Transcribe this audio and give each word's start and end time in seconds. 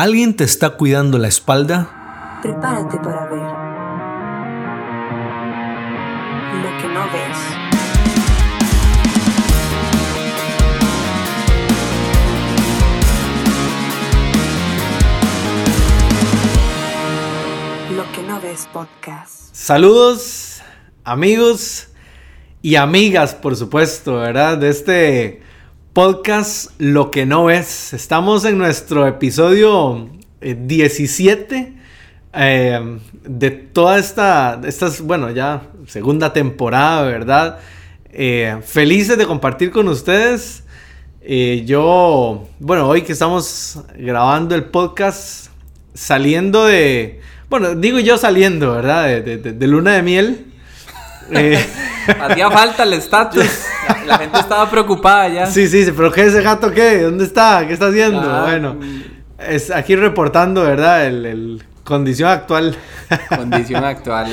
¿Alguien 0.00 0.36
te 0.36 0.44
está 0.44 0.76
cuidando 0.76 1.18
la 1.18 1.26
espalda? 1.26 2.38
Prepárate 2.40 2.98
para 2.98 3.26
ver 3.26 3.40
lo 6.62 6.70
que 6.80 6.88
no 6.94 7.04
ves. 7.12 7.38
Lo 17.96 18.12
que 18.12 18.22
no 18.22 18.40
ves 18.40 18.68
podcast. 18.72 19.52
Saludos, 19.52 20.62
amigos 21.02 21.88
y 22.62 22.76
amigas, 22.76 23.34
por 23.34 23.56
supuesto, 23.56 24.18
¿verdad? 24.18 24.58
De 24.58 24.68
este 24.68 25.47
podcast 26.02 26.70
Lo 26.78 27.10
que 27.10 27.26
no 27.26 27.46
ves. 27.46 27.92
Estamos 27.92 28.44
en 28.44 28.56
nuestro 28.56 29.04
episodio 29.08 30.08
eh, 30.40 30.56
17 30.56 31.72
eh, 32.34 32.98
de 33.24 33.50
toda 33.50 33.98
esta, 33.98 34.60
estas, 34.64 35.00
bueno, 35.00 35.28
ya 35.32 35.62
segunda 35.88 36.32
temporada, 36.32 37.02
¿verdad? 37.02 37.58
Eh, 38.12 38.58
felices 38.64 39.18
de 39.18 39.26
compartir 39.26 39.72
con 39.72 39.88
ustedes. 39.88 40.62
Eh, 41.20 41.64
yo, 41.66 42.46
bueno, 42.60 42.86
hoy 42.88 43.02
que 43.02 43.10
estamos 43.10 43.80
grabando 43.98 44.54
el 44.54 44.66
podcast, 44.66 45.48
saliendo 45.94 46.64
de, 46.66 47.18
bueno, 47.50 47.74
digo 47.74 47.98
yo 47.98 48.18
saliendo, 48.18 48.70
¿verdad? 48.72 49.06
De- 49.06 49.36
de- 49.38 49.52
de 49.52 49.66
luna 49.66 49.94
de 49.94 50.02
miel. 50.04 50.44
Eh, 51.30 51.64
Hacía 52.20 52.50
falta 52.50 52.82
el 52.84 52.94
estatus. 52.94 53.44
La, 53.86 54.04
la 54.06 54.18
gente 54.18 54.38
estaba 54.38 54.70
preocupada 54.70 55.28
ya. 55.28 55.46
sí, 55.46 55.68
sí, 55.68 55.84
sí, 55.84 55.92
pero 55.94 56.10
¿qué 56.10 56.22
ese 56.22 56.40
gato 56.42 56.70
qué? 56.70 57.02
¿Dónde 57.02 57.24
está? 57.24 57.66
¿Qué 57.66 57.72
está 57.74 57.88
haciendo? 57.88 58.20
Ah, 58.22 58.44
bueno, 58.44 58.74
mm. 58.74 59.02
es 59.46 59.70
aquí 59.70 59.94
reportando, 59.96 60.62
¿verdad? 60.62 61.06
El, 61.06 61.26
el 61.26 61.62
condición 61.84 62.30
actual. 62.30 62.76
Condición 63.28 63.84
actual. 63.84 64.30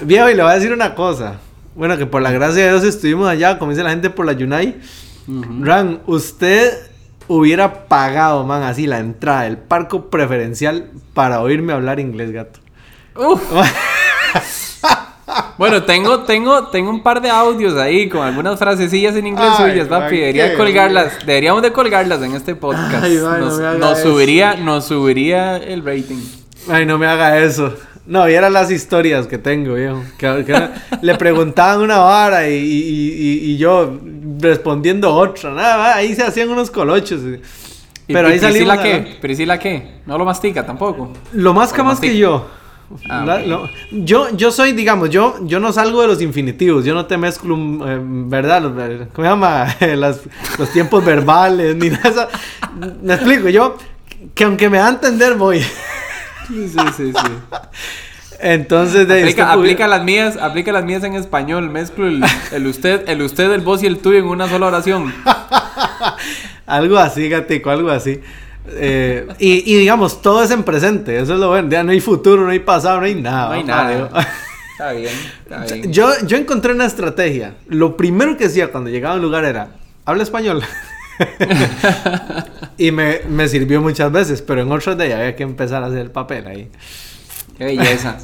Viejo, 0.00 0.30
y 0.30 0.34
le 0.34 0.42
voy 0.42 0.52
a 0.52 0.54
decir 0.54 0.72
una 0.72 0.94
cosa. 0.94 1.34
Bueno, 1.74 1.96
que 1.98 2.06
por 2.06 2.22
la 2.22 2.30
gracia 2.30 2.64
de 2.64 2.70
Dios 2.70 2.84
estuvimos 2.84 3.28
allá, 3.28 3.58
como 3.58 3.70
dice 3.70 3.82
la 3.82 3.90
gente, 3.90 4.10
por 4.10 4.26
la 4.26 4.32
Yunai. 4.32 4.76
Ujú. 5.26 5.64
Ran, 5.64 6.00
usted 6.06 6.72
hubiera 7.28 7.86
pagado, 7.86 8.44
man, 8.44 8.62
así 8.62 8.86
la 8.86 8.98
entrada, 8.98 9.46
el 9.46 9.58
parco 9.58 10.08
preferencial 10.10 10.90
para 11.14 11.40
oírme 11.40 11.72
hablar 11.72 12.00
inglés, 12.00 12.32
gato. 12.32 12.60
Uf. 13.16 13.42
Bueno, 15.58 15.82
tengo, 15.82 16.20
tengo, 16.20 16.68
tengo 16.68 16.90
un 16.90 17.02
par 17.02 17.20
de 17.20 17.30
audios 17.30 17.76
ahí 17.76 18.08
con 18.08 18.26
algunas 18.26 18.58
frasecillas 18.58 19.14
en 19.16 19.26
inglés 19.26 19.50
Ay, 19.58 19.70
suyas, 19.72 19.88
papi. 19.88 20.16
Debería 20.18 20.54
colgarlas. 20.56 21.18
Deberíamos 21.26 21.62
de 21.62 21.72
colgarlas 21.72 22.22
en 22.22 22.34
este 22.34 22.54
podcast. 22.54 23.02
Ay, 23.04 23.18
man, 23.18 23.40
no 23.40 23.46
nos, 23.46 23.58
haga 23.60 23.74
nos 23.78 23.98
subiría, 24.00 24.54
nos 24.54 24.84
subiría 24.86 25.56
el 25.56 25.84
rating. 25.84 26.20
Ay, 26.70 26.86
no 26.86 26.98
me 26.98 27.06
haga 27.06 27.38
eso. 27.38 27.74
No, 28.06 28.24
vieran 28.24 28.52
las 28.54 28.70
historias 28.70 29.26
que 29.26 29.36
tengo, 29.36 29.74
viejo. 29.74 30.02
Que, 30.16 30.44
que 30.46 30.68
le 31.02 31.14
preguntaban 31.16 31.80
una 31.82 31.98
vara 31.98 32.48
y, 32.48 32.54
y- 32.54 33.12
y- 33.12 33.52
y 33.52 33.58
yo 33.58 33.98
respondiendo 34.40 35.14
otra. 35.14 35.50
Nada, 35.50 35.94
ahí 35.96 36.14
se 36.14 36.22
hacían 36.22 36.48
unos 36.48 36.70
colochos. 36.70 37.20
¿Y- 38.06 38.12
Pero 38.14 38.30
y 38.30 38.32
ahí 38.32 38.38
salimos. 38.38 38.76
Priscila 38.78 38.82
qué? 38.82 39.16
¿Priscila 39.20 39.58
qué? 39.58 39.88
No 40.06 40.16
lo 40.16 40.24
mastica 40.24 40.64
tampoco. 40.64 41.12
Lo 41.32 41.52
más 41.52 41.70
Lo 41.70 41.76
capaz 41.76 42.00
que 42.00 42.16
yo. 42.16 42.46
Ah, 43.08 43.24
La- 43.26 43.36
ok. 43.36 43.46
lo- 43.46 43.68
yo, 43.90 44.28
yo 44.36 44.50
soy, 44.50 44.72
digamos, 44.72 45.10
yo, 45.10 45.36
yo 45.42 45.60
no 45.60 45.72
salgo 45.72 46.00
de 46.02 46.08
los 46.08 46.22
infinitivos, 46.22 46.84
yo 46.84 46.94
no 46.94 47.06
te 47.06 47.18
mezclo, 47.18 47.54
eh, 47.86 47.98
¿verdad? 48.02 48.62
Los, 48.62 48.72
eh, 48.78 49.08
¿Cómo 49.12 49.26
se 49.26 49.30
llama? 49.30 49.66
Las- 49.96 50.20
los 50.58 50.70
tiempos 50.72 51.04
verbales, 51.04 51.76
ni 51.76 51.90
nada. 51.90 52.28
Me 53.02 53.14
explico, 53.14 53.48
yo, 53.50 53.76
que 54.34 54.44
aunque 54.44 54.70
me 54.70 54.78
da 54.78 54.86
a 54.86 54.90
entender, 54.90 55.34
voy. 55.34 55.60
Sí, 56.48 56.68
sí. 56.68 56.82
sí. 56.96 57.12
Entonces, 58.40 59.08
de 59.08 59.20
Aplica, 59.22 59.42
este- 59.42 59.58
aplica 59.58 59.88
las 59.88 60.04
mías, 60.04 60.36
aplica 60.40 60.70
las 60.72 60.84
mías 60.84 61.02
en 61.04 61.14
español, 61.14 61.68
mezclo 61.70 62.06
el, 62.06 62.22
el 62.52 62.66
usted, 62.68 63.08
el 63.08 63.20
usted, 63.22 63.50
el 63.50 63.60
vos 63.62 63.82
y 63.82 63.86
el 63.86 63.98
tuyo 63.98 64.18
en 64.18 64.26
una 64.26 64.48
sola 64.48 64.66
oración. 64.68 65.12
Algo 66.66 66.98
así, 66.98 67.28
gatico, 67.28 67.70
algo 67.70 67.90
así. 67.90 68.20
Eh, 68.70 69.26
y, 69.38 69.74
y 69.74 69.78
digamos, 69.78 70.22
todo 70.22 70.42
es 70.42 70.50
en 70.50 70.62
presente, 70.62 71.18
eso 71.18 71.34
es 71.34 71.40
lo 71.40 71.48
bueno. 71.48 71.68
Ya 71.68 71.82
no 71.82 71.92
hay 71.92 72.00
futuro, 72.00 72.44
no 72.44 72.50
hay 72.50 72.58
pasado, 72.60 73.00
no 73.00 73.06
hay 73.06 73.14
nada. 73.14 73.48
No 73.48 73.52
hay 73.52 73.64
nada. 73.64 74.10
Está 74.72 74.92
bien, 74.92 75.12
está 75.42 75.74
bien. 75.74 75.92
Yo, 75.92 76.08
yo 76.24 76.36
encontré 76.36 76.72
una 76.72 76.86
estrategia. 76.86 77.54
Lo 77.66 77.96
primero 77.96 78.36
que 78.36 78.44
hacía 78.44 78.70
cuando 78.70 78.90
llegaba 78.90 79.14
a 79.14 79.16
un 79.16 79.22
lugar 79.22 79.44
era, 79.44 79.70
habla 80.04 80.22
español. 80.22 80.62
y 82.78 82.92
me, 82.92 83.22
me 83.28 83.48
sirvió 83.48 83.80
muchas 83.82 84.12
veces, 84.12 84.40
pero 84.40 84.62
en 84.62 84.70
otros 84.70 84.96
días 84.96 85.14
había 85.14 85.34
que 85.34 85.42
empezar 85.42 85.82
a 85.82 85.86
hacer 85.86 85.98
el 85.98 86.12
papel 86.12 86.46
ahí. 86.46 86.70
Qué 87.58 87.64
belleza. 87.64 88.18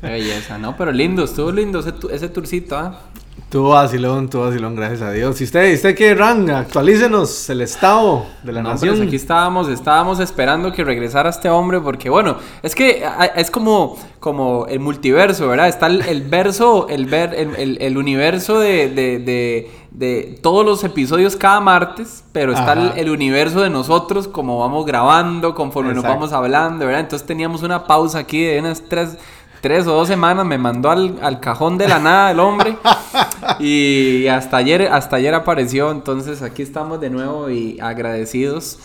Qué 0.00 0.06
belleza. 0.06 0.58
No, 0.58 0.76
pero 0.76 0.92
lindo, 0.92 1.24
estuvo 1.24 1.50
lindo 1.50 1.80
ese, 1.80 1.92
ese 2.12 2.28
tourcito, 2.28 2.78
¿ah? 2.78 3.00
Tuvo 3.48 3.70
vacilón, 3.70 4.30
tuvo 4.30 4.44
vacilón, 4.46 4.76
gracias 4.76 5.02
a 5.02 5.10
Dios. 5.10 5.36
Si 5.36 5.42
usted, 5.42 5.74
usted 5.74 5.96
quiere, 5.96 6.14
Ran, 6.14 6.48
actualícenos 6.50 7.50
el 7.50 7.62
estado 7.62 8.24
de 8.44 8.52
la 8.52 8.62
No, 8.62 8.68
nación. 8.70 8.94
pues 8.96 9.08
aquí 9.08 9.16
estábamos, 9.16 9.68
estábamos 9.68 10.20
esperando 10.20 10.70
que 10.72 10.84
regresara 10.84 11.30
este 11.30 11.50
hombre 11.50 11.80
porque 11.80 12.08
bueno, 12.10 12.36
es 12.62 12.76
que 12.76 13.02
es 13.34 13.50
como, 13.50 13.96
como 14.20 14.66
el 14.68 14.78
multiverso, 14.78 15.48
¿verdad? 15.48 15.66
Está 15.66 15.88
el, 15.88 16.02
el 16.02 16.22
verso, 16.22 16.86
el, 16.88 17.06
ver, 17.06 17.34
el, 17.34 17.56
el- 17.56 17.78
el 17.82 17.98
universo 17.98 18.60
de, 18.60 18.88
de- 18.88 19.18
de- 19.18 19.70
de 19.90 20.38
todos 20.40 20.64
los 20.64 20.84
episodios 20.84 21.34
cada 21.34 21.58
martes, 21.60 22.22
pero 22.30 22.52
está 22.52 22.74
el, 22.96 23.10
universo 23.10 23.60
de 23.62 23.70
nosotros 23.70 24.28
como 24.28 24.60
vamos 24.60 24.86
grabando, 24.86 25.56
conforme 25.56 25.92
nos 25.92 26.04
vamos 26.04 26.32
hablando, 26.32 26.86
¿verdad? 26.86 27.00
Entonces 27.00 27.26
teníamos 27.26 27.64
una 27.64 27.84
pausa 27.88 28.20
aquí 28.20 28.40
de 28.44 28.60
unas 28.60 28.80
tres, 28.88 29.18
tres 29.60 29.86
o 29.86 29.92
dos 29.92 30.08
semanas, 30.08 30.44
me 30.46 30.58
mandó 30.58 30.90
al, 30.90 31.18
al 31.22 31.40
cajón 31.40 31.76
de 31.78 31.88
la 31.88 31.98
nada 31.98 32.30
el 32.30 32.40
hombre. 32.40 32.76
Y 33.58 34.26
hasta 34.28 34.56
ayer, 34.58 34.88
hasta 34.92 35.16
ayer 35.16 35.34
apareció, 35.34 35.90
entonces 35.90 36.40
aquí 36.42 36.62
estamos 36.62 37.00
de 37.00 37.10
nuevo 37.10 37.50
y 37.50 37.78
agradecidos 37.80 38.78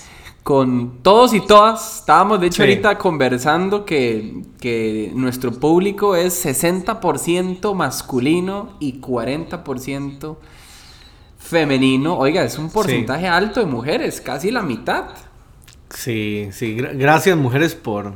con 0.43 1.01
todos 1.01 1.33
y 1.33 1.39
todas. 1.41 1.99
Estábamos 1.99 2.39
de 2.41 2.47
hecho 2.47 2.57
Sí. 2.57 2.61
ahorita 2.69 2.97
conversando 2.97 3.85
que, 3.85 4.43
que 4.59 5.11
nuestro 5.15 5.51
público 5.51 6.15
es 6.15 6.45
60% 6.45 7.73
masculino 7.73 8.69
y 8.79 8.99
40% 9.01 10.35
femenino. 11.37 12.17
Oiga, 12.17 12.43
es 12.43 12.57
un 12.57 12.69
porcentaje 12.69 13.27
alto 13.27 13.59
de 13.59 13.65
mujeres, 13.65 14.19
casi 14.21 14.51
la 14.51 14.61
mitad. 14.61 15.05
Sí, 15.89 16.49
sí, 16.51 16.75
gra- 16.77 16.97
gracias 16.97 17.37
mujeres 17.37 17.75
por... 17.75 18.13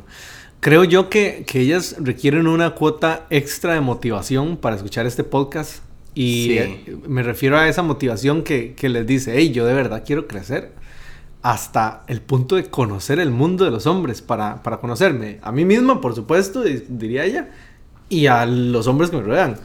Creo 0.60 0.84
yo 0.84 1.10
que, 1.10 1.46
que 1.48 1.62
ellas 1.62 1.96
requieren 2.00 2.48
una 2.48 2.72
cuota 2.72 3.26
extra 3.30 3.74
de 3.74 3.82
motivación 3.82 4.58
para 4.58 4.76
escuchar 4.76 5.06
este 5.06 5.24
podcast. 5.24 5.84
Y 6.16 6.44
Sí. 6.48 6.58
eh, 6.58 6.98
me 7.08 7.24
refiero 7.24 7.58
a 7.58 7.68
esa 7.70 7.82
motivación 7.82 8.44
que, 8.44 8.74
que 8.74 8.90
les 8.90 9.08
dice, 9.08 9.34
hey, 9.36 9.52
yo 9.52 9.66
de 9.66 9.74
verdad 9.74 10.04
quiero 10.06 10.28
crecer. 10.28 10.74
Hasta 11.42 12.04
el 12.08 12.20
punto 12.20 12.58
de 12.58 12.66
conocer 12.66 13.20
el 13.20 13.30
mundo 13.32 13.64
de 13.64 13.72
los 13.72 13.86
hombres, 13.86 14.22
para, 14.22 14.62
para 14.62 14.78
conocerme 14.78 15.40
a 15.42 15.54
mí 15.54 15.64
misma, 15.64 16.02
por 16.02 16.14
supuesto, 16.14 16.64
diría 16.64 17.24
ella, 17.24 17.50
y 18.10 18.26
a 18.28 18.46
los 18.46 18.88
hombres 18.88 19.10
que 19.10 19.16
me 19.18 19.24
rodean. 19.24 19.56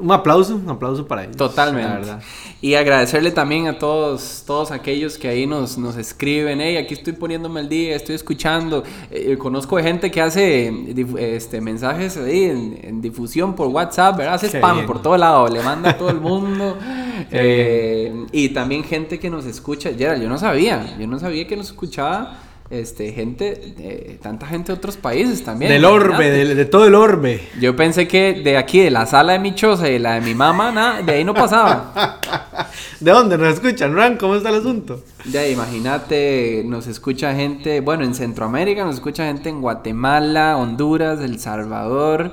Un 0.00 0.12
aplauso, 0.12 0.56
un 0.56 0.68
aplauso 0.68 1.06
para 1.06 1.24
ellos. 1.24 1.36
Totalmente. 1.36 1.88
la 1.88 1.96
verdad. 1.96 2.22
Y 2.60 2.74
agradecerle 2.74 3.30
también 3.30 3.66
a 3.66 3.78
todos, 3.78 4.42
todos 4.46 4.70
aquellos 4.70 5.18
que 5.18 5.28
ahí 5.28 5.46
nos, 5.46 5.78
nos 5.78 5.96
escriben, 5.96 6.60
hey, 6.60 6.76
aquí 6.76 6.94
estoy 6.94 7.12
poniéndome 7.12 7.60
el 7.60 7.68
día, 7.68 7.96
estoy 7.96 8.14
escuchando. 8.14 8.82
Eh, 9.10 9.36
conozco 9.38 9.76
de 9.76 9.82
gente 9.82 10.10
que 10.10 10.20
hace 10.20 10.70
dif- 10.72 11.18
este, 11.18 11.60
mensajes 11.60 12.16
ahí 12.16 12.44
en, 12.44 12.78
en 12.82 13.00
difusión 13.00 13.54
por 13.54 13.68
WhatsApp, 13.68 14.16
¿verdad? 14.18 14.34
Hace 14.34 14.50
Qué 14.50 14.58
spam 14.58 14.76
bien. 14.76 14.86
por 14.86 15.00
todo 15.02 15.16
lado, 15.16 15.48
le 15.48 15.62
manda 15.62 15.90
a 15.90 15.98
todo 15.98 16.10
el 16.10 16.20
mundo. 16.20 16.76
Eh, 17.32 18.26
y 18.30 18.50
también 18.50 18.84
gente 18.84 19.18
que 19.18 19.28
nos 19.30 19.46
escucha. 19.46 19.90
Gerald, 19.96 20.22
yo 20.22 20.28
no 20.28 20.38
sabía, 20.38 20.96
yo 20.98 21.06
no 21.08 21.18
sabía 21.18 21.46
que 21.48 21.56
nos 21.56 21.66
escuchaba 21.68 22.38
este, 22.68 23.12
gente, 23.12 23.74
eh, 23.78 24.18
tanta 24.20 24.46
gente 24.46 24.72
de 24.72 24.78
otros 24.78 24.96
países 24.96 25.44
también. 25.44 25.70
Del 25.70 25.84
orbe, 25.84 26.30
de 26.30 26.64
todo 26.64 26.86
el 26.86 26.94
orbe. 26.94 27.40
Yo 27.60 27.76
pensé 27.76 28.08
que 28.08 28.34
de 28.44 28.56
aquí, 28.56 28.80
de 28.80 28.90
la 28.90 29.06
sala 29.06 29.34
de 29.34 29.38
mi 29.38 29.54
choza 29.54 29.88
y 29.88 29.98
la 29.98 30.14
de 30.14 30.20
mi 30.20 30.34
mamá, 30.34 30.72
nada, 30.72 31.02
de 31.02 31.12
ahí 31.12 31.24
no 31.24 31.34
pasaba. 31.34 32.20
¿De 33.00 33.10
dónde 33.10 33.38
nos 33.38 33.54
escuchan, 33.54 33.94
Ran? 33.94 34.16
¿Cómo 34.16 34.34
está 34.34 34.48
el 34.48 34.56
asunto? 34.56 35.02
Ya, 35.30 35.46
imagínate, 35.46 36.62
nos 36.66 36.86
escucha 36.86 37.34
gente, 37.34 37.80
bueno, 37.80 38.04
en 38.04 38.14
Centroamérica, 38.14 38.84
nos 38.84 38.96
escucha 38.96 39.26
gente 39.26 39.48
en 39.48 39.60
Guatemala, 39.60 40.56
Honduras, 40.56 41.20
El 41.20 41.38
Salvador. 41.38 42.32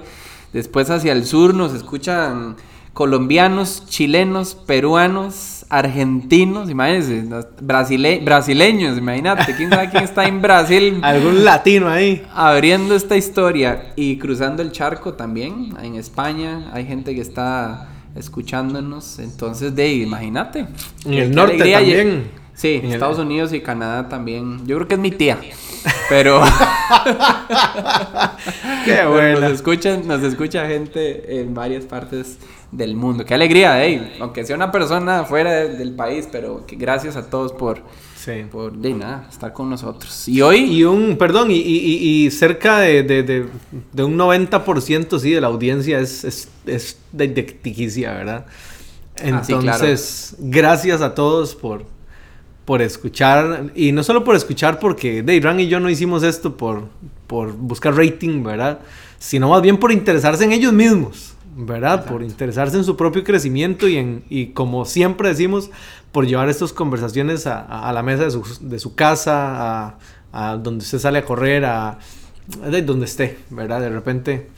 Después 0.51 0.89
hacia 0.89 1.11
el 1.11 1.25
sur 1.25 1.53
nos 1.53 1.73
escuchan 1.73 2.55
colombianos, 2.93 3.85
chilenos, 3.87 4.55
peruanos, 4.55 5.52
argentinos, 5.77 6.69
imagínense, 6.69 7.23
brasile- 7.61 8.23
brasileños, 8.23 8.97
imagínate, 8.97 9.55
quién 9.55 9.69
sabe 9.69 9.89
quién 9.89 10.03
está 10.03 10.25
en 10.27 10.41
Brasil 10.41 10.99
Algún 11.01 11.43
latino 11.43 11.89
ahí. 11.89 12.23
abriendo 12.33 12.95
esta 12.95 13.17
historia 13.17 13.93
y 13.95 14.17
cruzando 14.17 14.61
el 14.61 14.71
charco 14.71 15.13
también, 15.13 15.73
en 15.81 15.95
España 15.95 16.69
hay 16.73 16.85
gente 16.85 17.15
que 17.15 17.21
está 17.21 17.89
escuchándonos, 18.15 19.19
entonces 19.19 19.75
de 19.75 19.91
imagínate. 19.93 20.67
En 21.05 21.13
el 21.13 21.31
norte 21.35 21.57
también. 21.57 22.43
Sí, 22.53 22.75
En 22.75 22.85
el- 22.85 22.93
Estados 22.93 23.17
Unidos 23.17 23.51
y 23.51 23.61
Canadá 23.61 24.07
también. 24.09 24.67
Yo 24.67 24.75
creo 24.75 24.87
que 24.87 24.93
es 24.93 24.99
mi 24.99 25.09
tía. 25.09 25.39
Pero. 26.07 26.39
Qué 28.85 29.05
buena. 29.05 29.39
Nos 29.39 29.51
escuchan, 29.53 30.07
nos 30.07 30.21
escucha 30.23 30.67
gente 30.67 31.39
en 31.41 31.53
varias 31.55 31.85
partes 31.85 32.37
del 32.75 32.95
mundo. 32.95 33.25
Qué 33.25 33.33
alegría, 33.33 33.85
eh. 33.85 34.13
Aunque 34.19 34.45
sea 34.45 34.55
una 34.55 34.71
persona 34.71 35.23
fuera 35.25 35.51
de- 35.51 35.77
del 35.77 35.93
país, 35.95 36.27
pero 36.31 36.65
que 36.65 36.75
gracias 36.75 37.15
a 37.15 37.29
todos 37.29 37.51
por, 37.53 37.81
Sí. 38.15 38.45
por 38.51 38.73
de 38.73 38.93
nada, 38.93 39.27
estar 39.29 39.53
con 39.53 39.69
nosotros. 39.69 40.27
Y 40.27 40.41
hoy. 40.41 40.59
Y 40.63 40.83
un, 40.83 41.17
perdón, 41.17 41.51
y, 41.51 41.55
y- 41.57 42.31
cerca 42.31 42.79
de, 42.79 43.03
de- 43.03 43.23
de- 43.23 44.03
un 44.03 44.17
90% 44.17 45.19
sí 45.19 45.31
de 45.31 45.41
la 45.41 45.47
audiencia 45.47 45.99
es, 45.99 46.23
es, 46.23 46.49
es 46.65 46.97
de, 47.11 47.27
Tiquicia, 47.27 48.13
¿verdad? 48.13 48.45
Ah, 49.23 49.43
sí, 49.43 49.53
claro. 49.53 49.61
Entonces, 49.85 50.35
gracias 50.39 51.01
a 51.01 51.13
todos 51.13 51.53
por, 51.55 51.85
por 52.65 52.81
escuchar. 52.81 53.71
Y 53.75 53.91
no 53.91 54.03
solo 54.03 54.23
por 54.23 54.35
escuchar, 54.35 54.79
porque 54.79 55.21
Dayran 55.21 55.59
y 55.59 55.67
yo 55.67 55.79
no 55.79 55.89
hicimos 55.89 56.23
esto 56.23 56.57
por, 56.57 56.85
por 57.27 57.53
buscar 57.53 57.95
rating, 57.95 58.41
¿verdad? 58.43 58.79
Sino 59.19 59.49
más 59.49 59.61
bien 59.61 59.77
por 59.77 59.91
interesarse 59.91 60.43
en 60.43 60.51
ellos 60.53 60.73
mismos, 60.73 61.32
¿verdad? 61.55 62.05
Por 62.05 62.23
interesarse 62.23 62.77
en 62.77 62.83
su 62.83 62.95
propio 62.97 63.23
crecimiento 63.23 63.87
y, 63.87 63.97
en, 63.97 64.23
y 64.29 64.47
como 64.47 64.85
siempre 64.85 65.29
decimos, 65.29 65.69
por 66.11 66.25
llevar 66.27 66.49
estas 66.49 66.73
conversaciones 66.73 67.47
a, 67.47 67.59
a- 67.61 67.89
a 67.89 67.93
la 67.93 68.03
mesa 68.03 68.23
de 68.23 68.31
su, 68.31 68.43
de 68.61 68.79
su 68.79 68.95
casa, 68.95 69.87
a, 69.87 69.97
a 70.31 70.57
donde 70.57 70.83
usted 70.83 70.99
sale 70.99 71.19
a 71.19 71.25
correr, 71.25 71.65
a, 71.65 71.99
de 72.69 72.81
donde 72.81 73.05
esté, 73.05 73.39
¿verdad? 73.49 73.81
De 73.81 73.89
repente 73.89 74.49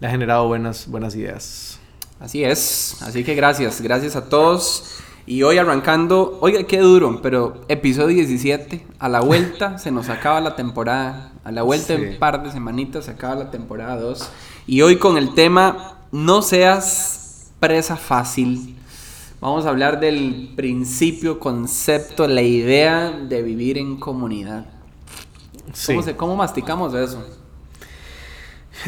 le 0.00 0.06
ha 0.06 0.10
generado 0.10 0.46
buenas, 0.46 0.86
buenas 0.88 1.14
ideas. 1.14 1.78
Así 2.20 2.42
es. 2.44 2.96
Así 3.02 3.22
que 3.24 3.34
gracias. 3.34 3.80
Gracias 3.80 4.16
a 4.16 4.28
todos. 4.28 4.98
Y 5.26 5.42
hoy 5.42 5.58
arrancando. 5.58 6.38
Oiga, 6.40 6.64
qué 6.64 6.78
duro, 6.80 7.20
pero 7.22 7.60
episodio 7.68 8.16
17. 8.16 8.84
A 8.98 9.08
la 9.08 9.20
vuelta 9.20 9.78
se 9.78 9.90
nos 9.92 10.08
acaba 10.08 10.40
la 10.40 10.56
temporada. 10.56 11.32
A 11.44 11.52
la 11.52 11.62
vuelta 11.62 11.94
Sí. 11.96 12.02
en 12.02 12.08
un 12.14 12.18
par 12.18 12.42
de 12.42 12.50
semanitas 12.50 13.04
se 13.04 13.12
acaba 13.12 13.34
la 13.36 13.50
temporada 13.50 13.96
2. 14.00 14.28
Y 14.66 14.82
hoy 14.82 14.96
con 14.96 15.16
el 15.16 15.34
tema 15.34 15.97
No 16.12 16.42
seas 16.42 17.50
presa 17.60 17.96
fácil. 17.96 18.76
Vamos 19.40 19.66
a 19.66 19.68
hablar 19.68 20.00
del 20.00 20.50
principio, 20.56 21.38
concepto, 21.38 22.26
la 22.26 22.42
idea 22.42 23.10
de 23.10 23.42
vivir 23.42 23.78
en 23.78 23.96
comunidad. 23.98 24.66
Sí. 25.72 25.92
¿Cómo, 25.92 26.02
se- 26.02 26.16
cómo 26.16 26.36
masticamos 26.36 26.94
eso? 26.94 27.24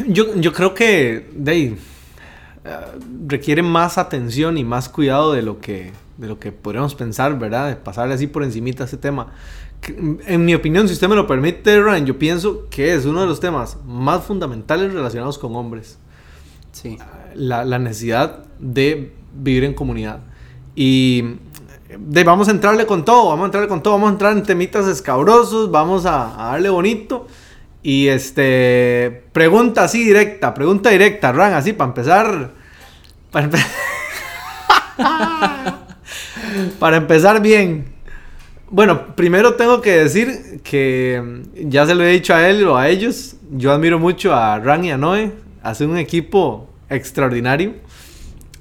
Yo, 0.07 0.35
yo 0.35 0.53
creo 0.53 0.73
que 0.73 1.29
de 1.35 1.63
eh, 1.67 1.77
requiere 3.27 3.61
más 3.61 3.97
atención 3.97 4.57
y 4.57 4.63
más 4.63 4.89
cuidado 4.89 5.33
de 5.33 5.41
lo 5.41 5.59
que 5.59 5.91
de 6.17 6.27
lo 6.27 6.37
que 6.39 6.51
podríamos 6.51 6.93
pensar, 6.93 7.39
¿verdad? 7.39 7.69
De 7.69 7.75
pasarle 7.75 8.13
así 8.13 8.27
por 8.27 8.43
encimita 8.43 8.83
a 8.83 8.85
este 8.85 8.97
tema. 8.97 9.33
Que, 9.81 10.17
En 10.27 10.45
mi 10.45 10.53
opinión, 10.53 10.87
si 10.87 10.93
usted 10.93 11.07
me 11.09 11.15
lo 11.15 11.25
permite, 11.25 11.81
Ryan, 11.81 12.05
yo 12.05 12.19
pienso 12.19 12.67
que 12.69 12.93
es 12.93 13.05
uno 13.05 13.21
de 13.21 13.27
los 13.27 13.39
temas 13.39 13.77
más 13.87 14.23
fundamentales 14.23 14.93
relacionados 14.93 15.39
con 15.39 15.55
hombres. 15.55 15.97
Sí. 16.71 16.97
La, 17.35 17.63
la 17.65 17.79
necesidad 17.79 18.43
de 18.59 19.13
vivir 19.33 19.63
en 19.63 19.73
comunidad. 19.73 20.19
Y 20.75 21.23
vamos 22.25 22.47
a 22.47 22.51
entrarle 22.51 22.85
con 22.85 23.03
todo, 23.05 23.29
vamos 23.29 23.43
a 23.43 23.45
entrarle 23.47 23.67
con 23.69 23.81
todo, 23.83 23.93
vamos 23.95 24.09
a 24.09 24.11
entrar 24.13 24.33
en 24.37 24.43
temitas 24.43 24.87
escabrosos, 24.87 25.71
vamos 25.71 26.05
a, 26.05 26.47
a 26.47 26.51
darle 26.53 26.69
bonito. 26.69 27.27
Y 27.83 28.07
este, 28.09 29.23
pregunta 29.31 29.83
así 29.83 30.03
directa, 30.03 30.53
pregunta 30.53 30.89
directa, 30.91 31.31
Ran, 31.31 31.53
así 31.53 31.73
para 31.73 31.89
empezar. 31.89 32.51
Para, 33.31 33.49
empe- 33.49 33.65
para 36.79 36.97
empezar 36.97 37.41
bien. 37.41 37.85
Bueno, 38.69 39.15
primero 39.15 39.55
tengo 39.55 39.81
que 39.81 39.91
decir 39.91 40.61
que 40.63 41.41
ya 41.55 41.85
se 41.85 41.95
lo 41.95 42.03
he 42.03 42.11
dicho 42.11 42.33
a 42.33 42.47
él 42.47 42.65
o 42.67 42.77
a 42.77 42.87
ellos. 42.87 43.35
Yo 43.51 43.71
admiro 43.71 43.99
mucho 43.99 44.33
a 44.33 44.59
Ran 44.59 44.85
y 44.85 44.91
a 44.91 44.97
Noé. 44.97 45.31
Hacen 45.61 45.89
un 45.89 45.97
equipo 45.97 46.67
extraordinario. 46.89 47.75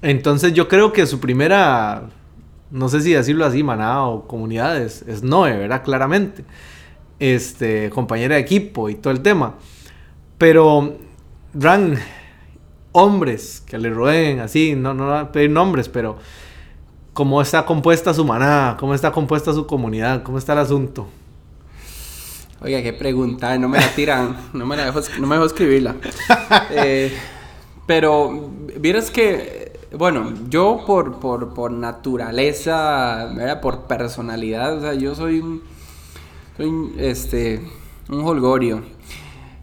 Entonces 0.03 0.53
yo 0.53 0.69
creo 0.69 0.93
que 0.93 1.07
su 1.07 1.21
primera, 1.21 2.09
no 2.71 2.89
sé 2.89 3.01
si 3.01 3.13
decirlo 3.13 3.45
así, 3.45 3.63
manada 3.63 4.05
o 4.05 4.27
comunidad 4.27 4.81
es, 4.81 5.23
Noé, 5.23 5.57
¿verdad? 5.57 5.83
Claramente. 5.83 6.45
Este, 7.19 7.91
compañera 7.91 8.37
de 8.37 8.41
equipo 8.41 8.89
y 8.89 8.95
todo 8.95 9.13
el 9.13 9.21
tema. 9.21 9.57
Pero, 10.39 10.97
Ran, 11.53 11.99
hombres 12.93 13.63
que 13.67 13.79
le 13.79 13.91
rodeen 13.91 14.41
así, 14.41 14.75
no, 14.75 14.95
no 14.95 15.15
a 15.15 15.33
pedir 15.33 15.51
nombres, 15.51 15.89
pero 15.89 16.17
cómo 17.13 17.43
está 17.43 17.67
compuesta 17.67 18.15
su 18.15 18.25
manada, 18.25 18.77
cómo 18.77 18.95
está 18.95 19.13
compuesta 19.13 19.53
su 19.53 19.67
comunidad, 19.67 20.23
cómo 20.23 20.39
está 20.39 20.55
el 20.55 20.61
asunto. 20.61 21.09
Oiga, 22.63 22.83
qué 22.83 22.93
pregunta, 22.93 23.57
no 23.57 23.71
me 23.71 23.79
la 23.79 23.89
tiran, 23.95 24.37
no 24.53 24.67
me 24.67 24.77
la 24.77 24.85
dejo, 24.85 25.01
no 25.19 25.27
me 25.27 25.37
dejo 25.37 25.47
escribirla. 25.47 25.97
Eh, 26.73 27.11
pero, 27.87 28.51
vieras 28.79 29.11
que, 29.11 29.73
bueno, 29.97 30.35
yo 30.49 30.85
por, 30.87 31.21
por, 31.21 31.55
por 31.55 31.73
naturaleza, 31.73 33.33
¿verdad? 33.35 33.61
por 33.61 33.85
personalidad, 33.85 34.77
o 34.77 34.81
sea, 34.83 34.95
yo 34.95 35.15
soy 35.15 35.41
un, 35.41 35.63
soy 36.57 36.93
este, 36.99 37.63
un 38.11 38.25
holgorio. 38.25 38.83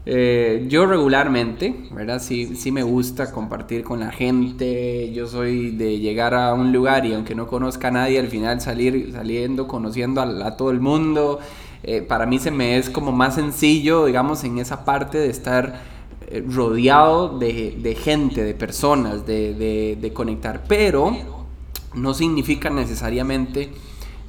Eh, 0.04 0.66
yo 0.68 0.86
regularmente, 0.86 1.88
¿verdad? 1.92 2.20
Sí, 2.20 2.56
sí 2.56 2.72
me 2.72 2.82
gusta 2.82 3.30
compartir 3.30 3.84
con 3.84 4.00
la 4.00 4.10
gente. 4.10 5.12
Yo 5.12 5.26
soy 5.26 5.70
de 5.70 5.98
llegar 5.98 6.34
a 6.34 6.54
un 6.54 6.72
lugar 6.72 7.06
y 7.06 7.12
aunque 7.12 7.34
no 7.34 7.46
conozca 7.46 7.88
a 7.88 7.90
nadie, 7.90 8.18
al 8.18 8.28
final 8.28 8.60
salir 8.60 9.10
saliendo, 9.12 9.68
conociendo 9.68 10.20
a, 10.20 10.46
a 10.46 10.56
todo 10.56 10.70
el 10.70 10.80
mundo. 10.80 11.40
Eh, 11.82 12.02
para 12.02 12.26
mí 12.26 12.38
se 12.38 12.50
me 12.50 12.76
es 12.78 12.90
como 12.90 13.12
más 13.12 13.36
sencillo, 13.36 14.06
digamos, 14.06 14.42
en 14.44 14.58
esa 14.58 14.84
parte 14.84 15.18
de 15.18 15.30
estar 15.30 15.80
eh, 16.28 16.44
rodeado 16.48 17.38
de, 17.38 17.76
de 17.80 17.94
gente, 17.94 18.42
de 18.44 18.54
personas, 18.54 19.26
de, 19.26 19.54
de- 19.54 19.98
de 20.00 20.12
conectar. 20.12 20.64
Pero 20.68 21.16
no 21.94 22.14
significa 22.14 22.68
necesariamente 22.70 23.70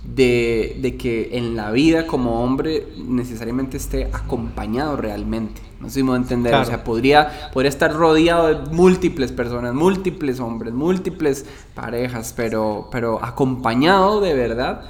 de, 0.04 0.78
de 0.82 0.96
que 0.96 1.38
en 1.38 1.56
la 1.56 1.72
vida 1.72 2.08
como 2.08 2.42
hombre 2.44 2.88
necesariamente 2.98 3.78
esté 3.78 4.06
acompañado 4.14 4.96
realmente. 4.96 5.62
No 5.82 5.88
sé 5.90 5.96
si 5.96 6.04
me 6.04 6.10
voy 6.10 6.18
a 6.20 6.22
entender. 6.22 6.52
Claro. 6.52 6.64
O 6.66 6.70
sea, 6.70 6.84
podría, 6.84 7.52
podría 7.54 7.70
estar 7.70 7.94
rodeado 7.94 8.48
de 8.48 8.72
múltiples 8.76 9.32
personas, 9.32 9.74
múltiples 9.74 10.40
hombres, 10.40 10.74
múltiples 10.74 11.46
parejas, 11.74 12.34
pero, 12.36 12.88
pero 12.92 13.24
acompañado 13.24 14.22
de 14.22 14.34
verdad. 14.34 14.82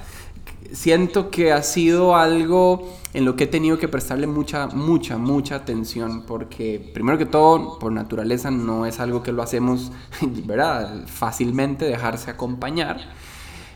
Siento 0.73 1.29
que 1.29 1.51
ha 1.51 1.63
sido 1.63 2.15
algo 2.15 2.87
en 3.13 3.25
lo 3.25 3.35
que 3.35 3.45
he 3.45 3.47
tenido 3.47 3.77
que 3.77 3.87
prestarle 3.87 4.27
mucha, 4.27 4.67
mucha, 4.67 5.17
mucha 5.17 5.55
atención, 5.55 6.23
porque 6.27 6.91
primero 6.93 7.17
que 7.17 7.25
todo, 7.25 7.79
por 7.79 7.91
naturaleza, 7.91 8.51
no 8.51 8.85
es 8.85 8.99
algo 8.99 9.23
que 9.23 9.31
lo 9.31 9.41
hacemos, 9.41 9.91
¿verdad? 10.21 11.05
Fácilmente 11.07 11.85
dejarse 11.85 12.29
acompañar. 12.29 12.99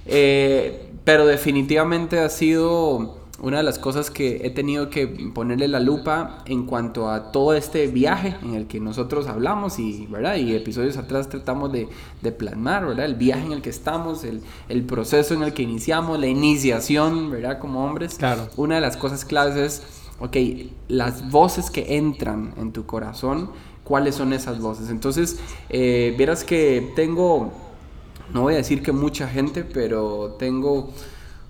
Eh, 0.05 0.89
pero 1.03 1.25
definitivamente 1.25 2.19
ha 2.19 2.29
sido 2.29 3.22
una 3.43 3.57
de 3.57 3.63
las 3.63 3.77
cosas 3.77 4.09
que 4.09 4.39
he 4.45 4.49
tenido 4.51 4.89
que 4.89 5.05
ponerle 5.05 5.67
la 5.67 5.81
lupa 5.81 6.43
en 6.45 6.65
cuanto 6.65 7.11
a 7.11 7.33
todo 7.33 7.53
este 7.53 7.87
viaje 7.87 8.37
en 8.41 8.53
el 8.53 8.67
que 8.67 8.79
nosotros 8.79 9.27
hablamos 9.27 9.79
y, 9.79 10.07
¿verdad? 10.07 10.37
y 10.37 10.55
episodios 10.55 10.95
atrás 10.95 11.27
tratamos 11.27 11.73
de, 11.73 11.89
de 12.21 12.31
plasmar, 12.31 12.85
¿verdad? 12.85 13.05
el 13.05 13.15
viaje 13.15 13.45
en 13.45 13.51
el 13.51 13.61
que 13.61 13.69
estamos, 13.69 14.23
el, 14.23 14.41
el 14.69 14.83
proceso 14.83 15.33
en 15.33 15.43
el 15.43 15.53
que 15.53 15.61
iniciamos, 15.61 16.17
la 16.21 16.27
iniciación 16.27 17.31
¿verdad? 17.31 17.59
como 17.59 17.83
hombres. 17.83 18.15
Claro. 18.15 18.47
Una 18.55 18.75
de 18.75 18.81
las 18.81 18.95
cosas 18.95 19.25
claves 19.25 19.57
es, 19.57 19.83
ok, 20.21 20.37
las 20.87 21.29
voces 21.29 21.69
que 21.69 21.97
entran 21.97 22.53
en 22.57 22.71
tu 22.71 22.85
corazón, 22.85 23.49
¿cuáles 23.83 24.15
son 24.15 24.31
esas 24.31 24.61
voces? 24.61 24.89
Entonces, 24.89 25.37
eh, 25.69 26.15
vieras 26.17 26.45
que 26.45 26.93
tengo 26.95 27.51
no 28.33 28.41
voy 28.43 28.53
a 28.53 28.57
decir 28.57 28.81
que 28.81 28.91
mucha 28.91 29.27
gente, 29.27 29.63
pero 29.63 30.37
tengo 30.39 30.91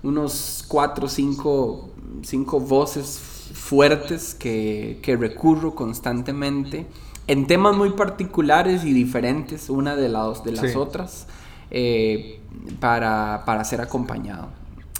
unos 0.03 0.63
cuatro 0.67 1.05
o 1.05 1.10
cinco, 1.10 1.89
cinco 2.22 2.60
voces 2.60 3.19
fuertes 3.53 4.33
que, 4.36 5.00
que 5.01 5.15
recurro 5.15 5.75
constantemente 5.75 6.86
en 7.27 7.48
temas 7.48 7.75
muy 7.75 7.91
particulares 7.91 8.83
y 8.83 8.93
diferentes 8.93 9.69
una 9.69 9.95
de, 9.95 10.10
las 10.10 10.43
de 10.43 10.51
las 10.51 10.72
Sí. 10.72 10.77
otras 10.77 11.27
eh, 11.72 12.39
para, 12.79 13.43
para 13.45 13.63
ser 13.63 13.81
acompañado. 13.81 14.50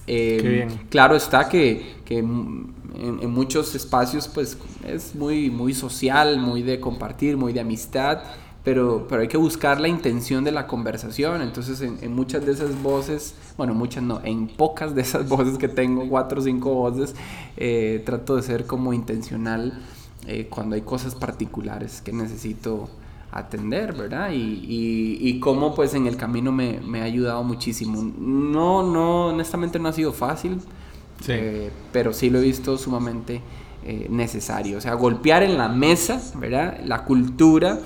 Eh, 0.08 0.40
Qué 0.42 0.50
bien. 0.50 0.70
Claro 0.90 1.16
está 1.16 1.48
que, 1.50 1.96
que 2.06 2.20
en, 2.20 2.74
en 2.96 3.30
muchos 3.32 3.76
espacios 3.76 4.28
pues 4.28 4.58
es 4.86 5.16
muy, 5.16 5.50
muy 5.50 5.74
social, 5.74 6.38
muy 6.40 6.62
de 6.62 6.80
compartir, 6.80 7.38
muy 7.38 7.54
de 7.54 7.60
amistad, 7.62 8.22
pero, 8.64 9.06
pero 9.10 9.22
hay 9.22 9.28
que 9.28 9.38
buscar 9.38 9.80
la 9.82 9.88
intención 9.88 10.44
de 10.44 10.52
la 10.52 10.68
conversación. 10.68 11.42
Entonces 11.42 11.82
en, 11.82 11.98
en 12.02 12.14
muchas 12.14 12.46
de 12.46 12.54
esas 12.54 12.82
voces, 12.82 13.36
bueno, 13.58 13.74
muchas 13.74 14.04
no, 14.04 14.22
en 14.24 14.48
pocas 14.48 14.96
de 14.96 15.02
esas 15.02 15.28
voces 15.28 15.58
que 15.58 15.68
tengo, 15.68 16.08
cuatro 16.10 16.40
o 16.42 16.44
cinco 16.44 16.74
voces, 16.74 17.16
eh, 17.58 18.02
trato 18.06 18.36
de 18.36 18.42
ser 18.44 18.66
como 18.66 18.94
intencional 18.94 19.82
eh, 20.28 20.48
cuando 20.50 20.76
hay 20.76 20.82
cosas 20.82 21.16
particulares 21.16 22.02
que 22.02 22.14
necesito 22.14 22.90
atender, 23.32 23.94
¿verdad? 23.94 24.32
Y, 24.32 24.36
y, 24.38 25.18
y 25.28 25.40
cómo 25.40 25.74
pues 25.74 25.94
en 25.96 26.06
el 26.08 26.18
camino 26.18 26.52
me, 26.52 26.80
me 26.82 27.02
ha 27.02 27.06
ayudado 27.06 27.44
muchísimo. 27.44 28.02
No, 28.18 28.84
no, 28.84 29.28
honestamente 29.28 29.80
no 29.80 29.90
ha 29.90 29.94
sido 29.94 30.14
fácil 30.14 30.60
Sí. 31.22 31.32
Eh, 31.36 31.72
pero 31.92 32.14
sí 32.14 32.30
lo 32.30 32.40
he 32.40 32.42
visto 32.42 32.78
sumamente 32.78 33.42
eh, 33.84 34.08
necesario. 34.10 34.78
O 34.78 34.82
sea, 34.82 34.94
golpear 34.96 35.44
en 35.44 35.58
la 35.58 35.70
mesa, 35.70 36.22
¿verdad? 36.36 36.80
La 36.84 37.06
cultura 37.06 37.80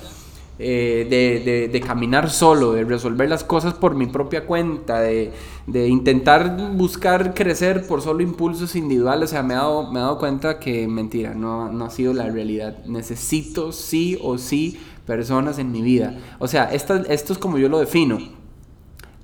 eh, 0.59 1.05
de, 1.09 1.39
de- 1.51 1.67
de 1.67 1.79
caminar 1.81 2.29
solo, 2.29 2.71
de 2.73 2.83
resolver 2.83 3.29
las 3.29 3.43
cosas 3.43 3.73
por 3.75 3.93
mi 3.95 4.07
propia 4.07 4.45
cuenta, 4.45 4.99
de, 5.01 5.31
de 5.67 5.87
intentar 5.87 6.57
buscar 6.75 7.33
crecer 7.33 7.85
por 7.87 8.01
solo 8.01 8.21
impulsos 8.23 8.75
individuales. 8.75 9.29
O 9.29 9.31
sea, 9.33 9.43
me 9.43 9.53
he 9.53 9.57
dado, 9.57 9.91
me 9.91 9.99
he 9.99 10.01
dado 10.01 10.17
cuenta 10.17 10.59
que 10.59 10.87
mentira, 10.87 11.33
no, 11.35 11.71
no 11.71 11.85
ha 11.85 11.89
sido 11.89 12.13
la 12.13 12.27
realidad. 12.29 12.83
Necesito 12.85 13.71
sí 13.71 14.17
o 14.21 14.37
sí 14.37 14.79
personas 15.05 15.59
en 15.59 15.71
mi 15.71 15.81
vida. 15.81 16.17
O 16.39 16.47
sea, 16.47 16.65
esta- 16.73 17.03
esto 17.09 17.33
es 17.33 17.39
como 17.39 17.57
yo 17.57 17.69
lo 17.69 17.79
defino 17.79 18.17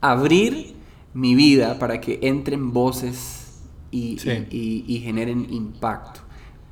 abrir 0.02 0.76
mi 1.14 1.36
vida 1.36 1.80
para 1.80 2.02
que 2.02 2.20
entren 2.24 2.74
voces 2.74 3.62
y, 3.92 4.18
Sí. 4.20 4.30
y- 4.50 4.84
y- 4.88 4.96
y 4.96 5.00
generen 5.02 5.48
impacto. 5.52 6.22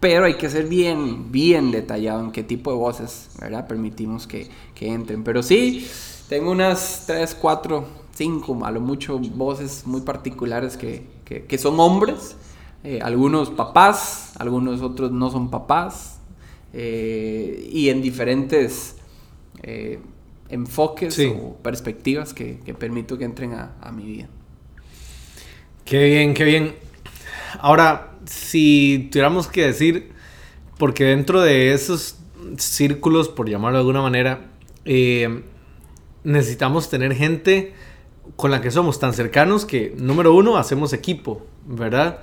Pero 0.02 0.26
hay 0.26 0.34
que 0.34 0.50
ser 0.50 0.66
bien, 0.68 1.32
bien 1.32 1.72
detallado 1.72 2.22
en 2.26 2.32
qué 2.32 2.44
tipo 2.44 2.72
de 2.72 2.78
voces, 2.78 3.30
¿verdad? 3.40 3.68
Permitimos 3.68 4.28
que, 4.28 4.50
que 4.76 4.92
entren. 4.92 5.24
Pero 5.24 5.44
sí, 5.44 5.88
tengo 6.28 6.52
unas 6.52 7.04
3, 7.08 7.36
4, 7.40 7.86
5, 8.14 8.66
a 8.66 8.72
lo 8.72 8.82
mucho 8.82 9.20
voces 9.20 9.84
muy 9.86 10.02
particulares 10.02 10.76
que, 10.76 11.06
que- 11.26 11.46
que 11.46 11.58
son 11.58 11.80
hombres. 11.80 12.36
eh, 12.84 13.00
algunos 13.04 13.52
papás, 13.52 14.34
algunos 14.40 14.82
otros 14.82 15.12
no 15.12 15.30
son 15.30 15.50
papás. 15.52 16.18
eh, 16.74 17.70
y 17.72 17.90
en 17.90 18.02
diferentes 18.02 18.96
eh, 19.64 20.00
enfoques 20.50 21.14
Sí. 21.14 21.26
o 21.28 21.56
perspectivas 21.58 22.34
que, 22.34 22.60
que 22.66 22.74
permito 22.74 23.18
que 23.20 23.26
entren 23.26 23.54
a, 23.54 23.74
a 23.82 23.92
mi 23.92 24.04
vida. 24.06 24.28
Qué 25.86 26.06
bien, 26.06 26.34
qué 26.34 26.44
bien. 26.46 26.76
Ahora, 27.60 28.11
si 28.26 29.10
tuviéramos 29.12 29.48
que 29.48 29.66
decir, 29.66 30.12
porque 30.78 31.06
dentro 31.06 31.42
de 31.42 31.74
esos 31.74 32.18
círculos, 32.58 33.30
por 33.30 33.50
llamarlo 33.50 33.78
de 33.78 33.82
alguna 33.82 34.02
manera, 34.02 34.52
eh, 34.86 35.44
necesitamos 36.24 36.90
tener 36.90 37.14
gente 37.16 37.74
con 38.36 38.52
la 38.52 38.62
que 38.62 38.72
somos 38.72 39.00
tan 39.00 39.14
cercanos 39.14 39.66
que, 39.66 39.94
número 39.98 40.34
uno, 40.34 40.58
hacemos 40.58 40.94
equipo, 40.94 41.46
¿verdad? 41.66 42.20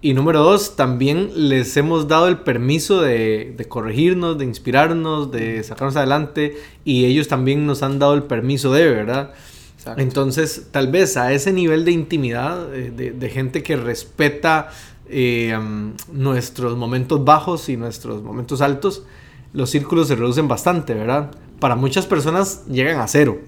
Y 0.00 0.14
número 0.14 0.42
dos, 0.42 0.74
también 0.74 1.30
les 1.48 1.76
hemos 1.76 2.08
dado 2.08 2.28
el 2.28 2.38
permiso 2.38 3.00
de, 3.00 3.54
de 3.56 3.64
corregirnos, 3.66 4.36
de 4.36 4.44
inspirarnos, 4.44 5.30
de 5.30 5.62
sacarnos 5.62 5.96
adelante, 5.96 6.56
y 6.84 7.04
ellos 7.04 7.28
también 7.28 7.66
nos 7.66 7.82
han 7.82 7.98
dado 7.98 8.14
el 8.14 8.24
permiso 8.24 8.72
de, 8.72 8.88
¿verdad? 8.88 9.32
Exacto. 9.76 10.00
Entonces, 10.00 10.68
tal 10.70 10.88
vez 10.90 11.16
a 11.16 11.32
ese 11.32 11.52
nivel 11.52 11.84
de 11.84 11.92
intimidad, 11.92 12.74
eh, 12.74 12.90
de, 12.90 13.12
de 13.12 13.30
gente 13.30 13.62
que 13.62 13.76
respeta 13.76 14.70
eh, 15.14 15.54
um, 15.56 15.92
nuestros 16.10 16.76
momentos 16.76 17.22
bajos 17.22 17.68
y 17.68 17.76
nuestros 17.76 18.22
momentos 18.22 18.62
altos, 18.62 19.04
los 19.52 19.68
círculos 19.68 20.08
se 20.08 20.16
reducen 20.16 20.48
bastante, 20.48 20.94
¿verdad? 20.94 21.30
Para 21.60 21.76
muchas 21.76 22.06
personas 22.06 22.64
llegan 22.66 22.98
a 22.98 23.06
cero. 23.06 23.38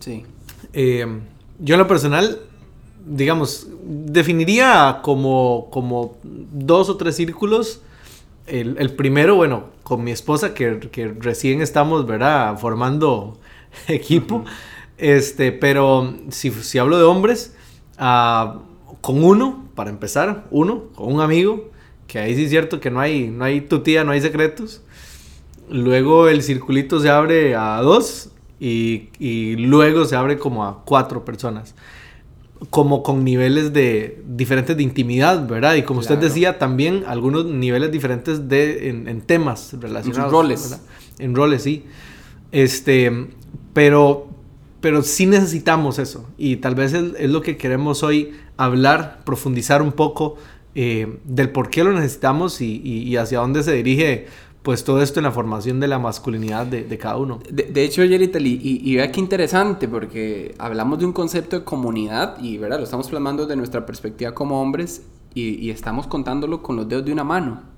Sí. 0.00 0.24
Eh, 0.72 1.06
yo 1.58 1.74
en 1.74 1.78
lo 1.78 1.86
personal, 1.86 2.40
digamos, 3.06 3.68
definiría 3.84 5.00
como, 5.02 5.68
como 5.70 6.16
dos 6.24 6.88
o 6.88 6.96
tres 6.96 7.16
círculos. 7.16 7.82
El, 8.46 8.76
el 8.78 8.94
primero, 8.94 9.36
bueno, 9.36 9.64
con 9.82 10.02
mi 10.02 10.10
esposa, 10.10 10.54
que, 10.54 10.78
que 10.90 11.08
recién 11.08 11.60
estamos, 11.60 12.06
¿verdad? 12.06 12.58
Formando 12.58 13.38
equipo. 13.88 14.44
Este, 14.96 15.52
pero 15.52 16.14
si, 16.30 16.50
si 16.50 16.78
hablo 16.78 16.96
de 16.96 17.04
hombres, 17.04 17.54
ah, 17.98 18.60
con 19.00 19.22
uno, 19.24 19.68
para 19.74 19.90
empezar, 19.90 20.46
uno, 20.50 20.84
con 20.94 21.12
un 21.12 21.20
amigo, 21.20 21.70
que 22.06 22.18
ahí 22.18 22.34
sí 22.34 22.44
es 22.44 22.50
cierto 22.50 22.80
que 22.80 22.90
no 22.90 23.00
hay, 23.00 23.28
no 23.28 23.44
hay 23.44 23.60
tutía, 23.60 24.04
no 24.04 24.12
hay 24.12 24.20
secretos. 24.20 24.82
Luego 25.70 26.28
el 26.28 26.42
circulito 26.42 26.98
se 27.00 27.10
abre 27.10 27.54
a 27.54 27.80
dos 27.82 28.30
y, 28.58 29.08
y 29.18 29.56
luego 29.56 30.04
se 30.06 30.16
abre 30.16 30.38
como 30.38 30.64
a 30.64 30.82
cuatro 30.84 31.24
personas. 31.24 31.74
Como 32.70 33.02
con 33.04 33.22
niveles 33.22 33.72
de 33.72 34.20
diferentes 34.26 34.76
de 34.76 34.82
intimidad, 34.82 35.46
¿verdad? 35.46 35.74
Y 35.76 35.82
como 35.82 36.00
usted 36.00 36.14
Claro. 36.16 36.28
decía, 36.28 36.58
también 36.58 37.04
algunos 37.06 37.44
niveles 37.44 37.92
diferentes 37.92 38.48
de, 38.48 38.88
en, 38.88 39.06
en 39.06 39.20
temas 39.20 39.76
relacionados. 39.78 40.32
roles. 40.32 40.62
¿verdad? 40.70 40.80
En 41.18 41.34
roles, 41.36 41.62
sí. 41.62 41.84
Este, 42.50 43.28
pero, 43.74 44.27
pero 44.80 45.02
sí 45.02 45.26
necesitamos 45.26 45.98
eso. 45.98 46.28
Y 46.36 46.56
tal 46.56 46.74
vez 46.74 46.92
es, 46.92 47.30
lo 47.30 47.42
que 47.42 47.56
queremos 47.56 48.02
hoy 48.02 48.32
hablar, 48.56 49.20
profundizar 49.24 49.82
un 49.82 49.92
poco 49.92 50.36
eh, 50.74 51.18
del 51.24 51.50
por 51.50 51.70
qué 51.70 51.84
lo 51.84 51.92
necesitamos 51.92 52.60
y, 52.60 53.16
hacia 53.16 53.40
dónde 53.40 53.62
se 53.62 53.72
dirige 53.72 54.26
pues 54.62 54.84
todo 54.84 55.00
esto 55.00 55.20
en 55.20 55.24
la 55.24 55.30
formación 55.30 55.80
de 55.80 55.88
la 55.88 55.98
masculinidad 55.98 56.66
de, 56.66 56.98
cada 56.98 57.16
uno. 57.16 57.38
De, 57.50 57.84
hecho, 57.84 58.04
Yeritel, 58.04 58.46
y 58.46 58.96
vea 58.96 59.10
qué 59.10 59.20
interesante, 59.20 59.88
porque 59.88 60.54
hablamos 60.58 60.98
de 60.98 61.06
un 61.06 61.12
concepto 61.12 61.58
de 61.58 61.64
comunidad 61.64 62.38
y 62.40 62.58
¿verdad? 62.58 62.78
lo 62.78 62.84
estamos 62.84 63.08
plasmando 63.08 63.44
desde 63.44 63.56
nuestra 63.56 63.86
perspectiva 63.86 64.34
como 64.34 64.60
hombres 64.60 65.02
y, 65.32 65.54
y 65.64 65.70
estamos 65.70 66.06
contándolo 66.06 66.62
con 66.62 66.76
los 66.76 66.88
dedos 66.88 67.04
de 67.04 67.12
una 67.12 67.24
mano. 67.24 67.77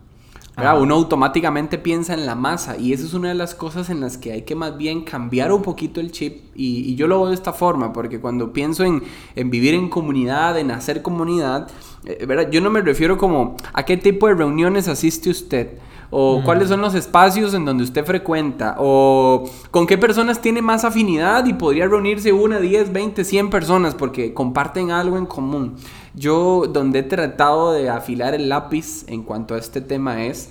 Uno 0.56 0.94
automáticamente 0.94 1.78
piensa 1.78 2.12
en 2.12 2.26
la 2.26 2.34
masa 2.34 2.76
y 2.76 2.92
esa 2.92 3.06
es 3.06 3.14
una 3.14 3.28
de 3.28 3.34
las 3.34 3.54
cosas 3.54 3.88
en 3.88 4.00
las 4.00 4.18
que 4.18 4.32
hay 4.32 4.42
que 4.42 4.54
más 4.54 4.76
bien 4.76 5.02
cambiar 5.02 5.52
un 5.52 5.62
poquito 5.62 6.00
el 6.00 6.12
chip 6.12 6.44
y, 6.54 6.80
y 6.90 6.96
yo 6.96 7.06
lo 7.06 7.20
veo 7.20 7.28
de 7.28 7.34
esta 7.34 7.52
forma 7.52 7.92
porque 7.92 8.20
cuando 8.20 8.52
pienso 8.52 8.84
en, 8.84 9.02
en 9.36 9.50
vivir 9.50 9.74
en 9.74 9.88
comunidad, 9.88 10.58
en 10.58 10.70
hacer 10.70 11.00
comunidad, 11.00 11.70
eh, 12.04 12.26
¿verdad? 12.26 12.50
yo 12.50 12.60
no 12.60 12.68
me 12.68 12.82
refiero 12.82 13.16
como 13.16 13.56
a 13.72 13.84
qué 13.84 13.96
tipo 13.96 14.26
de 14.26 14.34
reuniones 14.34 14.86
asiste 14.86 15.30
usted 15.30 15.78
o 16.10 16.42
cuáles 16.44 16.68
son 16.68 16.80
los 16.80 16.94
espacios 16.94 17.54
en 17.54 17.64
donde 17.64 17.84
usted 17.84 18.04
frecuenta 18.04 18.74
o 18.78 19.48
con 19.70 19.86
qué 19.86 19.96
personas 19.96 20.42
tiene 20.42 20.60
más 20.60 20.84
afinidad 20.84 21.46
y 21.46 21.52
podría 21.52 21.86
reunirse 21.86 22.32
una, 22.32 22.58
10, 22.58 22.92
20, 22.92 23.24
100 23.24 23.50
personas 23.50 23.94
porque 23.94 24.34
comparten 24.34 24.90
algo 24.90 25.16
en 25.16 25.26
común. 25.26 25.76
Yo 26.14 26.64
donde 26.72 27.00
he 27.00 27.02
tratado 27.04 27.72
de 27.72 27.88
afilar 27.88 28.34
el 28.34 28.48
lápiz 28.48 29.04
en 29.06 29.22
cuanto 29.22 29.54
a 29.54 29.58
este 29.58 29.80
tema 29.80 30.24
es 30.24 30.50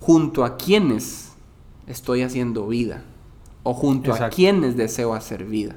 junto 0.00 0.44
a 0.44 0.56
quienes 0.56 1.32
estoy 1.86 2.22
haciendo 2.22 2.66
vida 2.68 3.02
o 3.64 3.74
junto 3.74 4.14
a 4.14 4.28
quienes 4.28 4.76
deseo 4.76 5.14
hacer 5.14 5.44
vida. 5.44 5.76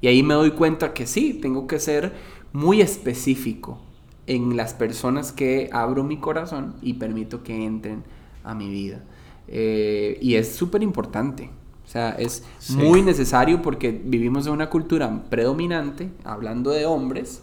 Y 0.00 0.06
ahí 0.08 0.22
me 0.22 0.34
doy 0.34 0.52
cuenta 0.52 0.94
que 0.94 1.06
sí, 1.06 1.34
tengo 1.34 1.66
que 1.66 1.80
ser 1.80 2.12
muy 2.52 2.80
específico 2.80 3.78
en 4.26 4.56
las 4.56 4.74
personas 4.74 5.32
que 5.32 5.68
abro 5.72 6.04
mi 6.04 6.18
corazón 6.18 6.74
y 6.82 6.94
permito 6.94 7.42
que 7.42 7.64
entren 7.64 8.04
a 8.44 8.54
mi 8.54 8.68
vida. 8.70 9.02
Eh, 9.48 10.18
y 10.20 10.34
es 10.36 10.54
súper 10.54 10.82
importante. 10.82 11.50
O 11.84 11.90
sea, 11.90 12.10
es 12.10 12.44
Sí. 12.58 12.76
muy 12.76 13.02
necesario 13.02 13.62
porque 13.62 13.90
vivimos 13.90 14.46
en 14.46 14.52
una 14.52 14.68
cultura 14.70 15.24
predominante, 15.30 16.10
hablando 16.24 16.70
de 16.70 16.84
hombres, 16.86 17.42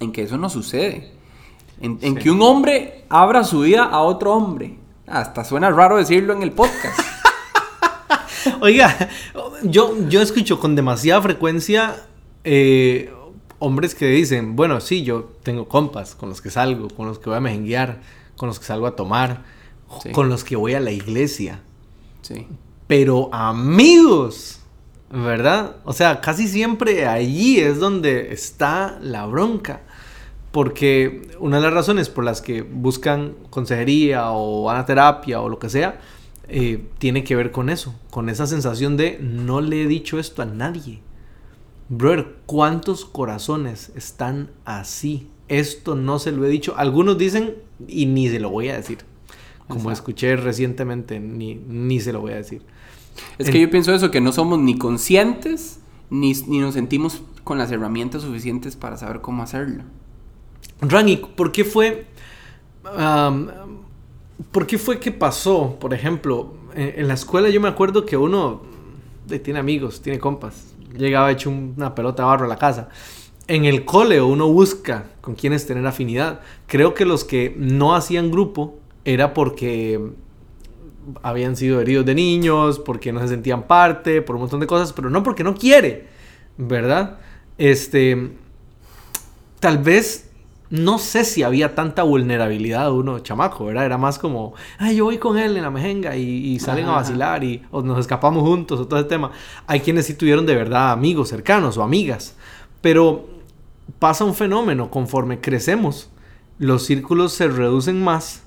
en 0.00 0.12
que 0.12 0.22
eso 0.22 0.36
no 0.38 0.48
sucede. 0.50 1.12
En, 1.80 1.98
en 2.02 2.14
Sí. 2.16 2.22
que 2.22 2.30
un 2.30 2.42
hombre 2.42 3.04
abra 3.08 3.44
su 3.44 3.60
vida 3.60 3.84
a 3.84 4.00
otro 4.00 4.32
hombre. 4.34 4.76
Hasta 5.06 5.44
suena 5.44 5.70
raro 5.70 5.96
decirlo 5.96 6.32
en 6.34 6.42
el 6.42 6.52
podcast. 6.52 6.98
Oiga, 8.60 9.08
yo, 9.62 9.94
yo 10.08 10.20
escucho 10.22 10.58
con 10.60 10.74
demasiada 10.74 11.20
frecuencia 11.22 11.96
eh, 12.44 13.12
hombres 13.58 13.94
que 13.94 14.06
dicen, 14.06 14.56
bueno, 14.56 14.80
sí, 14.80 15.02
yo 15.02 15.32
tengo 15.42 15.68
compas 15.68 16.14
con 16.14 16.28
los 16.30 16.40
que 16.40 16.50
salgo, 16.50 16.88
con 16.88 17.06
los 17.06 17.18
que 17.18 17.28
voy 17.28 17.36
a 17.36 17.40
mejenguear, 17.40 18.00
con 18.36 18.48
los 18.48 18.58
que 18.58 18.64
salgo 18.66 18.86
a 18.86 18.96
tomar, 18.96 19.42
Sí. 20.02 20.12
con 20.12 20.28
los 20.28 20.44
que 20.44 20.54
voy 20.56 20.74
a 20.74 20.80
la 20.80 20.92
iglesia. 20.92 21.60
Sí. 22.22 22.46
Pero 22.86 23.28
amigos, 23.34 24.60
¿verdad? 25.10 25.76
O 25.84 25.92
sea, 25.92 26.20
casi 26.20 26.46
siempre 26.46 27.06
allí 27.08 27.58
es 27.58 27.78
donde 27.80 28.32
está 28.32 28.98
la 29.02 29.26
bronca. 29.26 29.80
Porque 30.52 31.28
una 31.38 31.56
de 31.58 31.62
las 31.62 31.72
razones 31.72 32.08
por 32.08 32.24
las 32.24 32.40
que 32.42 32.62
buscan 32.62 33.34
consejería 33.50 34.32
o 34.32 34.64
van 34.64 34.78
a 34.78 34.86
terapia 34.86 35.40
o 35.40 35.48
lo 35.48 35.58
que 35.58 35.68
sea, 35.68 36.00
eh, 36.48 36.84
tiene 36.98 37.22
que 37.22 37.36
ver 37.36 37.52
con 37.52 37.70
eso, 37.70 37.94
con 38.10 38.28
esa 38.28 38.46
sensación 38.48 38.96
de 38.96 39.18
no 39.22 39.60
le 39.60 39.82
he 39.82 39.86
dicho 39.86 40.18
esto 40.18 40.42
a 40.42 40.46
nadie. 40.46 41.00
Brother, 41.88 42.34
¿cuántos 42.46 43.04
corazones 43.04 43.92
están 43.94 44.50
así? 44.64 45.28
Esto 45.48 45.94
no 45.94 46.18
se 46.18 46.32
lo 46.32 46.44
he 46.44 46.48
dicho. 46.48 46.74
Algunos 46.76 47.18
dicen 47.18 47.54
y 47.86 48.06
ni 48.06 48.28
se 48.28 48.40
lo 48.40 48.50
voy 48.50 48.68
a 48.68 48.76
decir. 48.76 48.98
Como 49.68 49.82
Exacto. 49.90 49.92
escuché 49.92 50.36
recientemente, 50.36 51.20
ni, 51.20 51.54
ni 51.54 52.00
se 52.00 52.12
lo 52.12 52.20
voy 52.20 52.32
a 52.32 52.36
decir. 52.36 52.62
Es 53.38 53.46
En- 53.46 53.52
que 53.52 53.60
yo 53.60 53.70
pienso 53.70 53.94
eso, 53.94 54.10
que 54.10 54.20
no 54.20 54.32
somos 54.32 54.58
ni 54.58 54.76
conscientes 54.78 55.78
ni, 56.10 56.32
ni 56.48 56.58
nos 56.58 56.74
sentimos 56.74 57.22
con 57.44 57.58
las 57.58 57.70
herramientas 57.70 58.22
suficientes 58.22 58.74
para 58.74 58.96
saber 58.96 59.20
cómo 59.20 59.42
hacerlo. 59.44 59.84
Rani, 60.82 61.16
¿por 61.16 61.52
qué 61.52 61.64
fue... 61.64 62.06
¿Por 64.52 64.66
qué 64.66 64.78
fue 64.78 64.98
que 64.98 65.12
pasó? 65.12 65.76
Por 65.78 65.94
ejemplo, 65.94 66.54
en, 66.74 67.00
en 67.00 67.08
la 67.08 67.14
escuela 67.14 67.48
yo 67.50 67.60
me 67.60 67.68
acuerdo 67.68 68.06
que 68.06 68.16
uno 68.16 68.62
eh, 69.30 69.38
tiene 69.38 69.60
amigos, 69.60 70.00
tiene 70.00 70.18
compas. 70.18 70.74
Llegaba 70.96 71.30
hecho 71.30 71.50
un- 71.50 71.74
una 71.76 71.94
pelota 71.94 72.22
de 72.22 72.26
barro 72.28 72.46
a 72.46 72.48
la 72.48 72.56
casa. 72.56 72.88
en 73.48 73.64
el 73.64 73.84
cole 73.84 74.22
uno 74.22 74.48
busca 74.48 75.06
con 75.20 75.34
quienes 75.34 75.66
tener 75.66 75.86
afinidad. 75.86 76.40
Creo 76.68 76.94
que 76.94 77.04
los 77.04 77.24
que 77.24 77.54
no 77.58 77.94
hacían 77.96 78.30
grupo 78.30 78.78
era 79.04 79.34
porque 79.34 80.00
habían 81.22 81.56
sido 81.56 81.80
heridos 81.80 82.06
de 82.06 82.14
niños, 82.14 82.78
porque 82.78 83.12
no 83.12 83.20
se 83.20 83.28
sentían 83.28 83.64
parte, 83.66 84.22
por 84.22 84.36
un 84.36 84.42
montón 84.42 84.60
de 84.60 84.66
cosas, 84.66 84.92
pero 84.92 85.10
no 85.10 85.22
porque 85.22 85.44
no 85.44 85.54
quiere, 85.54 86.06
¿verdad? 86.58 87.18
Este, 87.58 88.30
tal 89.60 89.78
vez 89.78 90.29
no 90.70 90.98
sé 90.98 91.24
si 91.24 91.42
había 91.42 91.74
tanta 91.74 92.04
vulnerabilidad 92.04 92.92
uno 92.92 93.18
chamaco, 93.18 93.66
¿verdad? 93.66 93.84
Era 93.84 93.98
más 93.98 94.20
como, 94.20 94.54
ay, 94.78 94.96
yo 94.96 95.04
voy 95.04 95.18
con 95.18 95.36
él 95.36 95.56
en 95.56 95.64
la 95.64 95.70
mejenga 95.70 96.16
y, 96.16 96.58
salen 96.60 96.86
a 96.86 96.92
vacilar 96.92 97.42
y 97.42 97.62
o 97.72 97.82
nos 97.82 97.98
escapamos 97.98 98.44
juntos 98.44 98.78
o 98.78 98.86
todo 98.86 99.00
ese 99.00 99.08
tema. 99.08 99.32
Hay 99.66 99.80
quienes 99.80 100.06
sí 100.06 100.14
tuvieron 100.14 100.46
de 100.46 100.54
verdad 100.54 100.92
amigos 100.92 101.28
cercanos 101.28 101.76
o 101.76 101.82
amigas, 101.82 102.36
pero 102.80 103.28
pasa 103.98 104.24
un 104.24 104.34
fenómeno 104.34 104.90
conforme 104.90 105.40
crecemos, 105.40 106.10
los 106.58 106.84
círculos 106.84 107.32
se 107.32 107.48
reducen 107.48 108.02
más 108.02 108.42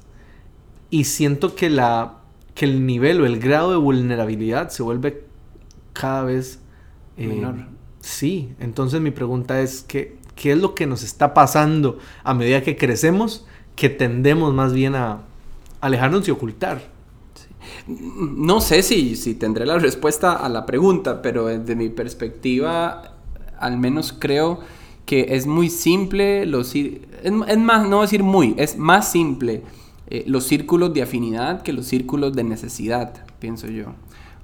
y 0.89 1.03
siento 1.03 1.55
que 1.55 1.69
la 1.69 2.19
que 2.55 2.65
el 2.65 2.85
nivel 2.85 3.19
o 3.19 3.25
el 3.25 3.39
grado 3.39 3.71
de 3.71 3.77
vulnerabilidad 3.77 4.69
se 4.69 4.83
vuelve 4.83 5.25
cada 5.91 6.23
vez 6.23 6.59
eh, 7.17 7.27
menor. 7.27 7.55
Sí, 7.99 8.53
entonces 8.59 9.01
mi 9.01 9.11
pregunta 9.11 9.59
es 9.61 9.81
que 9.81 10.17
qué 10.35 10.53
es 10.53 10.57
lo 10.57 10.75
que 10.75 10.87
nos 10.87 11.03
está 11.03 11.33
pasando 11.33 11.99
a 12.23 12.33
medida 12.33 12.61
que 12.61 12.77
crecemos, 12.77 13.45
que 13.75 13.89
tendemos 13.89 14.53
más 14.53 14.73
bien 14.73 14.95
a 14.95 15.21
alejarnos 15.81 16.27
y 16.27 16.31
ocultar. 16.31 16.91
No 17.87 18.61
sé 18.61 18.83
si, 18.83 19.15
si 19.15 19.35
tendré 19.35 19.65
la 19.65 19.79
respuesta 19.79 20.33
a 20.33 20.49
la 20.49 20.65
pregunta, 20.65 21.21
pero 21.21 21.47
desde 21.47 21.75
mi 21.75 21.89
perspectiva, 21.89 23.15
al 23.59 23.77
menos 23.77 24.13
creo 24.17 24.59
que 25.05 25.35
es 25.35 25.47
muy 25.47 25.69
simple, 25.69 26.45
los, 26.45 26.75
es, 26.75 26.99
es 27.23 27.57
más, 27.57 27.87
no 27.87 28.01
decir 28.01 28.23
muy, 28.23 28.55
es 28.57 28.77
más 28.77 29.11
simple 29.11 29.63
eh, 30.07 30.23
los 30.27 30.45
círculos 30.45 30.93
de 30.93 31.01
afinidad 31.01 31.61
que 31.61 31.73
los 31.73 31.85
círculos 31.87 32.33
de 32.33 32.43
necesidad, 32.43 33.25
pienso 33.39 33.67
yo. 33.67 33.85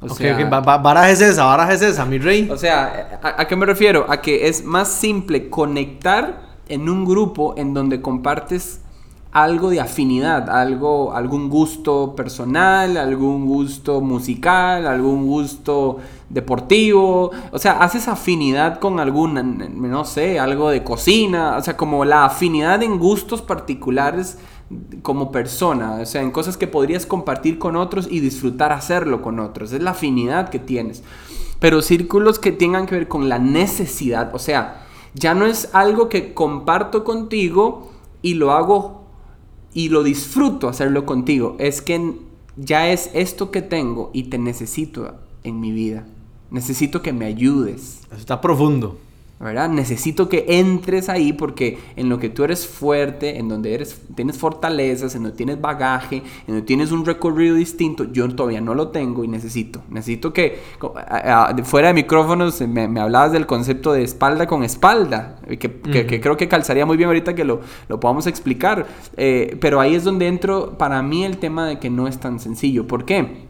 O 0.02 0.10
sea, 0.10 0.34
okay. 0.34 0.46
barajes 0.46 1.20
esa, 1.20 1.44
barajes 1.44 1.82
esa, 1.82 2.06
mi 2.06 2.20
rey. 2.20 2.50
O 2.50 2.56
sea, 2.56 3.20
¿a, 3.22 3.46
qué 3.46 3.56
me 3.56 3.66
refiero? 3.66 4.06
A 4.10 4.22
que 4.22 4.48
es 4.48 4.64
más 4.64 4.88
simple 4.88 5.50
conectar 5.50 6.42
en 6.70 6.88
un 6.88 7.04
grupo 7.04 7.54
en 7.58 7.74
donde 7.74 8.02
compartes 8.02 8.82
algo 9.32 9.70
de 9.70 9.80
afinidad, 9.80 10.50
algo, 10.50 11.14
algún 11.14 11.50
gusto 11.50 12.16
personal, 12.16 12.98
algún 12.98 13.46
gusto 13.46 14.02
musical, 14.02 14.88
algún 14.88 15.28
gusto 15.28 15.98
deportivo, 16.30 17.32
o 17.52 17.60
sea, 17.60 17.74
haces 17.74 18.08
afinidad 18.08 18.80
con 18.80 19.00
algún, 19.00 19.82
no 19.90 20.06
sé, 20.06 20.40
algo 20.40 20.70
de 20.72 20.84
cocina, 20.84 21.58
o 21.58 21.62
sea, 21.62 21.78
como 21.78 22.06
la 22.06 22.26
afinidad 22.26 22.82
en 22.82 22.98
gustos 22.98 23.42
particulares 23.42 24.40
como 25.02 25.32
persona, 25.32 26.00
o 26.02 26.06
sea, 26.06 26.22
en 26.22 26.32
cosas 26.32 26.58
que 26.58 26.68
podrías 26.68 27.06
compartir 27.06 27.58
con 27.58 27.76
otros 27.76 28.08
y 28.10 28.20
disfrutar 28.20 28.72
hacerlo 28.72 29.22
con 29.22 29.40
otros. 29.40 29.72
Es 29.72 29.82
la 29.82 29.92
afinidad 29.92 30.50
que 30.50 30.60
tienes. 30.60 31.04
Pero 31.60 31.82
círculos 31.82 32.40
que 32.40 32.52
tengan 32.52 32.86
que 32.86 32.96
ver 32.96 33.08
con 33.08 33.30
la 33.30 33.40
necesidad, 33.40 34.34
o 34.34 34.40
sea, 34.40 34.86
ya 35.14 35.34
no 35.34 35.46
es 35.46 35.70
algo 35.74 36.08
que 36.08 36.34
comparto 36.34 37.04
contigo 37.04 37.92
y 38.22 38.36
lo 38.36 38.52
hago 38.52 39.04
y 39.74 39.90
lo 39.90 40.04
disfruto 40.04 40.68
hacerlo 40.68 41.06
contigo. 41.06 41.56
Es 41.60 41.82
que 41.82 42.16
ya 42.56 42.90
es 42.90 43.10
esto 43.14 43.52
que 43.52 43.62
tengo 43.62 44.12
y 44.14 44.24
te 44.24 44.38
necesito 44.38 45.16
en 45.44 45.60
mi 45.60 45.72
vida. 45.72 46.06
Necesito 46.52 47.02
que 47.02 47.14
me 47.14 47.26
ayudes. 47.26 48.02
está 48.16 48.42
profundo. 48.42 48.98
¿Verdad? 49.40 49.70
Necesito 49.70 50.28
que 50.28 50.46
entres 50.50 51.08
ahí 51.08 51.32
porque 51.32 51.80
en 51.96 52.10
lo 52.10 52.20
que 52.20 52.30
tú 52.30 52.44
eres 52.44 52.68
fuerte, 52.68 53.40
en 53.40 53.48
donde 53.48 53.74
eres, 53.74 54.02
tienes 54.14 54.38
fortalezas, 54.38 55.16
en 55.16 55.24
donde 55.24 55.38
tienes 55.38 55.62
bagaje, 55.62 56.18
en 56.18 56.48
donde 56.48 56.62
tienes 56.64 56.92
un 56.92 57.06
recorrido 57.06 57.56
distinto, 57.56 58.04
yo 58.12 58.28
todavía 58.36 58.60
no 58.60 58.76
lo 58.76 58.90
tengo 58.90 59.24
y 59.24 59.30
necesito. 59.30 59.82
Necesito 59.90 60.34
que, 60.34 60.60
fuera 61.64 61.88
de 61.88 61.94
micrófonos, 61.94 62.60
me, 62.62 63.00
hablabas 63.00 63.32
del 63.32 63.46
concepto 63.46 63.94
de 63.94 64.04
espalda 64.04 64.46
con 64.46 64.64
espalda, 64.64 65.40
que, 65.58 66.20
creo 66.22 66.36
que 66.36 66.50
calzaría 66.50 66.86
muy 66.86 66.98
bien 66.98 67.08
ahorita 67.08 67.34
que 67.34 67.46
lo, 67.46 67.62
lo 67.88 68.00
podamos 68.02 68.28
explicar. 68.28 68.88
Eh, 69.16 69.58
pero 69.62 69.80
ahí 69.80 69.96
es 69.96 70.04
donde 70.04 70.28
entro, 70.28 70.78
para 70.78 71.02
mí, 71.02 71.24
el 71.24 71.38
tema 71.38 71.66
de 71.66 71.80
que 71.80 71.90
no 71.90 72.10
es 72.10 72.20
tan 72.20 72.42
sencillo. 72.42 72.88
¿Por 72.88 73.06
qué? 73.06 73.48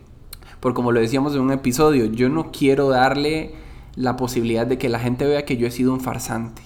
Porque 0.59 0.75
como 0.75 0.91
lo 0.91 0.99
decíamos 0.99 1.33
en 1.33 1.41
un 1.41 1.51
episodio, 1.51 2.05
yo 2.05 2.29
no 2.29 2.51
quiero 2.51 2.89
darle 2.89 3.55
la 3.95 4.15
posibilidad 4.15 4.67
de 4.67 4.77
que 4.77 4.89
la 4.89 4.99
gente 4.99 5.25
vea 5.25 5.45
que 5.45 5.57
yo 5.57 5.67
he 5.67 5.71
sido 5.71 5.93
un 5.93 6.01
farsante. 6.01 6.61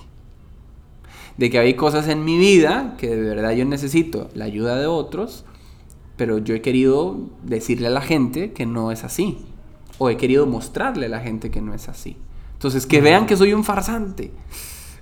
De 1.37 1.49
que 1.49 1.59
hay 1.59 1.73
cosas 1.73 2.07
en 2.07 2.23
mi 2.23 2.37
vida 2.37 2.95
que 2.97 3.15
de 3.15 3.21
verdad 3.21 3.51
yo 3.51 3.65
necesito 3.65 4.29
la 4.35 4.45
ayuda 4.45 4.77
de 4.77 4.85
otros, 4.87 5.45
pero 6.15 6.37
yo 6.37 6.53
he 6.53 6.61
querido 6.61 7.17
decirle 7.43 7.87
a 7.87 7.91
la 7.91 8.01
gente 8.01 8.53
que 8.53 8.65
no 8.65 8.91
es 8.91 9.03
así. 9.03 9.39
O 9.97 10.09
he 10.09 10.17
querido 10.17 10.45
mostrarle 10.45 11.07
a 11.07 11.09
la 11.09 11.19
gente 11.21 11.49
que 11.49 11.61
no 11.61 11.73
es 11.73 11.89
así. 11.89 12.17
Entonces, 12.53 12.85
que 12.85 13.01
vean 13.01 13.25
que 13.25 13.35
soy 13.35 13.53
un 13.53 13.63
farsante. 13.63 14.31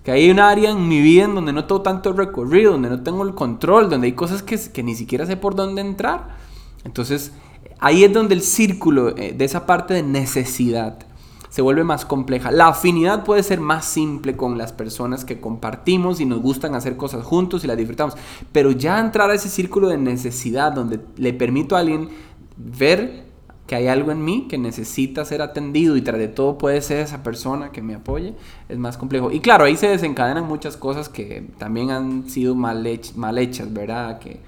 Que 0.04 0.12
hay 0.12 0.32
un 0.32 0.40
área 0.40 0.72
en 0.72 0.88
mi 0.88 1.02
vida 1.02 1.26
en 1.26 1.36
donde 1.36 1.54
no 1.54 1.66
tengo 1.66 1.82
tanto 1.82 2.12
recorrido, 2.14 2.72
donde 2.72 2.90
no 2.90 3.04
tengo 3.04 3.24
el 3.24 3.36
control, 3.36 3.90
donde 3.90 4.08
hay 4.08 4.14
cosas 4.14 4.42
que, 4.42 4.58
que 4.58 4.84
ni 4.84 4.96
siquiera 4.96 5.26
sé 5.26 5.38
por 5.38 5.56
dónde 5.56 5.82
entrar. 5.82 6.38
Entonces, 6.84 7.34
ahí 7.80 8.04
es 8.04 8.14
donde 8.14 8.36
el 8.36 8.42
círculo 8.42 9.16
eh, 9.18 9.34
de 9.38 9.46
esa 9.46 9.66
parte 9.66 9.94
de 9.94 10.04
necesidad 10.04 11.06
se 11.52 11.62
vuelve 11.62 11.84
más 11.84 12.06
compleja. 12.06 12.50
La 12.50 12.70
afinidad 12.70 13.26
puede 13.26 13.44
ser 13.44 13.60
más 13.60 13.84
simple 13.84 14.38
con 14.38 14.58
las 14.58 14.72
personas 14.72 15.26
que 15.26 15.42
compartimos 15.42 16.22
y 16.22 16.26
nos 16.26 16.42
gustan 16.42 16.76
hacer 16.76 16.96
cosas 16.96 17.26
juntos 17.26 17.64
y 17.64 17.68
las 17.68 17.76
disfrutamos, 17.76 18.16
pero 18.54 18.72
ya 18.72 19.00
entrar 19.00 19.30
a 19.30 19.36
ese 19.36 19.50
círculo 19.50 19.90
de 19.90 19.98
necesidad 19.98 20.72
donde 20.72 21.02
le 21.18 21.34
permito 21.34 21.76
a 21.76 21.80
alguien 21.80 22.10
ver 22.56 23.26
que 23.68 23.76
hay 23.76 23.88
algo 23.88 24.12
en 24.12 24.24
mí 24.24 24.48
que 24.50 24.58
necesita 24.58 25.26
ser 25.26 25.42
atendido 25.42 25.98
y 25.98 26.02
tras 26.02 26.20
de 26.20 26.30
todo 26.30 26.58
puede 26.58 26.82
ser 26.82 27.02
esa 27.02 27.22
persona 27.22 27.72
que 27.72 27.82
me 27.82 27.96
apoye, 27.96 28.34
es 28.70 28.78
más 28.78 28.98
complejo. 28.98 29.30
Y 29.30 29.42
claro, 29.42 29.66
ahí 29.66 29.76
se 29.76 29.90
desencadenan 29.90 30.48
muchas 30.48 30.78
cosas 30.78 31.10
que 31.10 31.50
también 31.58 31.92
han 31.92 32.30
sido 32.30 32.56
mal, 32.56 32.88
mal 33.16 33.38
hechas, 33.38 33.74
¿verdad? 33.74 34.20
Que, 34.20 34.40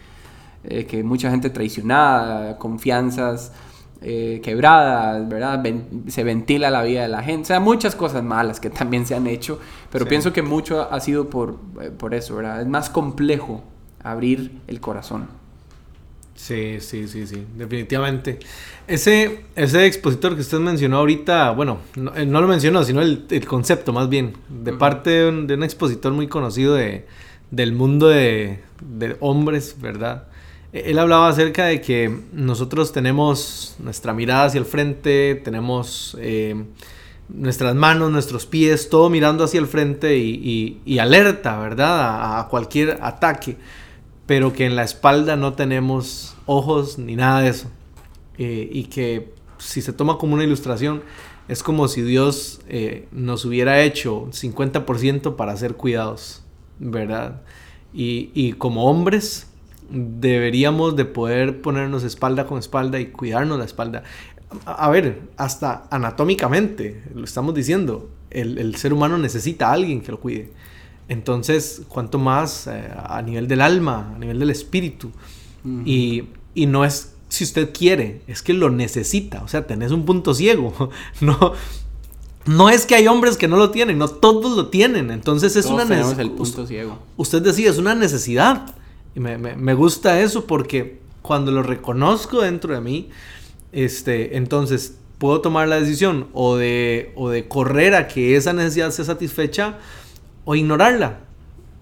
eh, 0.64 0.86
que 0.86 1.04
mucha 1.04 1.30
gente 1.30 1.50
traicionada, 1.50 2.58
confianzas 2.58 3.52
eh, 4.06 4.42
quebradas, 4.44 5.28
¿verdad? 5.30 5.64
se 6.08 6.24
ventila 6.26 6.70
la 6.70 6.84
vida 6.84 7.04
de 7.04 7.08
la 7.08 7.24
gente, 7.24 7.44
o 7.44 7.46
sea, 7.46 7.60
muchas 7.62 7.96
cosas 7.96 8.22
malas 8.22 8.60
que 8.60 8.70
también 8.70 9.06
se 9.06 9.16
han 9.16 9.28
hecho, 9.28 9.60
pero 9.92 10.06
pienso 10.06 10.34
que 10.34 10.42
mucho 10.42 10.92
ha 10.92 11.00
sido 11.00 11.30
por, 11.30 11.58
eh, 11.82 11.90
por 11.90 12.14
eso, 12.14 12.36
¿verdad? 12.36 12.62
Es 12.62 12.68
más 12.68 12.90
complejo 12.90 13.64
abrir 14.04 14.60
el 14.68 14.82
corazón. 14.82 15.28
Sí, 16.36 16.82
sí, 16.82 17.08
sí, 17.08 17.26
sí, 17.28 17.46
definitivamente. 17.56 18.40
Ese, 18.88 19.46
ese 19.56 19.86
expositor 19.86 20.36
que 20.36 20.42
usted 20.42 20.60
mencionó 20.60 20.98
ahorita, 20.98 21.52
bueno, 21.52 21.78
no, 21.96 22.14
eh, 22.16 22.26
lo 22.26 22.48
mencionó, 22.48 22.84
sino 22.84 23.02
el, 23.02 23.46
concepto 23.48 23.94
más 23.94 24.10
bien, 24.10 24.34
de 24.50 24.74
parte 24.74 25.12
de 25.32 25.54
un, 25.54 25.64
expositor 25.64 26.12
muy 26.12 26.28
conocido 26.28 26.74
de, 26.74 27.06
del 27.52 27.72
mundo 27.72 28.10
de, 28.10 28.60
de 28.82 29.16
hombres, 29.22 29.78
¿verdad? 29.80 30.28
Él 30.74 30.98
hablaba 30.98 31.30
acerca 31.30 31.66
de 31.66 31.82
que 31.82 32.20
nosotros 32.32 32.92
tenemos 32.92 33.76
nuestra 33.78 34.12
mirada 34.12 34.46
hacia 34.46 34.58
el 34.58 34.66
frente, 34.66 35.36
tenemos 35.36 36.18
eh, 36.20 36.66
nuestras 37.30 37.76
manos, 37.76 38.12
nuestros 38.12 38.48
pies, 38.48 38.90
todo 38.90 39.08
mirando 39.12 39.44
hacia 39.44 39.60
el 39.60 39.68
frente 39.68 40.18
y, 40.18 40.98
alerta, 40.98 41.60
¿verdad? 41.60 42.40
A, 42.40 42.48
cualquier 42.48 42.98
ataque, 43.04 43.56
pero 44.26 44.52
que 44.52 44.66
en 44.66 44.76
la 44.76 44.84
espalda 44.84 45.36
no 45.36 45.54
tenemos 45.54 46.36
ojos 46.48 46.98
ni 46.98 47.16
nada 47.16 47.42
de 47.42 47.50
eso. 47.50 47.70
Eh, 48.40 48.68
y 48.72 48.86
que 48.86 49.32
si 49.60 49.80
se 49.84 49.94
toma 49.94 50.18
como 50.18 50.34
una 50.34 50.44
ilustración, 50.44 51.04
es 51.48 51.62
como 51.62 51.88
si 51.88 52.02
Dios 52.02 52.62
eh, 52.68 53.08
nos 53.12 53.46
hubiera 53.46 53.84
hecho 53.84 54.26
50% 54.32 55.36
para 55.36 55.56
ser 55.56 55.76
cuidados, 55.76 56.42
¿verdad? 56.80 57.44
Y, 57.94 58.32
y 58.34 58.54
como 58.54 58.86
hombres 58.90 59.53
deberíamos 59.90 60.96
de 60.96 61.06
poder 61.06 61.62
ponernos 61.62 62.04
espalda 62.04 62.46
con 62.46 62.60
espalda 62.60 63.00
y 63.00 63.08
cuidarnos 63.08 63.60
la 63.60 63.66
espalda. 63.66 64.04
A, 64.66 64.90
ver, 64.90 65.22
hasta 65.38 65.88
anatómicamente, 65.90 67.04
lo 67.16 67.24
estamos 67.24 67.56
diciendo, 67.56 68.10
el, 68.30 68.76
ser 68.76 68.94
humano 68.94 69.18
necesita 69.18 69.70
a 69.70 69.74
alguien 69.74 70.02
que 70.02 70.12
lo 70.12 70.20
cuide. 70.20 70.52
Entonces, 71.08 71.82
cuanto 71.88 72.20
más 72.20 72.68
eh, 72.68 72.90
a 72.96 73.22
nivel 73.22 73.48
del 73.48 73.62
alma, 73.62 74.14
a 74.16 74.20
nivel 74.20 74.40
del 74.40 74.52
espíritu. 74.52 75.12
y, 75.86 76.26
y, 76.54 76.66
no 76.66 76.86
es 76.86 77.14
si 77.34 77.44
usted 77.44 77.74
quiere, 77.74 78.22
es 78.28 78.44
que 78.44 78.54
lo 78.54 78.70
necesita. 78.70 79.42
O 79.42 79.48
sea, 79.48 79.66
tenés 79.66 79.92
un 79.92 80.06
punto 80.06 80.36
ciego. 80.36 80.92
no, 81.20 81.54
no 82.46 82.70
es 82.70 82.86
que 82.86 82.94
hay 82.94 83.08
hombres 83.08 83.38
que 83.38 83.48
no 83.48 83.58
lo 83.58 83.72
tienen, 83.72 83.98
no 83.98 84.08
todos 84.08 84.56
lo 84.56 84.68
tienen. 84.68 85.10
Entonces 85.10 85.56
es 85.56 85.66
una 85.66 85.84
necesidad. 85.84 86.28
Usted 87.18 87.42
decía, 87.42 87.72
es 87.72 87.80
una 87.80 87.96
necesidad. 87.96 88.76
Y 89.16 89.20
me, 89.20 89.74
gusta 89.74 90.20
eso 90.22 90.46
porque 90.46 91.00
cuando 91.22 91.52
lo 91.52 91.64
reconozco 91.64 92.42
dentro 92.42 92.74
de 92.74 92.82
mí, 92.82 93.10
este, 93.72 94.38
entonces 94.38 94.98
puedo 95.18 95.42
tomar 95.42 95.68
la 95.68 95.80
decisión 95.80 96.28
o 96.34 96.56
de, 96.56 97.12
o 97.16 97.30
de 97.30 97.48
correr 97.48 97.96
a 97.96 98.08
que 98.08 98.36
esa 98.36 98.54
necesidad 98.54 98.92
sea 98.92 99.06
satisfecha 99.06 99.78
o 100.46 100.56
ignorarla, 100.56 101.20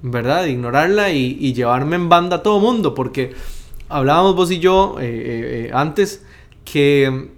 ¿verdad? 0.01 0.45
Ignorarla 0.45 1.11
y, 1.11 1.37
y 1.39 1.53
llevarme 1.53 1.95
en 1.95 2.09
banda 2.09 2.37
a 2.37 2.43
todo 2.43 2.59
mundo, 2.59 2.93
porque 2.93 3.33
hablábamos 3.91 4.35
vos 4.35 4.51
y 4.51 4.59
yo 4.59 4.97
eh, 4.99 5.05
eh, 5.05 5.65
eh, 5.67 5.71
antes 5.73 6.23
que 6.65 7.29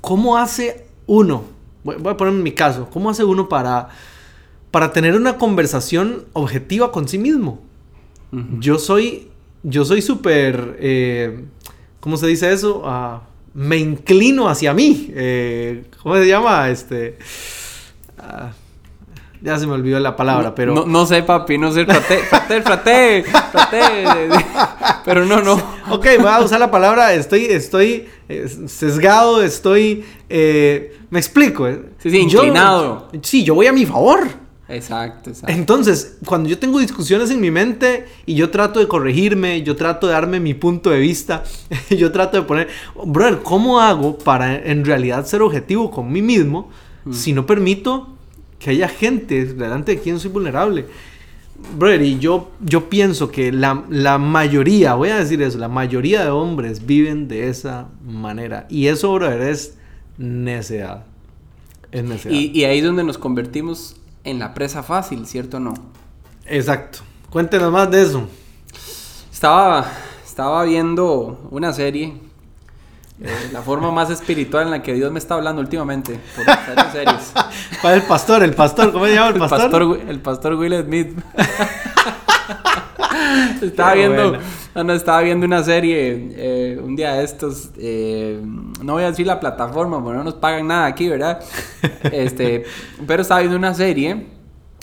cómo 0.00 0.36
hace 0.36 0.86
uno, 1.06 1.44
voy, 1.84 1.96
voy 1.96 2.12
a 2.12 2.16
poner 2.16 2.34
en 2.34 2.42
mi 2.42 2.52
caso, 2.52 2.88
cómo 2.90 3.10
hace 3.10 3.24
uno 3.24 3.48
para, 3.48 3.88
para 4.70 4.92
tener 4.92 5.14
una 5.14 5.36
conversación 5.36 6.24
objetiva 6.32 6.92
con 6.92 7.08
sí 7.08 7.18
mismo. 7.18 7.60
Yo 8.60 8.78
soy, 8.78 9.28
yo 9.62 9.84
soy 9.84 10.00
súper, 10.00 10.76
eh, 10.80 11.44
¿cómo 12.00 12.16
se 12.16 12.26
dice 12.26 12.50
eso? 12.52 12.82
Ah, 12.86 13.22
me 13.54 13.76
inclino 13.76 14.48
hacia 14.48 14.72
mí. 14.72 15.10
Eh, 15.14 15.84
¿Cómo 16.02 16.16
se 16.16 16.26
llama? 16.26 16.70
Este, 16.70 17.18
ah, 18.18 18.52
ya 19.42 19.58
se 19.58 19.66
me 19.66 19.72
olvidó 19.74 20.00
la 20.00 20.16
palabra, 20.16 20.54
pero... 20.54 20.74
No, 20.74 20.86
no 20.86 21.04
sé, 21.04 21.22
papi, 21.22 21.58
no 21.58 21.72
sé, 21.72 21.84
fraté, 21.84 22.18
fraté, 22.20 22.62
fraté, 22.62 23.24
fraté. 23.24 24.04
Pero 25.04 25.26
no, 25.26 25.42
no. 25.42 25.54
Ok, 25.90 26.06
voy 26.18 26.28
a 26.28 26.40
usar 26.40 26.60
la 26.60 26.70
palabra, 26.70 27.12
estoy, 27.12 27.46
estoy 27.46 28.06
eh, 28.28 28.46
sesgado, 28.68 29.42
estoy... 29.42 30.04
eh, 30.28 30.96
me 31.10 31.18
explico. 31.18 31.66
eh. 31.66 31.82
Sí, 31.98 32.08
sí, 32.10 32.18
Yo- 32.30 32.38
inclinado. 32.44 33.08
sí, 33.20 33.42
yo 33.42 33.54
voy 33.56 33.66
a 33.66 33.72
mi 33.72 33.84
favor. 33.84 34.20
Exacto, 34.72 35.28
exacto. 35.28 35.54
Entonces, 35.54 36.16
cuando 36.24 36.48
yo 36.48 36.58
tengo 36.58 36.78
discusiones 36.78 37.30
en 37.30 37.40
mi 37.40 37.50
mente 37.50 38.06
y 38.24 38.34
yo 38.34 38.48
trato 38.50 38.80
de 38.80 38.88
corregirme, 38.88 39.62
yo 39.62 39.76
trato 39.76 40.06
de 40.06 40.14
darme 40.14 40.40
mi 40.40 40.54
punto 40.54 40.88
de 40.88 40.98
vista, 40.98 41.44
yo 41.90 42.10
trato 42.10 42.38
de 42.38 42.44
poner, 42.44 42.68
brother, 43.04 43.40
¿cómo 43.42 43.80
hago 43.80 44.16
para 44.16 44.56
en 44.56 44.86
realidad 44.86 45.26
ser 45.26 45.42
objetivo 45.42 45.90
con 45.90 46.10
mí 46.10 46.22
mismo 46.22 46.70
si 47.10 47.34
no 47.34 47.44
permito 47.44 48.08
que 48.58 48.70
haya 48.70 48.88
gente 48.88 49.44
delante 49.44 49.96
de 49.96 50.00
quien 50.00 50.18
soy 50.18 50.30
vulnerable? 50.30 50.86
Brother, 51.76 52.00
y 52.00 52.18
yo, 52.18 52.50
yo 52.60 52.88
pienso 52.88 53.30
que 53.30 53.52
la, 53.52 53.84
la 53.90 54.16
mayoría, 54.16 54.94
voy 54.94 55.10
a 55.10 55.18
decir 55.18 55.42
eso, 55.42 55.58
la 55.58 55.68
mayoría 55.68 56.24
de 56.24 56.30
hombres 56.30 56.86
viven 56.86 57.28
de 57.28 57.50
esa 57.50 57.88
manera. 58.04 58.66
Y 58.70 58.86
eso, 58.86 59.12
brother, 59.12 59.42
es 59.42 59.76
necedad. 60.16 61.04
Es 61.92 62.02
necedad. 62.04 62.34
Y, 62.34 62.58
y 62.58 62.64
ahí 62.64 62.78
es 62.78 62.84
donde 62.84 63.04
nos 63.04 63.18
convertimos 63.18 63.96
en 64.24 64.38
la 64.38 64.54
presa 64.54 64.82
fácil, 64.82 65.26
¿cierto 65.26 65.56
o 65.58 65.60
no? 65.60 65.74
Exacto. 66.46 67.00
Cuéntenos 67.30 67.72
más 67.72 67.90
de 67.90 68.02
eso. 68.02 68.28
Estaba, 69.32 69.86
estaba 70.24 70.62
viendo 70.64 71.48
una 71.50 71.72
serie, 71.72 72.14
eh, 73.20 73.50
la 73.52 73.62
forma 73.62 73.90
más 73.90 74.10
espiritual 74.10 74.64
en 74.64 74.70
la 74.70 74.82
que 74.82 74.94
Dios 74.94 75.10
me 75.12 75.18
está 75.18 75.34
hablando 75.34 75.60
últimamente, 75.60 76.20
por 76.36 76.44
series. 76.92 77.32
¿Cuál 77.80 77.94
es 77.96 78.02
el 78.02 78.08
pastor? 78.08 78.42
¿El 78.42 78.54
pastor? 78.54 78.92
¿Cómo 78.92 79.06
se 79.06 79.14
llama 79.14 79.28
el 79.28 79.34
El 79.34 79.40
pastor? 79.40 79.60
pastor, 79.60 79.82
Wi- 79.84 80.00
el 80.08 80.20
pastor 80.20 80.54
Will 80.54 80.84
Smith. 80.84 81.18
estaba 83.62 83.92
Qué 83.92 83.98
viendo, 83.98 84.28
buena. 84.30 84.44
no, 84.74 84.84
no, 84.84 84.92
estaba 84.92 85.20
viendo 85.22 85.46
una 85.46 85.62
serie 85.62 86.28
eh, 86.36 86.80
un 86.82 86.96
día 86.96 87.14
de 87.14 87.24
estos. 87.24 87.70
eh, 87.78 88.40
no 88.82 88.92
voy 88.94 89.04
a 89.04 89.10
decir 89.10 89.26
la 89.26 89.40
plataforma, 89.40 90.02
porque 90.02 90.18
no 90.18 90.24
nos 90.24 90.34
pagan 90.34 90.66
nada 90.68 90.86
aquí, 90.86 91.08
¿verdad? 91.08 91.40
Este, 92.12 92.64
pero 93.06 93.22
estaba 93.22 93.40
viendo 93.40 93.56
una 93.56 93.74
serie 93.74 94.26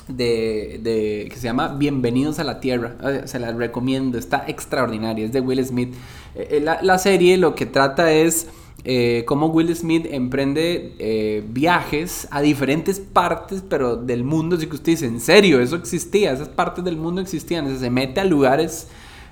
de, 0.08 0.80
de- 0.82 1.28
que 1.30 1.36
se 1.36 1.44
llama 1.44 1.76
Bienvenidos 1.78 2.40
a 2.40 2.44
la 2.44 2.60
Tierra. 2.60 2.96
Se 3.26 3.40
la 3.40 3.52
recomiendo, 3.52 4.18
está 4.18 4.44
extraordinaria. 4.48 5.26
Es 5.26 5.32
de 5.34 5.42
Will 5.42 5.64
Smith. 5.66 5.94
Eh, 6.36 6.60
la, 6.64 6.80
la 6.82 6.98
serie 6.98 7.38
lo 7.38 7.56
que 7.56 7.66
trata 7.66 8.12
es 8.12 8.48
eh, 8.86 9.24
cómo 9.28 9.48
Will 9.48 9.76
Smith 9.76 10.08
emprende 10.10 10.96
eh, 11.00 11.44
viajes 11.48 12.28
a 12.32 12.42
diferentes 12.42 13.00
partes, 13.00 13.64
pero 13.68 13.96
del 13.96 14.24
mundo. 14.24 14.56
Así 14.56 14.68
que 14.68 14.76
usted 14.76 14.94
dice, 14.94 15.06
en 15.06 15.20
serio, 15.20 15.60
eso 15.60 15.76
existía, 15.76 16.32
esas 16.32 16.50
partes 16.50 16.84
del 16.84 16.98
mundo 16.98 17.22
existían. 17.22 17.66
O 17.66 17.70
sea, 17.70 17.80
se 17.80 17.90
mete 17.90 18.22
a 18.22 18.24
lugares, 18.24 18.88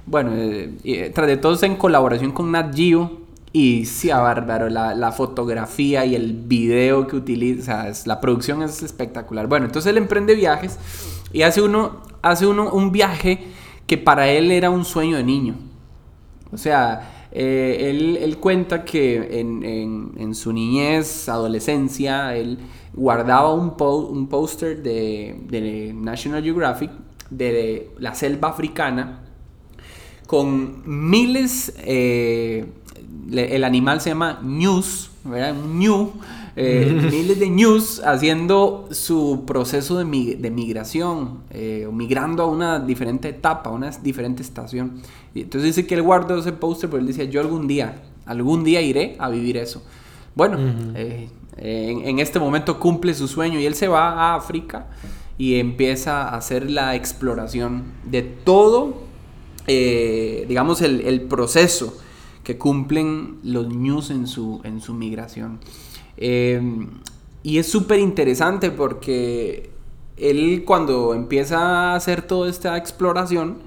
bueno, 0.05 0.31
eh, 0.35 0.73
eh, 0.83 1.11
tras 1.13 1.27
de 1.27 1.37
todo 1.37 1.57
en 1.63 1.75
colaboración 1.75 2.31
con 2.31 2.51
Nat 2.51 2.75
Geo. 2.75 3.25
Y 3.53 3.85
sí, 3.85 4.11
a 4.11 4.19
bárbaro, 4.19 4.69
la, 4.69 5.11
fotografía 5.13 6.05
y 6.05 6.15
el 6.15 6.33
video 6.33 7.07
que 7.07 7.15
utiliza, 7.15 7.87
la 8.05 8.19
producción 8.19 8.61
es 8.61 8.83
espectacular. 8.83 9.47
Bueno, 9.47 9.65
entonces 9.65 9.89
él 9.89 9.97
emprende 9.97 10.35
viajes 10.35 10.77
y 11.31 11.41
hace 11.41 11.61
uno, 11.61 12.03
hace 12.21 12.45
uno 12.45 12.69
un 12.71 12.91
viaje 12.91 13.39
que 13.87 13.97
para 13.97 14.27
él 14.27 14.51
era 14.51 14.69
un 14.69 14.85
sueño 14.85 15.17
de 15.17 15.23
niño. 15.23 15.55
O 16.51 16.57
sea, 16.57 17.16
eh, 17.39 18.19
él, 18.23 18.37
cuenta 18.39 18.83
que 18.83 19.39
en, 19.39 20.33
su 20.33 20.51
niñez, 20.51 21.29
adolescencia, 21.29 22.35
él 22.35 22.57
guardaba 22.93 23.53
un, 23.53 23.77
póster 24.27 24.81
de, 24.81 25.93
National 25.95 26.41
Geographic 26.41 26.89
de 27.29 27.91
la 27.99 28.15
selva 28.15 28.47
africana 28.49 29.19
con 30.25 30.81
miles, 30.85 31.75
eh, 31.85 32.65
el 33.31 33.63
animal 33.63 34.01
se 34.01 34.09
llama 34.09 34.39
ñus, 34.41 35.11
¿verdad? 35.23 35.53
Ñu, 35.53 36.13
eh, 36.57 37.07
miles 37.11 37.39
de 37.39 37.49
ñus 37.49 38.01
haciendo 38.03 38.87
su 38.91 39.43
proceso 39.45 39.97
de, 39.97 40.05
mi- 40.05 40.33
de 40.35 40.51
migración, 40.51 41.39
eh, 41.51 41.87
migrando 41.91 42.43
a 42.43 42.47
una 42.47 42.79
diferente 42.79 43.29
etapa, 43.29 43.69
a 43.69 43.73
una 43.73 43.91
diferente 43.91 44.41
estación. 44.43 45.01
Y 45.33 45.41
entonces 45.41 45.75
dice 45.75 45.87
que 45.87 45.95
él 45.95 46.01
guardó 46.01 46.37
ese 46.39 46.51
póster, 46.51 46.89
pero 46.89 46.99
él 47.01 47.07
decía, 47.07 47.23
yo 47.25 47.39
algún 47.41 47.67
día, 47.67 48.01
algún 48.25 48.63
día 48.63 48.81
iré 48.81 49.15
a 49.19 49.29
vivir 49.29 49.55
eso. 49.57 49.83
Bueno, 50.35 50.57
eh, 50.95 51.29
en, 51.57 52.05
en 52.07 52.19
este 52.19 52.39
momento 52.39 52.79
cumple 52.79 53.13
su 53.13 53.27
sueño 53.27 53.59
y 53.59 53.65
él 53.65 53.75
se 53.75 53.87
va 53.87 54.09
a 54.09 54.35
África 54.35 54.87
y 55.37 55.59
empieza 55.59 56.23
a 56.29 56.35
hacer 56.37 56.69
la 56.69 56.95
exploración 56.95 57.83
de 58.03 58.21
todo 58.23 59.05
eh, 59.69 60.45
digamos, 60.47 60.81
el, 60.81 61.01
el 61.01 61.21
proceso 61.21 61.97
que 62.43 62.57
cumplen 62.57 63.39
los 63.43 63.67
news 63.67 64.09
en 64.11 64.25
su, 64.27 64.61
en 64.63 64.79
su 64.79 64.93
migración. 64.93 65.59
Eh, 66.17 66.61
y 67.43 67.59
es 67.59 67.67
súper 67.67 67.99
interesante 67.99 68.71
porque 68.71 69.69
él 70.17 70.63
cuando 70.65 71.13
empieza 71.13 71.91
a 71.91 71.95
hacer 71.95 72.23
toda 72.23 72.49
esta 72.49 72.75
exploración 72.75 73.59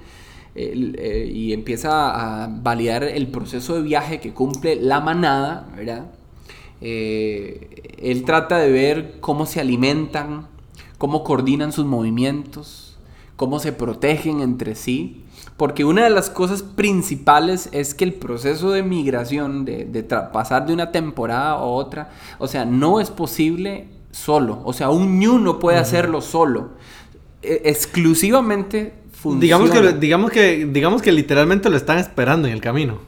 eh, 0.54 1.30
y 1.32 1.52
empieza 1.52 2.42
a 2.42 2.48
validar 2.48 3.04
el 3.04 3.28
proceso 3.28 3.76
de 3.76 3.82
viaje 3.82 4.20
que 4.20 4.34
cumple 4.34 4.76
la 4.76 5.00
manada, 5.00 5.68
¿verdad? 5.76 6.10
Eh, 6.80 7.94
él 7.98 8.24
trata 8.24 8.58
de 8.58 8.70
ver 8.70 9.20
cómo 9.20 9.46
se 9.46 9.60
alimentan, 9.60 10.48
cómo 10.98 11.22
coordinan 11.22 11.72
sus 11.72 11.86
movimientos, 11.86 12.89
cómo 13.40 13.58
se 13.58 13.72
protegen 13.72 14.42
entre 14.42 14.74
sí. 14.74 15.24
Porque 15.56 15.86
una 15.86 16.04
de 16.04 16.10
las 16.10 16.28
cosas 16.28 16.62
principales 16.62 17.70
es 17.72 17.94
que 17.94 18.04
el 18.04 18.12
proceso 18.12 18.70
de 18.70 18.82
migración, 18.82 19.64
de, 19.64 19.86
pasar 20.30 20.66
de 20.66 20.74
una 20.74 20.92
temporada 20.92 21.52
a 21.52 21.62
otra, 21.62 22.10
o 22.38 22.46
sea, 22.46 22.66
no 22.66 23.00
es 23.00 23.08
posible 23.08 23.86
solo. 24.10 24.60
O 24.64 24.74
sea, 24.74 24.90
un 24.90 25.18
ñu 25.18 25.38
no 25.38 25.58
puede 25.58 25.78
hacerlo 25.78 26.20
solo. 26.20 26.72
E- 27.40 27.62
exclusivamente 27.64 28.92
funciona. 29.10 29.40
Digamos 29.40 29.70
que, 29.70 29.92
digamos, 29.98 30.30
que, 30.30 30.66
digamos 30.66 31.00
que 31.00 31.10
literalmente 31.10 31.70
lo 31.70 31.78
están 31.78 31.96
esperando 31.96 32.46
en 32.46 32.52
el 32.52 32.60
camino. 32.60 32.98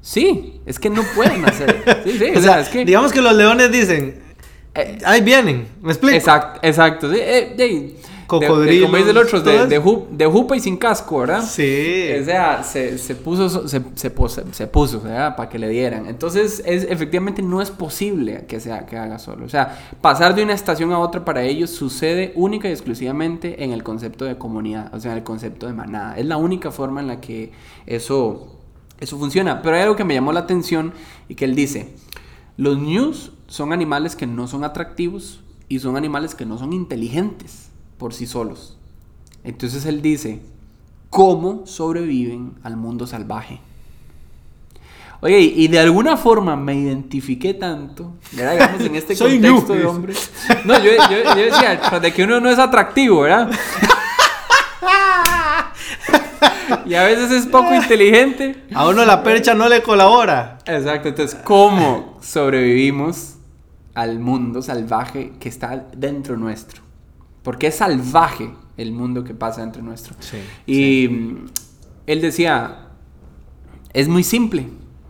Sí, 0.00 0.62
es 0.64 0.78
que 0.78 0.88
no 0.88 1.02
pueden 1.14 1.44
hacer. 1.44 1.84
Sí, 2.04 2.18
sí, 2.18 2.30
o 2.34 2.40
sea, 2.40 2.60
es 2.60 2.70
que... 2.70 2.86
digamos 2.86 3.12
que 3.12 3.20
los 3.20 3.36
leones 3.36 3.70
dicen, 3.70 4.22
Eh, 4.74 4.98
ahí 5.04 5.20
vienen, 5.20 5.68
¿me 5.82 5.90
explico? 5.92 6.16
Exacto, 6.16 6.60
exacto. 6.62 7.12
sí, 7.12 7.18
eh, 7.20 7.94
de- 8.40 8.46
como 8.82 8.96
dice 8.98 9.10
el 9.10 9.16
otro, 9.16 9.40
de, 9.40 9.66
de, 9.68 9.80
ju- 9.82 10.06
de 10.10 10.26
jupa 10.26 10.54
y 10.56 10.60
sin 10.60 10.76
casco, 10.76 11.20
¿verdad? 11.20 11.42
Sí. 11.42 12.08
O 12.20 12.24
sea, 12.24 12.62
se, 12.62 12.98
se 12.98 13.14
puso, 13.14 13.48
so- 13.48 13.66
se, 13.66 13.80
se, 13.94 14.10
pos- 14.10 14.42
se 14.52 14.66
puso, 14.66 15.00
¿verdad? 15.00 15.34
Para 15.34 15.48
que 15.48 15.58
le 15.58 15.68
dieran. 15.68 16.06
Entonces, 16.06 16.62
es, 16.66 16.84
efectivamente 16.90 17.40
no 17.40 17.62
es 17.62 17.70
posible 17.70 18.44
que, 18.46 18.60
sea, 18.60 18.84
que 18.86 18.96
haga 18.98 19.18
solo. 19.18 19.46
O 19.46 19.48
sea, 19.48 19.78
pasar 20.02 20.34
de 20.34 20.42
una 20.42 20.52
estación 20.52 20.92
a 20.92 20.98
otra 20.98 21.24
para 21.24 21.42
ellos 21.42 21.70
sucede 21.70 22.32
única 22.36 22.68
y 22.68 22.72
exclusivamente 22.72 23.64
en 23.64 23.72
el 23.72 23.82
concepto 23.82 24.26
de 24.26 24.36
comunidad, 24.36 24.94
o 24.94 25.00
sea, 25.00 25.12
en 25.12 25.18
el 25.18 25.24
concepto 25.24 25.66
de 25.66 25.72
manada. 25.72 26.18
Es 26.18 26.26
la 26.26 26.36
única 26.36 26.70
forma 26.70 27.00
en 27.00 27.06
la 27.06 27.20
que 27.22 27.52
eso, 27.86 28.58
eso 29.00 29.18
funciona. 29.18 29.62
Pero 29.62 29.76
hay 29.76 29.82
algo 29.82 29.96
que 29.96 30.04
me 30.04 30.12
llamó 30.14 30.32
la 30.32 30.40
atención 30.40 30.92
y 31.28 31.34
que 31.34 31.46
él 31.46 31.54
dice, 31.54 31.94
los 32.58 32.78
news 32.78 33.32
son 33.46 33.72
animales 33.72 34.16
que 34.16 34.26
no 34.26 34.46
son 34.48 34.64
atractivos 34.64 35.40
y 35.70 35.78
son 35.78 35.96
animales 35.96 36.34
que 36.34 36.44
no 36.44 36.58
son 36.58 36.72
inteligentes 36.74 37.67
por 37.98 38.14
sí 38.14 38.26
solos. 38.26 38.76
Entonces 39.44 39.84
él 39.86 40.00
dice, 40.02 40.40
¿cómo 41.10 41.66
sobreviven 41.66 42.54
al 42.62 42.76
mundo 42.76 43.06
salvaje? 43.06 43.60
Oye, 45.20 45.40
y 45.40 45.66
de 45.66 45.80
alguna 45.80 46.16
forma 46.16 46.54
me 46.54 46.74
identifiqué 46.76 47.52
tanto, 47.54 48.12
¿verdad? 48.32 48.52
Digamos, 48.52 48.80
en 48.82 48.94
este 48.94 49.16
contexto 49.18 49.74
de 49.74 49.84
hombre. 49.84 50.14
No, 50.64 50.74
yo, 50.78 50.90
yo- 51.10 51.34
yo 51.34 51.44
decía, 51.44 51.80
de 52.00 52.12
que 52.12 52.22
uno 52.22 52.38
no 52.40 52.48
es 52.50 52.58
atractivo, 52.58 53.22
¿verdad? 53.22 53.50
y 56.86 56.94
a 56.94 57.02
veces 57.04 57.30
es 57.32 57.46
poco 57.46 57.74
inteligente. 57.74 58.64
A 58.74 58.86
uno 58.88 59.04
la 59.04 59.22
percha 59.24 59.54
no 59.54 59.68
le 59.68 59.82
colabora. 59.82 60.58
Exacto, 60.66 61.08
entonces, 61.08 61.38
¿cómo 61.44 62.18
sobrevivimos 62.22 63.34
al 63.94 64.20
mundo 64.20 64.62
salvaje 64.62 65.32
que 65.40 65.48
está 65.48 65.86
dentro 65.96 66.36
nuestro? 66.36 66.82
Porque 67.48 67.68
es 67.68 67.76
salvaje 67.76 68.50
el 68.76 68.92
mundo 68.92 69.24
que 69.24 69.32
pasa 69.32 69.62
entre 69.62 69.80
nuestro. 69.80 70.14
Sí, 70.20 70.36
y 70.66 71.08
mm, 71.08 71.46
él 72.06 72.20
decía, 72.20 72.90
es 73.94 74.06
muy 74.06 74.22
simple. 74.22 74.68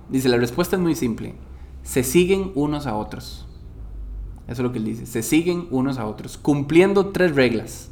Dice, 0.09 0.29
la 0.29 0.37
respuesta 0.37 0.77
es 0.77 0.83
muy 0.83 0.94
simple. 0.94 1.35
Se 1.83 2.05
siguen 2.05 2.53
unos 2.55 2.87
a 2.87 2.94
otros. 2.94 3.44
Eso 4.44 4.53
es 4.53 4.59
lo 4.61 4.70
que 4.70 4.79
él 4.79 4.85
dice. 4.85 5.05
Se 5.07 5.24
siguen 5.24 5.66
unos 5.72 5.98
a 5.98 6.07
otros, 6.07 6.38
cumpliendo 6.38 7.07
tres 7.07 7.35
reglas. 7.35 7.90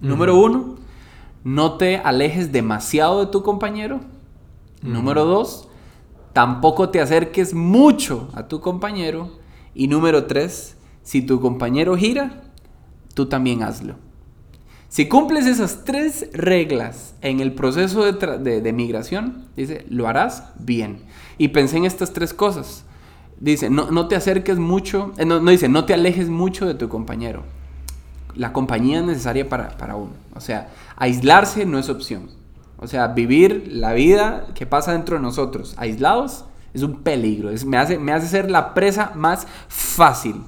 Número 0.00 0.38
uno, 0.38 0.76
no 1.42 1.72
te 1.76 1.96
alejes 1.96 2.52
demasiado 2.52 3.18
de 3.18 3.32
tu 3.32 3.42
compañero. 3.42 3.98
Número 4.80 5.24
dos, 5.24 5.68
tampoco 6.32 6.90
te 6.90 7.00
acerques 7.00 7.52
mucho 7.52 8.28
a 8.34 8.46
tu 8.46 8.60
compañero. 8.60 9.40
Y 9.74 9.88
número 9.88 10.26
tres, 10.26 10.76
si 11.02 11.20
tu 11.20 11.40
compañero 11.40 11.96
gira, 11.96 12.51
tú 13.14 13.26
también 13.26 13.62
hazlo. 13.62 13.94
Si 14.88 15.08
cumples 15.08 15.46
esas 15.46 15.84
tres 15.84 16.28
reglas 16.34 17.14
en 17.22 17.40
el 17.40 17.52
proceso 17.54 18.04
de, 18.04 18.18
tra- 18.18 18.38
de- 18.38 18.60
de 18.60 18.72
migración, 18.72 19.46
dice, 19.56 19.86
lo 19.88 20.06
harás 20.06 20.44
bien. 20.58 21.00
Y 21.38 21.48
pensé 21.48 21.78
en 21.78 21.86
estas 21.86 22.12
tres 22.12 22.34
cosas. 22.34 22.84
Dice, 23.40 23.70
no, 23.70 23.90
no 23.90 24.06
te 24.06 24.16
acerques 24.16 24.58
mucho, 24.58 25.12
eh, 25.16 25.24
no, 25.24 25.40
no 25.40 25.50
dice, 25.50 25.68
no 25.68 25.84
te 25.86 25.94
alejes 25.94 26.28
mucho 26.28 26.66
de 26.66 26.74
tu 26.74 26.88
compañero. 26.90 27.42
La 28.36 28.52
compañía 28.52 28.98
es 29.00 29.04
necesaria 29.06 29.48
para, 29.48 29.70
para 29.78 29.96
uno. 29.96 30.12
O 30.34 30.40
sea, 30.40 30.68
aislarse 30.96 31.64
no 31.66 31.78
es 31.78 31.88
opción. 31.88 32.30
O 32.76 32.86
sea, 32.86 33.08
vivir 33.08 33.68
la 33.72 33.92
vida 33.94 34.46
que 34.54 34.66
pasa 34.66 34.92
dentro 34.92 35.16
de 35.16 35.22
nosotros, 35.22 35.74
aislados, 35.78 36.44
es 36.74 36.82
un 36.82 37.02
peligro. 37.02 37.50
Es, 37.50 37.64
me, 37.64 37.78
hace, 37.78 37.98
me 37.98 38.12
hace 38.12 38.26
ser 38.26 38.50
la 38.50 38.74
presa 38.74 39.12
más 39.14 39.46
fácil, 39.68 40.42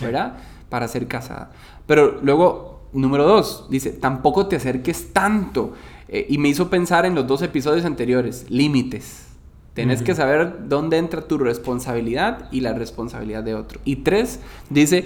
¿verdad? 0.00 0.34
Para 0.68 0.88
ser 0.88 1.06
casada. 1.06 1.50
Pero 1.86 2.20
luego, 2.22 2.80
número 2.92 3.24
dos, 3.26 3.66
dice, 3.70 3.90
tampoco 3.90 4.46
te 4.46 4.56
acerques 4.56 5.12
tanto. 5.12 5.72
Eh, 6.08 6.26
y 6.28 6.38
me 6.38 6.48
hizo 6.48 6.68
pensar 6.70 7.06
en 7.06 7.14
los 7.14 7.26
dos 7.26 7.42
episodios 7.42 7.84
anteriores, 7.84 8.46
límites. 8.48 9.26
Tenés 9.74 10.02
que 10.02 10.14
saber 10.14 10.68
dónde 10.68 10.98
entra 10.98 11.22
tu 11.22 11.36
responsabilidad 11.36 12.48
y 12.52 12.60
la 12.60 12.74
responsabilidad 12.74 13.42
de 13.42 13.56
otro. 13.56 13.80
Y 13.84 13.96
tres, 13.96 14.38
dice, 14.70 15.04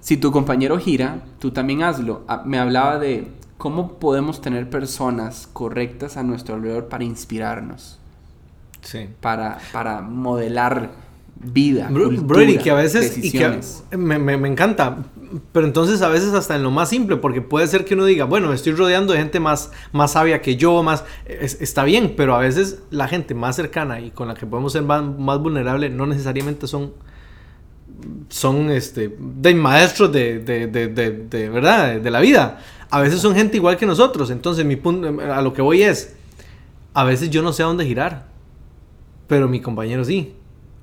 si 0.00 0.18
tu 0.18 0.30
compañero 0.32 0.78
gira, 0.78 1.22
tú 1.38 1.50
también 1.50 1.82
hazlo. 1.82 2.22
Ah, 2.28 2.42
Me 2.44 2.58
hablaba 2.58 2.98
de 2.98 3.28
cómo 3.56 3.94
podemos 3.94 4.42
tener 4.42 4.68
personas 4.68 5.48
correctas 5.52 6.18
a 6.18 6.22
nuestro 6.24 6.56
alrededor 6.56 6.88
para 6.88 7.04
inspirarnos, 7.04 7.98
Sí. 8.82 9.08
para, 9.20 9.58
para 9.72 10.02
modelar 10.02 10.90
vida. 11.40 11.88
Bro- 11.90 12.06
cultura, 12.06 12.26
Brody, 12.26 12.58
que 12.58 12.70
a 12.70 12.74
veces 12.74 13.16
y 13.16 13.30
que 13.30 13.38
decisiones. 13.48 13.84
me, 13.92 14.18
me- 14.18 14.36
me 14.36 14.48
encanta, 14.48 14.98
pero 15.52 15.66
entonces 15.66 16.02
a 16.02 16.08
veces 16.08 16.34
hasta 16.34 16.56
en 16.56 16.62
lo 16.62 16.70
más 16.70 16.88
simple, 16.88 17.16
porque 17.16 17.40
puede 17.42 17.66
ser 17.66 17.84
que 17.84 17.94
uno 17.94 18.04
diga, 18.04 18.24
bueno, 18.24 18.48
me 18.48 18.54
estoy 18.54 18.72
rodeando 18.72 19.12
de 19.12 19.18
gente 19.20 19.40
más, 19.40 19.70
más 19.92 20.12
sabia 20.12 20.40
que 20.42 20.56
yo, 20.56 20.82
más 20.82 21.04
es- 21.26 21.60
está 21.60 21.84
bien, 21.84 22.14
pero 22.16 22.34
a 22.34 22.38
veces 22.38 22.80
la 22.90 23.08
gente 23.08 23.34
más 23.34 23.56
cercana 23.56 24.00
y 24.00 24.10
con 24.10 24.28
la 24.28 24.34
que 24.34 24.46
podemos 24.46 24.72
ser 24.72 24.82
más, 24.82 25.02
más 25.18 25.38
vulnerable 25.38 25.90
no 25.90 26.06
necesariamente 26.06 26.66
son 26.66 26.92
son 28.28 28.70
este 28.70 29.14
de 29.18 29.54
maestros 29.54 30.10
de, 30.12 30.40
de, 30.40 30.66
de, 30.66 30.88
de, 30.88 31.48
verdad 31.48 31.88
de, 31.94 32.00
de 32.00 32.10
la 32.10 32.20
vida. 32.20 32.60
A 32.90 33.00
veces 33.00 33.20
son 33.20 33.34
gente 33.34 33.56
igual 33.56 33.76
que 33.76 33.86
nosotros. 33.86 34.30
Entonces 34.30 34.64
mi 34.64 34.76
punto 34.76 35.08
a 35.32 35.40
lo 35.42 35.52
que 35.52 35.62
voy 35.62 35.82
es 35.82 36.14
a 36.94 37.04
veces 37.04 37.30
yo 37.30 37.42
no 37.42 37.52
sé 37.52 37.62
a 37.62 37.66
dónde 37.66 37.84
girar, 37.86 38.26
pero 39.28 39.48
mi 39.48 39.60
compañero 39.60 40.04
sí. 40.04 40.34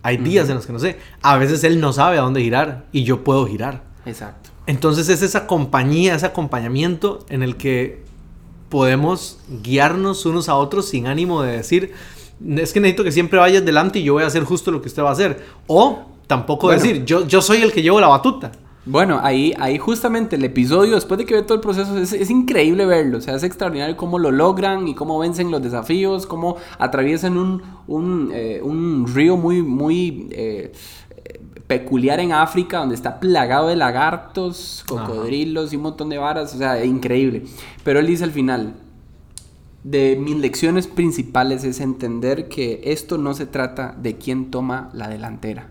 Hay 0.01 0.17
días 0.17 0.47
en 0.49 0.55
los 0.55 0.65
que 0.65 0.73
no 0.73 0.79
sé. 0.79 0.97
A 1.21 1.38
veces 1.38 1.63
él 1.65 1.81
no 1.81 1.91
sabe 1.91 2.17
a 2.17 2.21
dónde 2.21 2.41
girar 2.41 2.85
y 2.91 3.03
yo 3.03 3.23
puedo 3.23 3.45
girar. 3.45 3.83
Exacto. 4.05 4.49
Entonces 4.65 5.09
es 5.09 5.21
esa 5.21 5.47
compañía, 5.47 6.15
ese 6.15 6.25
acompañamiento 6.25 7.25
en 7.29 7.43
el 7.43 7.57
que 7.57 8.03
podemos 8.69 9.39
guiarnos 9.63 10.25
unos 10.25 10.47
a 10.49 10.55
otros 10.55 10.88
sin 10.89 11.07
ánimo 11.07 11.41
de 11.41 11.57
decir, 11.57 11.93
es 12.55 12.71
que 12.71 12.79
necesito 12.79 13.03
que 13.03 13.12
siempre 13.12 13.39
vayas 13.39 13.65
delante 13.65 13.99
y 13.99 14.03
yo 14.03 14.13
voy 14.13 14.23
a 14.23 14.27
hacer 14.27 14.43
justo 14.43 14.71
lo 14.71 14.81
que 14.81 14.88
usted 14.88 15.03
va 15.03 15.09
a 15.09 15.13
hacer. 15.13 15.43
O 15.67 15.99
tampoco 16.27 16.67
Bueno. 16.67 16.81
decir, 16.81 17.03
yo, 17.05 17.25
yo 17.27 17.41
soy 17.41 17.62
el 17.62 17.71
que 17.71 17.81
llevo 17.81 17.99
la 17.99 18.07
batuta. 18.07 18.51
Bueno, 18.85 19.19
ahí, 19.21 19.53
ahí 19.59 19.77
justamente 19.77 20.35
el 20.38 20.43
episodio, 20.45 20.95
después 20.95 21.17
de 21.17 21.25
que 21.25 21.35
ve 21.35 21.41
todo 21.43 21.55
el 21.55 21.59
proceso, 21.59 21.97
es, 21.97 22.13
es 22.13 22.29
increíble 22.29 22.85
verlo. 22.85 23.17
O 23.17 23.21
sea, 23.21 23.35
es 23.35 23.43
extraordinario 23.43 23.97
cómo 23.97 24.17
lo 24.17 24.31
logran 24.31 24.88
y 24.88 24.95
cómo 24.95 25.19
vencen 25.19 25.51
los 25.51 25.62
desafíos, 25.62 26.25
cómo 26.25 26.55
atraviesan 26.79 27.38
un, 27.38 27.62
un, 27.88 28.31
eh, 28.33 28.62
un 28.63 29.05
río 29.13 29.35
muy, 29.38 29.62
muy 29.62 30.29
eh, 30.31 30.71
eh, 31.08 31.08
peculiar 31.69 32.19
en 32.19 32.32
África, 32.32 32.79
donde 32.79 32.95
está 32.95 33.19
plagado 33.19 33.67
de 33.67 33.75
lagartos, 33.75 34.84
cocodrilos 34.88 35.71
y 35.71 35.75
un 35.75 35.84
montón 35.84 36.10
de 36.10 36.17
varas. 36.17 36.55
O 36.55 36.58
sea, 36.58 36.84
increíble. 36.84 37.43
Pero 37.84 37.99
él 37.99 38.08
dice 38.08 38.23
al 38.23 38.32
final, 38.32 38.73
de 39.84 40.17
mis 40.19 40.36
lecciones 40.36 40.88
principales 40.88 41.63
es 41.63 41.79
entender 41.79 42.49
que 42.49 42.82
esto 42.86 43.19
no 43.19 43.36
se 43.36 43.45
trata 43.45 43.95
de 44.01 44.17
quién 44.17 44.49
toma 44.49 44.89
la 44.93 45.10
delantera 45.10 45.69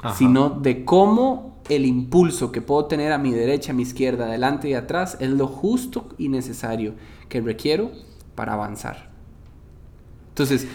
Ajá. 0.00 0.14
sino 0.14 0.48
de 0.48 0.84
cómo 0.84 1.58
el 1.68 1.84
impulso 1.84 2.52
que 2.52 2.62
puedo 2.62 2.84
tener 2.84 3.10
a 3.10 3.18
mi 3.18 3.32
derecha, 3.32 3.72
a 3.72 3.74
mi 3.74 3.82
izquierda, 3.82 4.26
adelante 4.26 4.68
y 4.68 4.74
atrás 4.74 5.16
es 5.18 5.30
lo 5.30 5.48
justo 5.48 6.08
y 6.18 6.28
necesario 6.28 6.94
que 7.28 7.40
requiero 7.40 7.90
para 8.36 8.52
avanzar. 8.52 9.10
Entonces, 10.28 10.68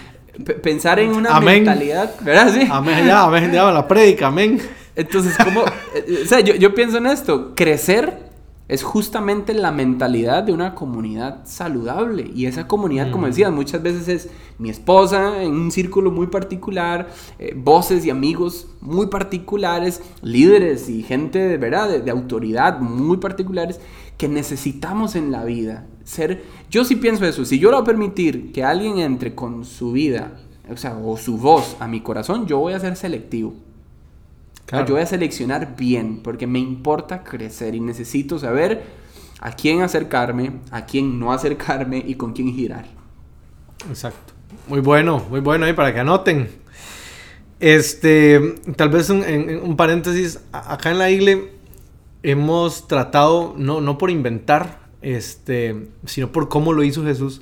pensar 0.61 0.99
en 0.99 1.11
una 1.11 1.35
Amén. 1.35 1.63
mentalidad, 1.63 2.15
¿verdad? 2.21 2.53
Sí. 2.53 2.67
Amén, 2.69 3.05
ya, 3.05 3.23
amén, 3.23 3.51
ya, 3.51 3.71
la 3.71 3.87
prédica, 3.87 4.27
amén. 4.27 4.59
Entonces, 4.95 5.35
¿cómo? 5.43 5.61
eh, 5.95 6.21
o 6.23 6.27
sea, 6.27 6.39
yo, 6.39 6.55
yo 6.55 6.73
pienso 6.73 6.97
en 6.97 7.07
esto, 7.07 7.53
crecer 7.55 8.23
es 8.67 8.81
justamente 8.81 9.53
la 9.53 9.71
mentalidad 9.71 10.43
de 10.43 10.53
una 10.53 10.73
comunidad 10.73 11.41
saludable. 11.45 12.31
Y 12.33 12.45
esa 12.45 12.67
comunidad, 12.67 13.11
como 13.11 13.27
decías, 13.27 13.51
muchas 13.51 13.83
veces 13.83 14.07
es 14.07 14.29
mi 14.57 14.69
esposa 14.69 15.43
en 15.43 15.51
un 15.51 15.69
círculo 15.69 16.11
muy 16.11 16.27
particular, 16.27 17.09
eh, 17.39 17.53
voces 17.55 18.05
y 18.05 18.09
amigos 18.09 18.67
muy 18.79 19.07
particulares, 19.07 20.01
líderes 20.21 20.89
y 20.89 21.03
gente 21.03 21.39
de 21.39 21.57
verdad, 21.57 21.89
de, 21.89 21.99
de 21.99 22.11
autoridad 22.11 22.79
muy 22.79 23.17
particulares 23.17 23.79
que 24.17 24.29
necesitamos 24.29 25.15
en 25.15 25.31
la 25.31 25.43
vida. 25.43 25.85
Ser, 26.03 26.43
yo 26.69 26.83
sí 26.83 26.97
pienso 26.97 27.25
eso, 27.25 27.45
si 27.45 27.59
yo 27.59 27.71
lo 27.71 27.77
voy 27.77 27.83
a 27.83 27.85
permitir 27.85 28.51
que 28.51 28.63
alguien 28.63 28.97
entre 28.99 29.33
con 29.35 29.63
su 29.63 29.93
vida, 29.93 30.33
o 30.69 30.75
sea, 30.77 30.97
o 30.97 31.15
su 31.17 31.37
voz 31.37 31.77
a 31.79 31.87
mi 31.87 32.01
corazón, 32.01 32.45
yo 32.45 32.59
voy 32.59 32.73
a 32.73 32.79
ser 32.79 32.95
selectivo. 32.95 33.53
Claro. 34.65 34.85
Yo 34.85 34.93
voy 34.95 35.03
a 35.03 35.05
seleccionar 35.05 35.75
bien 35.77 36.19
porque 36.23 36.47
me 36.47 36.59
importa 36.59 37.23
crecer 37.23 37.75
y 37.75 37.79
necesito 37.79 38.39
saber 38.39 38.83
a 39.39 39.51
quién 39.53 39.81
acercarme, 39.81 40.53
a 40.71 40.85
quién 40.85 41.19
no 41.19 41.31
acercarme 41.33 42.03
y 42.05 42.15
con 42.15 42.33
quién 42.33 42.53
girar. 42.53 42.85
Exacto. 43.89 44.33
Muy 44.67 44.79
bueno, 44.79 45.23
muy 45.29 45.39
bueno 45.41 45.65
ahí 45.65 45.73
para 45.73 45.93
que 45.93 45.99
anoten. 45.99 46.49
Este, 47.59 48.55
tal 48.75 48.89
vez 48.89 49.09
un, 49.09 49.23
en- 49.23 49.61
un 49.61 49.75
paréntesis, 49.77 50.39
acá 50.51 50.91
en 50.91 50.97
la 50.99 51.09
igle 51.09 51.51
hemos 52.23 52.87
tratado, 52.87 53.53
no, 53.57 53.79
no 53.81 53.97
por 53.97 54.09
inventar, 54.09 54.82
este, 55.03 55.87
sino 56.05 56.31
por 56.31 56.49
cómo 56.49 56.73
lo 56.73 56.83
hizo 56.83 57.03
Jesús, 57.03 57.41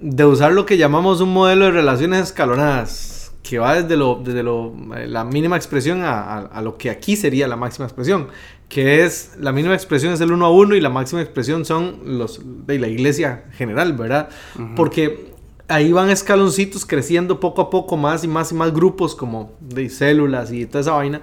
de 0.00 0.24
usar 0.24 0.52
lo 0.52 0.66
que 0.66 0.76
llamamos 0.76 1.20
un 1.20 1.32
modelo 1.32 1.66
de 1.66 1.70
relaciones 1.72 2.20
escalonadas, 2.22 3.32
que 3.42 3.58
va 3.58 3.80
desde, 3.80 3.96
lo, 3.96 4.20
desde 4.22 4.42
lo, 4.42 4.72
eh, 4.96 5.06
la 5.06 5.24
mínima 5.24 5.56
expresión 5.56 6.02
a, 6.02 6.20
a- 6.20 6.40
a 6.46 6.62
lo 6.62 6.76
que 6.76 6.90
aquí 6.90 7.16
sería 7.16 7.48
la 7.48 7.56
máxima 7.56 7.86
expresión, 7.86 8.28
que 8.68 9.04
es, 9.04 9.32
la 9.38 9.50
mínima 9.52 9.74
expresión 9.74 10.12
es 10.12 10.20
el 10.20 10.30
uno 10.32 10.46
a 10.46 10.50
uno 10.50 10.76
y 10.76 10.80
la 10.80 10.90
máxima 10.90 11.20
expresión 11.22 11.64
son 11.64 12.00
los 12.04 12.40
de 12.66 12.78
la 12.78 12.86
iglesia 12.88 13.44
general, 13.52 13.94
¿verdad? 13.94 14.28
Porque 14.76 15.32
ahí 15.68 15.92
van 15.92 16.10
escaloncitos 16.10 16.84
creciendo 16.86 17.40
poco 17.40 17.62
a 17.62 17.70
poco 17.70 17.96
más 17.96 18.22
y 18.24 18.28
más 18.28 18.52
y 18.52 18.54
más 18.54 18.72
grupos 18.72 19.14
como 19.16 19.52
de 19.60 19.88
células 19.88 20.52
y 20.52 20.66
toda 20.66 20.80
esa 20.82 20.92
vaina. 20.92 21.20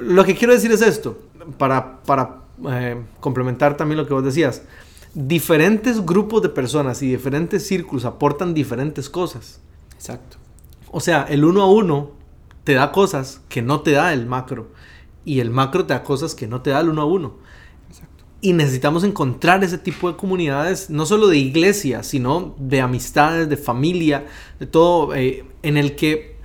Lo 0.00 0.24
que 0.24 0.34
quiero 0.36 0.52
decir 0.52 0.70
es 0.72 0.82
esto, 0.82 1.18
para, 1.58 2.02
para 2.02 2.36
eh, 2.70 2.96
complementar 3.20 3.76
también 3.76 3.98
lo 3.98 4.06
que 4.06 4.14
vos 4.14 4.24
decías. 4.24 4.62
Diferentes 5.14 6.04
grupos 6.04 6.42
de 6.42 6.48
personas 6.48 7.00
y 7.02 7.08
diferentes 7.08 7.66
círculos 7.66 8.04
aportan 8.04 8.52
diferentes 8.52 9.08
cosas. 9.08 9.60
Exacto. 9.94 10.38
O 10.90 11.00
sea, 11.00 11.24
el 11.28 11.44
uno 11.44 11.62
a 11.62 11.70
uno 11.70 12.10
te 12.64 12.74
da 12.74 12.90
cosas 12.90 13.40
que 13.48 13.62
no 13.62 13.80
te 13.80 13.92
da 13.92 14.12
el 14.12 14.26
macro. 14.26 14.72
Y 15.24 15.40
el 15.40 15.50
macro 15.50 15.86
te 15.86 15.94
da 15.94 16.02
cosas 16.02 16.34
que 16.34 16.48
no 16.48 16.62
te 16.62 16.70
da 16.70 16.80
el 16.80 16.88
uno 16.88 17.02
a 17.02 17.04
uno. 17.04 17.34
Y 18.40 18.52
necesitamos 18.52 19.04
encontrar 19.04 19.64
ese 19.64 19.78
tipo 19.78 20.10
de 20.10 20.18
comunidades, 20.18 20.90
no 20.90 21.06
solo 21.06 21.28
de 21.28 21.38
iglesia, 21.38 22.02
sino 22.02 22.54
de 22.58 22.80
amistades, 22.80 23.48
de 23.48 23.56
familia, 23.56 24.26
de 24.58 24.66
todo, 24.66 25.14
eh, 25.14 25.46
en 25.62 25.76
el 25.76 25.94
que... 25.94 26.36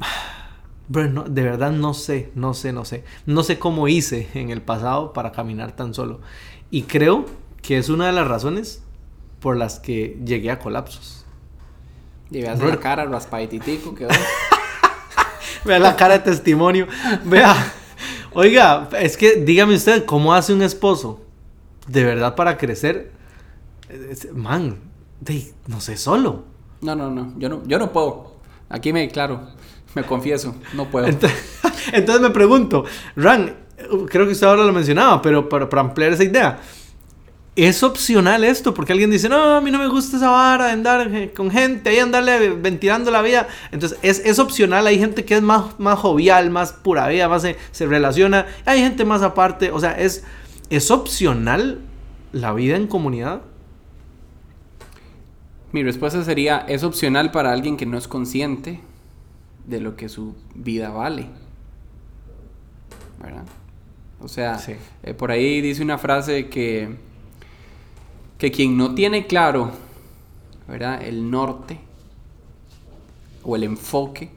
Bro, 0.88 1.08
no, 1.08 1.24
de 1.24 1.42
verdad 1.42 1.70
no 1.70 1.94
sé, 1.94 2.30
no 2.34 2.54
sé, 2.54 2.72
no 2.72 2.84
sé. 2.84 3.04
No 3.26 3.42
sé 3.42 3.58
cómo 3.58 3.88
hice 3.88 4.28
en 4.34 4.50
el 4.50 4.62
pasado 4.62 5.12
para 5.12 5.32
caminar 5.32 5.76
tan 5.76 5.94
solo. 5.94 6.20
Y 6.70 6.82
creo 6.82 7.26
que 7.68 7.76
es 7.76 7.90
una 7.90 8.06
de 8.06 8.12
las 8.12 8.26
razones 8.26 8.82
por 9.40 9.54
las 9.54 9.78
que 9.78 10.18
llegué 10.24 10.50
a 10.50 10.58
colapsos. 10.58 11.26
Y 12.30 12.40
veas 12.40 12.58
Brother. 12.58 12.76
la 12.76 12.80
cara 12.80 13.04
raspadititico 13.04 13.94
que 13.94 14.08
Vea 15.66 15.78
la 15.78 15.94
cara 15.94 16.14
de 16.14 16.20
testimonio. 16.20 16.86
Vea. 17.26 17.54
Oiga, 18.32 18.88
es 18.98 19.18
que 19.18 19.42
dígame 19.44 19.74
usted, 19.74 20.06
¿cómo 20.06 20.32
hace 20.32 20.54
un 20.54 20.62
esposo 20.62 21.20
de 21.86 22.04
verdad 22.04 22.34
para 22.34 22.56
crecer, 22.56 23.12
man, 24.32 24.78
de, 25.20 25.52
no 25.66 25.82
sé, 25.82 25.98
solo. 25.98 26.44
No, 26.80 26.94
no, 26.94 27.10
no, 27.10 27.34
yo 27.36 27.50
no, 27.50 27.62
yo 27.66 27.78
no 27.78 27.92
puedo. 27.92 28.32
Aquí 28.70 28.94
me 28.94 29.10
claro, 29.10 29.42
me 29.94 30.04
confieso, 30.04 30.54
no 30.72 30.86
puedo. 30.86 31.06
Entonces, 31.06 31.38
entonces 31.92 32.22
me 32.22 32.30
pregunto, 32.30 32.86
Ran, 33.14 33.56
creo 34.08 34.24
que 34.24 34.32
usted 34.32 34.46
ahora 34.46 34.64
lo 34.64 34.72
mencionaba, 34.72 35.20
pero 35.20 35.50
para, 35.50 35.68
para 35.68 35.82
ampliar 35.82 36.12
esa 36.12 36.24
idea, 36.24 36.60
¿es 37.64 37.82
opcional 37.82 38.44
esto? 38.44 38.72
Porque 38.74 38.92
alguien 38.92 39.10
dice, 39.10 39.28
no, 39.28 39.56
a 39.56 39.60
mí 39.60 39.70
no 39.70 39.78
me 39.78 39.88
gusta 39.88 40.16
esa 40.16 40.30
vara 40.30 40.66
de 40.66 40.72
andar 40.72 41.32
con 41.34 41.50
gente, 41.50 41.90
ahí 41.90 41.98
andarle 41.98 42.50
ventilando 42.50 43.10
la 43.10 43.22
vida. 43.22 43.48
Entonces, 43.72 43.98
es, 44.02 44.20
es 44.24 44.38
opcional, 44.38 44.86
hay 44.86 44.98
gente 44.98 45.24
que 45.24 45.34
es 45.36 45.42
más, 45.42 45.78
más 45.78 45.98
jovial, 45.98 46.50
más 46.50 46.72
pura 46.72 47.08
vida, 47.08 47.28
más 47.28 47.42
se, 47.42 47.56
se 47.72 47.86
relaciona, 47.86 48.46
hay 48.64 48.80
gente 48.80 49.04
más 49.04 49.22
aparte, 49.22 49.70
o 49.70 49.80
sea, 49.80 49.98
es, 49.98 50.24
es 50.70 50.90
opcional 50.90 51.80
la 52.32 52.52
vida 52.52 52.76
en 52.76 52.86
comunidad. 52.86 53.42
Mi 55.72 55.82
respuesta 55.82 56.24
sería, 56.24 56.58
es 56.68 56.82
opcional 56.82 57.30
para 57.30 57.52
alguien 57.52 57.76
que 57.76 57.86
no 57.86 57.98
es 57.98 58.08
consciente 58.08 58.80
de 59.66 59.80
lo 59.80 59.96
que 59.96 60.08
su 60.08 60.34
vida 60.54 60.90
vale. 60.90 61.26
¿Verdad? 63.22 63.44
O 64.20 64.28
sea, 64.28 64.58
Sí. 64.58 64.74
eh, 65.02 65.14
por 65.14 65.30
ahí 65.30 65.60
dice 65.60 65.82
una 65.82 65.98
frase 65.98 66.48
que, 66.48 66.96
que 68.38 68.50
quien 68.52 68.76
no 68.76 68.94
tiene 68.94 69.26
claro, 69.26 69.72
¿verdad? 70.66 71.02
El 71.02 71.30
norte 71.30 71.78
o 73.42 73.56
el 73.56 73.64
enfoque, 73.64 74.30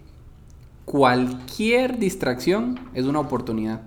cualquier 0.85 1.99
distracción 1.99 2.79
es 2.93 3.05
una 3.05 3.19
oportunidad. 3.19 3.81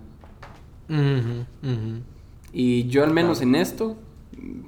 Y 2.52 2.86
yo 2.86 3.02
al 3.02 3.12
menos 3.12 3.42
en 3.42 3.56
esto 3.56 3.96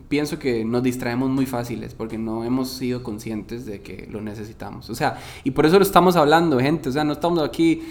pienso 0.09 0.39
que 0.39 0.65
nos 0.65 0.83
distraemos 0.83 1.31
muy 1.31 1.47
fáciles 1.47 1.95
porque 1.95 2.19
no 2.19 2.45
hemos 2.45 2.71
sido 2.71 3.03
conscientes 3.03 3.67
de 3.67 3.83
que 3.83 4.09
lo 4.11 4.21
necesitamos. 4.21 4.91
O 4.91 4.95
sea, 4.95 5.19
y 5.45 5.53
por 5.53 5.67
eso 5.67 5.79
lo 5.79 5.85
estamos 5.85 6.17
hablando, 6.17 6.59
gente. 6.59 6.89
O 6.89 6.93
sea, 6.93 7.05
no 7.05 7.13
estamos 7.13 7.39
aquí, 7.41 7.83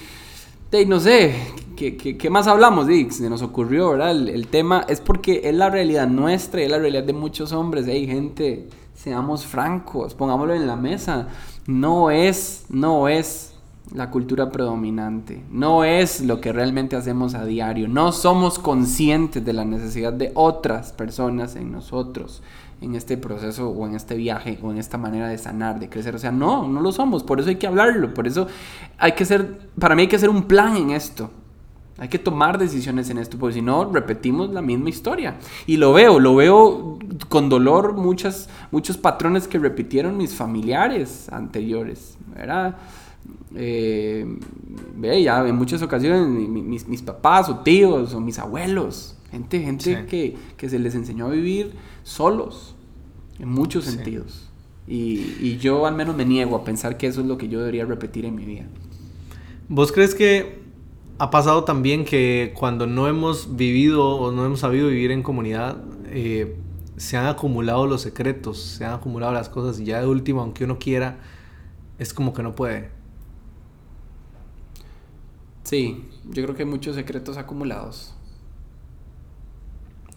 de, 0.71 0.85
no 0.85 0.99
sé, 0.99 1.35
¿qué, 1.75 2.29
más 2.29 2.47
hablamos? 2.47 2.87
Di, 2.87 3.09
se 3.11 3.29
nos 3.29 3.41
ocurrió, 3.41 3.91
¿verdad? 3.91 4.11
El, 4.11 4.47
tema 4.47 4.85
es 4.87 5.01
porque 5.01 5.41
es 5.43 5.53
la 5.53 5.69
realidad 5.69 6.07
nuestra 6.07 6.61
y 6.61 6.65
es 6.65 6.71
la 6.71 6.79
realidad 6.79 7.03
de 7.03 7.13
muchos 7.13 7.51
hombres. 7.51 7.85
Hey, 7.87 8.07
gente, 8.07 8.67
seamos 8.93 9.45
francos, 9.45 10.13
pongámoslo 10.13 10.53
en 10.53 10.67
la 10.67 10.75
mesa. 10.75 11.27
No 11.67 12.11
es, 12.11 12.65
no 12.69 13.07
es 13.07 13.53
la 13.93 14.09
cultura 14.09 14.49
predominante. 14.49 15.43
No 15.51 15.83
es 15.83 16.21
lo 16.21 16.41
que 16.41 16.51
realmente 16.51 16.95
hacemos 16.95 17.35
a 17.35 17.45
diario. 17.45 17.87
No 17.87 18.11
somos 18.11 18.59
conscientes 18.59 19.43
de 19.43 19.53
la 19.53 19.65
necesidad 19.65 20.13
de 20.13 20.31
otras 20.33 20.93
personas 20.93 21.55
en 21.55 21.71
nosotros, 21.71 22.41
en 22.81 22.95
este 22.95 23.17
proceso 23.17 23.69
o 23.69 23.85
en 23.85 23.95
este 23.95 24.15
viaje 24.15 24.57
o 24.61 24.71
en 24.71 24.77
esta 24.77 24.97
manera 24.97 25.27
de 25.27 25.37
sanar, 25.37 25.79
de 25.79 25.89
crecer. 25.89 26.15
O 26.15 26.19
sea, 26.19 26.31
no, 26.31 26.67
no 26.67 26.81
lo 26.81 26.91
somos. 26.91 27.23
Por 27.23 27.39
eso 27.39 27.49
hay 27.49 27.57
que 27.57 27.67
hablarlo. 27.67 28.13
Por 28.13 28.27
eso 28.27 28.47
hay 28.97 29.11
que 29.11 29.25
ser, 29.25 29.69
para 29.79 29.95
mí 29.95 30.03
hay 30.03 30.07
que 30.07 30.15
hacer 30.15 30.29
un 30.29 30.43
plan 30.43 30.75
en 30.77 30.91
esto. 30.91 31.29
Hay 31.97 32.09
que 32.09 32.19
tomar 32.19 32.57
decisiones 32.57 33.09
en 33.09 33.17
esto, 33.17 33.37
porque 33.39 33.53
si 33.55 33.61
no, 33.61 33.85
repetimos 33.91 34.49
la 34.51 34.61
misma 34.61 34.89
historia. 34.89 35.37
Y 35.65 35.77
lo 35.77 35.93
veo, 35.93 36.19
lo 36.19 36.35
veo 36.35 36.99
con 37.29 37.47
dolor, 37.47 37.93
muchas, 37.93 38.49
muchos 38.71 38.97
patrones 38.97 39.47
que 39.47 39.57
repitieron 39.59 40.17
mis 40.17 40.33
familiares 40.33 41.29
anteriores, 41.31 42.17
¿verdad? 42.35 42.75
Eh, 43.55 44.25
ya 45.23 45.47
en 45.47 45.55
muchas 45.55 45.81
ocasiones 45.81 46.27
mi- 46.27 46.47
mi- 46.47 46.61
mis, 46.61 46.87
mis 46.87 47.01
papás 47.01 47.47
o 47.49 47.59
tíos 47.59 48.13
o 48.13 48.19
mis 48.19 48.39
abuelos, 48.39 49.15
gente, 49.31 49.61
gente 49.61 49.83
Sí. 50.01 50.05
que, 50.09 50.35
que 50.57 50.69
se 50.69 50.79
les 50.79 50.95
enseñó 50.95 51.27
a 51.27 51.29
vivir 51.29 51.71
solos, 52.03 52.75
en 53.39 53.49
muchos 53.49 53.85
Sí. 53.85 53.91
sentidos. 53.91 54.49
Y, 54.87 55.35
y 55.41 55.57
yo 55.61 55.85
al 55.87 55.95
menos 55.95 56.15
me 56.15 56.25
niego 56.25 56.55
a 56.57 56.63
pensar 56.65 56.97
que 56.97 57.07
eso 57.07 57.21
es 57.21 57.27
lo 57.27 57.37
que 57.37 57.47
yo 57.47 57.59
debería 57.59 57.85
repetir 57.85 58.25
en 58.25 58.35
mi 58.35 58.43
vida. 58.45 58.65
¿Vos 59.69 59.91
crees 59.93 60.13
que 60.13 60.64
ha 61.17 61.29
pasado 61.29 61.63
también 61.63 62.03
que 62.03 62.53
cuando 62.57 62.87
no 62.87 63.07
hemos 63.07 63.55
vivido 63.55 64.05
o 64.05 64.31
no 64.31 64.45
hemos 64.45 64.59
sabido 64.59 64.89
vivir 64.89 65.11
en 65.11 65.23
comunidad, 65.23 65.77
eh, 66.07 66.57
se 66.97 67.17
han 67.17 67.27
acumulado 67.27 67.87
los 67.87 68.01
secretos, 68.01 68.59
se 68.59 68.85
han 68.85 68.93
acumulado 68.93 69.33
las 69.33 69.49
cosas 69.49 69.79
y 69.79 69.85
ya 69.85 70.01
de 70.01 70.07
último, 70.07 70.41
aunque 70.41 70.65
uno 70.65 70.77
quiera, 70.77 71.19
es 71.99 72.13
como 72.13 72.33
que 72.33 72.43
no 72.43 72.55
puede? 72.55 72.89
Sí, 75.63 76.05
yo 76.25 76.43
creo 76.43 76.55
que 76.55 76.63
hay 76.63 76.69
muchos 76.69 76.95
secretos 76.95 77.37
acumulados. 77.37 78.13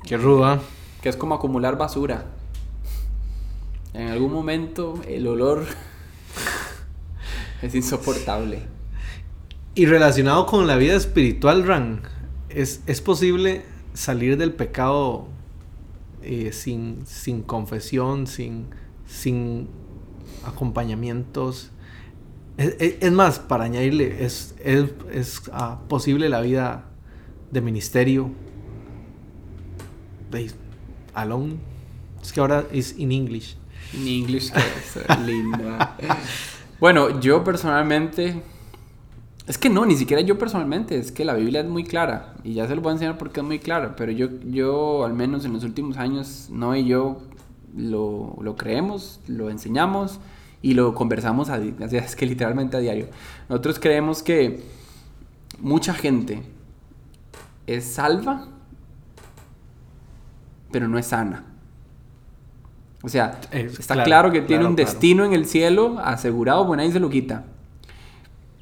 Qué 0.04 0.16
ruda. 0.16 0.60
Que 1.00 1.08
es 1.08 1.16
como 1.16 1.34
acumular 1.34 1.78
basura. 1.78 2.26
En 3.94 4.08
algún 4.08 4.32
momento 4.32 5.00
el 5.06 5.26
olor 5.26 5.64
es 7.62 7.74
insoportable. 7.74 8.77
Y 9.78 9.86
relacionado 9.86 10.44
con 10.46 10.66
la 10.66 10.74
vida 10.76 10.96
espiritual, 10.96 11.64
Ran, 11.64 12.00
¿es, 12.48 12.82
es 12.88 13.00
posible 13.00 13.62
salir 13.94 14.36
del 14.36 14.52
pecado 14.52 15.28
eh, 16.20 16.50
sin, 16.52 17.06
sin 17.06 17.42
confesión, 17.42 18.26
sin, 18.26 18.66
sin 19.06 19.68
acompañamientos? 20.44 21.70
Es, 22.56 22.74
es- 22.80 22.96
es 23.00 23.12
más, 23.12 23.38
para 23.38 23.64
añadirle, 23.64 24.24
¿es, 24.24 24.56
es, 24.64 24.86
es, 25.12 25.42
ah, 25.52 25.78
posible 25.88 26.28
la 26.28 26.40
vida 26.40 26.86
de 27.52 27.60
ministerio? 27.60 28.32
Alone? 31.14 31.54
Es 32.20 32.32
que 32.32 32.40
ahora 32.40 32.64
es 32.72 32.98
in 32.98 33.12
English. 33.12 33.56
En 33.94 34.08
English, 34.08 34.52
linda. 35.24 35.96
Bueno, 36.80 37.20
yo 37.20 37.44
personalmente. 37.44 38.42
Es 39.48 39.56
que 39.56 39.70
no, 39.70 39.86
ni 39.86 39.96
siquiera 39.96 40.22
yo 40.22 40.38
personalmente. 40.38 40.98
Es 40.98 41.10
que 41.10 41.24
la 41.24 41.32
Biblia 41.32 41.62
es 41.62 41.66
muy 41.66 41.82
clara. 41.82 42.34
Y 42.44 42.52
ya 42.52 42.68
se 42.68 42.76
lo 42.76 42.82
voy 42.82 42.90
a 42.90 42.92
enseñar 42.92 43.16
porque 43.16 43.40
es 43.40 43.46
muy 43.46 43.58
clara. 43.58 43.96
Pero 43.96 44.12
yo, 44.12 44.28
yo 44.44 45.06
al 45.06 45.14
menos 45.14 45.46
en 45.46 45.54
los 45.54 45.64
últimos 45.64 45.96
años, 45.96 46.48
no 46.52 46.76
y 46.76 46.84
yo 46.84 47.22
lo, 47.74 48.36
lo 48.40 48.56
creemos, 48.56 49.20
lo 49.26 49.48
enseñamos 49.48 50.20
y 50.60 50.74
lo 50.74 50.94
conversamos 50.94 51.48
a, 51.48 51.56
es 51.90 52.14
que 52.14 52.26
literalmente 52.26 52.76
a 52.76 52.80
diario. 52.80 53.06
Nosotros 53.48 53.78
creemos 53.78 54.22
que 54.22 54.62
mucha 55.60 55.94
gente 55.94 56.42
es 57.66 57.84
salva, 57.84 58.48
pero 60.70 60.88
no 60.88 60.98
es 60.98 61.06
sana. 61.06 61.46
O 63.02 63.08
sea, 63.08 63.40
está 63.52 63.94
claro, 63.94 64.04
claro, 64.04 64.32
que 64.32 64.40
tiene 64.40 64.60
claro, 64.60 64.70
un 64.70 64.76
claro. 64.76 64.90
destino 64.90 65.24
en 65.24 65.32
el 65.32 65.46
cielo 65.46 65.98
asegurado, 66.00 66.66
bueno, 66.66 66.82
ahí 66.82 66.92
se 66.92 67.00
lo 67.00 67.08
quita. 67.08 67.44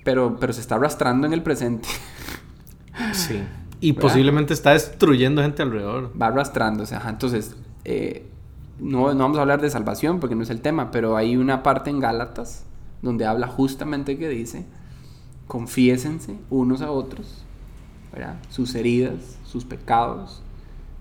Pero, 0.06 0.36
pero 0.38 0.54
se 0.54 0.60
está 0.62 0.76
arrastrando 0.76 1.26
en 1.26 1.34
el 1.34 1.42
presente. 1.42 1.88
Sí. 3.12 3.42
Y 3.78 3.92
¿Verdad? 3.92 4.02
posiblemente 4.08 4.54
está 4.54 4.72
destruyendo 4.72 5.42
gente 5.42 5.62
alrededor. 5.62 6.10
Va 6.20 6.28
arrastrándose. 6.28 6.94
Ajá. 6.94 7.10
Entonces, 7.10 7.56
eh, 7.84 8.26
no, 8.80 9.12
no 9.12 9.18
vamos 9.18 9.36
a 9.36 9.42
hablar 9.42 9.60
de 9.60 9.68
salvación 9.68 10.18
porque 10.18 10.34
no 10.34 10.42
es 10.42 10.48
el 10.48 10.62
tema, 10.62 10.90
pero 10.90 11.14
hay 11.14 11.36
una 11.36 11.62
parte 11.62 11.90
en 11.90 12.00
Gálatas 12.00 12.64
donde 13.02 13.26
habla 13.26 13.48
justamente 13.48 14.16
que 14.16 14.30
dice, 14.30 14.64
confiésense 15.46 16.38
unos 16.48 16.80
a 16.80 16.90
otros, 16.90 17.44
¿verdad? 18.12 18.36
Sus 18.48 18.74
heridas, 18.74 19.38
sus 19.44 19.66
pecados, 19.66 20.42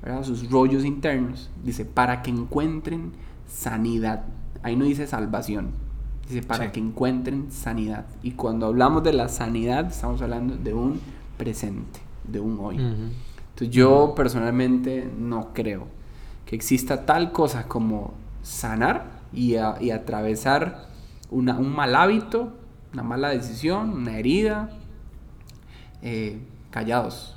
¿verdad? 0.01 0.23
Sus 0.23 0.49
rollos 0.51 0.83
internos. 0.83 1.49
Dice, 1.63 1.85
para 1.85 2.21
que 2.23 2.31
encuentren 2.31 3.13
sanidad. 3.47 4.25
Ahí 4.63 4.75
no 4.75 4.83
dice 4.83 5.07
salvación. 5.07 5.84
Dice, 6.27 6.41
para 6.41 6.65
Sí. 6.65 6.71
que 6.71 6.79
encuentren 6.79 7.51
sanidad. 7.51 8.05
Y 8.23 8.31
cuando 8.31 8.65
hablamos 8.65 9.03
de 9.03 9.13
la 9.13 9.27
sanidad, 9.29 9.85
estamos 9.87 10.21
hablando 10.21 10.55
de 10.57 10.73
un 10.73 10.99
presente, 11.37 11.99
de 12.23 12.39
un 12.39 12.57
hoy. 12.59 12.77
Entonces 12.77 13.69
yo 13.69 14.13
personalmente 14.15 15.07
no 15.17 15.53
creo 15.53 15.87
que 16.45 16.55
exista 16.55 17.05
tal 17.05 17.31
cosa 17.31 17.67
como 17.67 18.13
sanar 18.41 19.11
y, 19.33 19.55
a- 19.55 19.75
y 19.79 19.91
atravesar 19.91 20.87
una- 21.29 21.57
un 21.57 21.73
mal 21.75 21.95
hábito, 21.95 22.53
una 22.93 23.03
mala 23.03 23.29
decisión, 23.29 23.89
una 23.91 24.17
herida, 24.17 24.69
eh, 26.01 26.39
callados. 26.71 27.35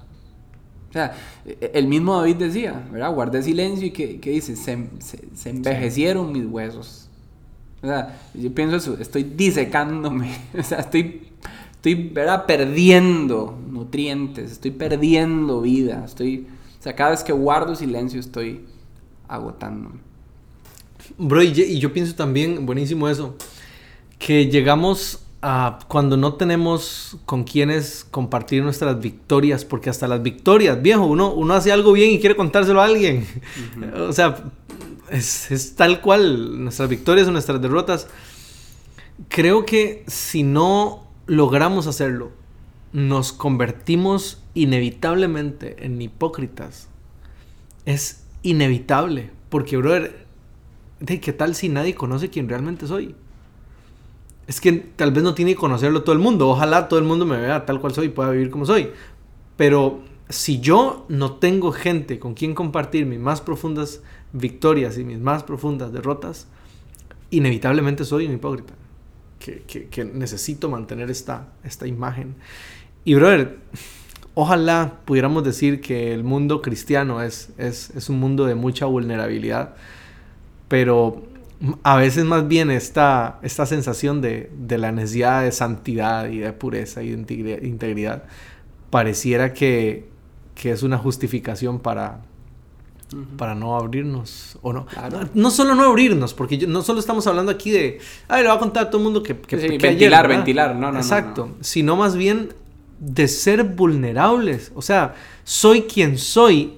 O 0.90 0.92
sea, 0.92 1.12
e- 1.44 1.70
el 1.74 1.86
mismo 1.86 2.16
David 2.16 2.36
decía, 2.36 2.86
¿verdad? 2.90 3.12
Guardé 3.12 3.42
silencio 3.42 3.86
y 3.86 3.90
que, 3.90 4.20
que 4.20 4.30
dice, 4.30 4.56
se, 4.56 4.88
se- 5.00 5.28
se 5.34 5.50
envejecieron 5.50 6.32
mis 6.32 6.46
huesos. 6.46 7.07
O 7.82 7.86
sea, 7.86 8.20
yo 8.34 8.52
pienso 8.52 8.76
eso, 8.76 8.96
estoy 8.98 9.22
disecándome, 9.22 10.36
o 10.58 10.62
sea, 10.62 10.78
estoy, 10.78 11.28
estoy 11.72 11.94
¿verdad? 11.94 12.44
perdiendo 12.44 13.56
nutrientes, 13.70 14.52
estoy 14.52 14.72
perdiendo 14.72 15.60
vida, 15.60 16.04
estoy, 16.04 16.46
o 16.78 16.82
sea, 16.82 16.96
cada 16.96 17.10
vez 17.10 17.22
que 17.22 17.32
guardo 17.32 17.76
silencio 17.76 18.18
estoy 18.18 18.64
agotándome. 19.28 20.00
Bro, 21.16 21.42
y, 21.42 21.78
yo 21.78 21.92
pienso 21.92 22.14
también, 22.16 22.66
buenísimo 22.66 23.08
eso, 23.08 23.36
que 24.18 24.46
llegamos 24.48 25.20
ah, 25.40 25.78
cuando 25.86 26.16
no 26.16 26.34
tenemos 26.34 27.16
con 27.24 27.44
quienes 27.44 28.04
compartir 28.10 28.64
nuestras 28.64 29.00
victorias, 29.00 29.64
porque 29.64 29.88
hasta 29.88 30.08
las 30.08 30.20
victorias, 30.20 30.82
viejo, 30.82 31.06
uno, 31.06 31.32
uno 31.32 31.54
hace 31.54 31.70
algo 31.70 31.92
bien 31.92 32.10
y 32.10 32.18
quiere 32.18 32.34
contárselo 32.34 32.80
a 32.80 32.86
alguien. 32.86 33.24
o 34.08 34.12
sea, 34.12 34.36
es, 35.10 35.50
es 35.50 35.76
tal 35.76 36.00
cual 36.00 36.62
nuestras 36.62 36.88
victorias 36.88 37.28
o 37.28 37.32
nuestras 37.32 37.60
derrotas. 37.60 38.08
Creo 39.28 39.66
que 39.66 40.04
si 40.06 40.42
no 40.42 41.06
logramos 41.26 41.86
hacerlo, 41.86 42.30
nos 42.92 43.32
convertimos 43.32 44.42
inevitablemente 44.54 45.84
en 45.84 46.00
hipócritas. 46.00 46.88
Es 47.84 48.24
inevitable, 48.42 49.30
porque, 49.48 49.76
brother, 49.76 50.26
¿de 51.00 51.20
qué 51.20 51.32
tal 51.32 51.54
si 51.54 51.68
nadie 51.68 51.94
conoce 51.94 52.30
quién 52.30 52.48
realmente 52.48 52.86
soy? 52.86 53.14
Es 54.46 54.60
que 54.60 54.72
tal 54.72 55.12
vez 55.12 55.22
no 55.22 55.34
tiene 55.34 55.52
que 55.52 55.60
conocerlo 55.60 56.02
todo 56.02 56.14
el 56.14 56.20
mundo. 56.20 56.48
Ojalá 56.48 56.88
todo 56.88 56.98
el 56.98 57.04
mundo 57.04 57.26
me 57.26 57.36
vea 57.36 57.66
tal 57.66 57.80
cual 57.80 57.94
soy 57.94 58.06
y 58.06 58.10
pueda 58.10 58.30
vivir 58.30 58.50
como 58.50 58.64
soy. 58.64 58.90
Pero 59.56 60.00
si 60.30 60.60
yo 60.60 61.04
no 61.08 61.32
tengo 61.34 61.72
gente 61.72 62.18
con 62.18 62.34
quien 62.34 62.54
compartir 62.54 63.04
mis 63.04 63.18
más 63.18 63.40
profundas 63.40 64.02
victorias 64.32 64.98
y 64.98 65.04
mis 65.04 65.18
más 65.18 65.42
profundas 65.42 65.92
derrotas, 65.92 66.46
inevitablemente 67.30 68.04
soy 68.04 68.26
un 68.26 68.34
hipócrita. 68.34 68.74
Que, 69.38 69.62
que- 69.90 70.04
necesito 70.04 70.68
mantener 70.68 71.10
esta, 71.10 71.48
esta 71.64 71.86
imagen. 71.86 72.34
Y, 73.04 73.14
brother, 73.14 73.58
ojalá 74.34 74.98
pudiéramos 75.04 75.42
decir 75.44 75.80
que 75.80 76.12
el 76.12 76.22
mundo 76.24 76.60
cristiano 76.60 77.22
es, 77.22 77.50
es, 77.56 77.90
es 77.90 78.08
un 78.10 78.18
mundo 78.20 78.44
de 78.46 78.54
mucha 78.54 78.84
vulnerabilidad, 78.86 79.74
pero 80.68 81.22
a 81.82 81.96
veces 81.96 82.24
más 82.24 82.46
bien 82.46 82.70
esta, 82.70 83.38
esta 83.42 83.64
sensación 83.64 84.20
de, 84.20 84.50
de 84.58 84.76
la 84.78 84.92
necesidad 84.92 85.42
de 85.44 85.52
santidad 85.52 86.28
y 86.28 86.38
de 86.38 86.52
pureza 86.52 87.02
y 87.02 87.10
de 87.10 87.18
integri- 87.18 87.64
integridad 87.66 88.24
pareciera 88.90 89.54
que, 89.54 90.08
que 90.54 90.72
es 90.72 90.82
una 90.82 90.98
justificación 90.98 91.78
para, 91.80 92.20
para 93.36 93.54
no 93.54 93.76
abrirnos 93.76 94.58
o 94.62 94.72
no. 94.72 94.86
Claro. 94.86 95.20
no 95.22 95.28
no 95.34 95.50
solo 95.50 95.74
no 95.74 95.84
abrirnos 95.84 96.34
porque 96.34 96.58
yo- 96.58 96.68
no 96.68 96.82
solo 96.82 97.00
estamos 97.00 97.26
hablando 97.26 97.50
aquí 97.50 97.70
de 97.70 97.98
ay 98.28 98.42
le 98.42 98.48
voy 98.48 98.56
a 98.56 98.60
contar 98.60 98.86
a 98.86 98.90
todo 98.90 98.98
el 98.98 99.04
mundo 99.04 99.22
que, 99.22 99.36
que, 99.40 99.56
Sí, 99.58 99.68
sí, 99.68 99.78
que 99.78 99.86
ayer", 99.88 99.90
ventilar, 100.10 100.28
ventilar. 100.28 100.74
No, 100.74 100.88
no, 100.88 100.92
no, 100.92 100.98
exacto 100.98 101.46
no. 101.46 101.54
sino 101.64 101.96
más 101.96 102.16
bien 102.16 102.52
de 103.00 103.28
ser 103.28 103.64
vulnerables 103.64 104.72
o 104.74 104.82
sea 104.82 105.14
soy 105.44 105.82
quien 105.82 106.18
soy 106.18 106.74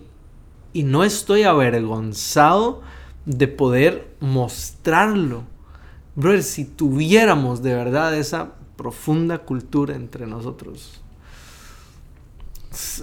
y 0.73 0.85
no 0.85 1.03
estoy 1.03 1.43
avergonzado 1.43 2.83
de 3.27 3.49
poder 3.49 4.15
mostrarlo 4.21 5.43
brother 6.15 6.43
si 6.43 6.65
tuviéramos 6.65 7.63
de 7.63 7.75
verdad 7.75 8.15
esa 8.17 8.53
profunda 8.77 9.39
cultura 9.39 9.95
entre 9.97 10.27
nosotros 10.27 11.00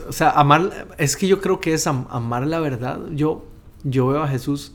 o 0.07 0.11
sea, 0.11 0.32
amar, 0.32 0.88
es 0.97 1.18
que 1.18 1.28
yo 1.28 1.41
creo 1.41 1.59
que 1.59 1.74
es 1.74 1.88
am- 1.88 2.07
amar 2.09 2.47
la 2.47 2.59
verdad. 2.59 2.99
Yo, 3.11 3.45
yo 3.84 4.07
veo 4.07 4.24
a 4.24 4.28
Jesús 4.28 4.74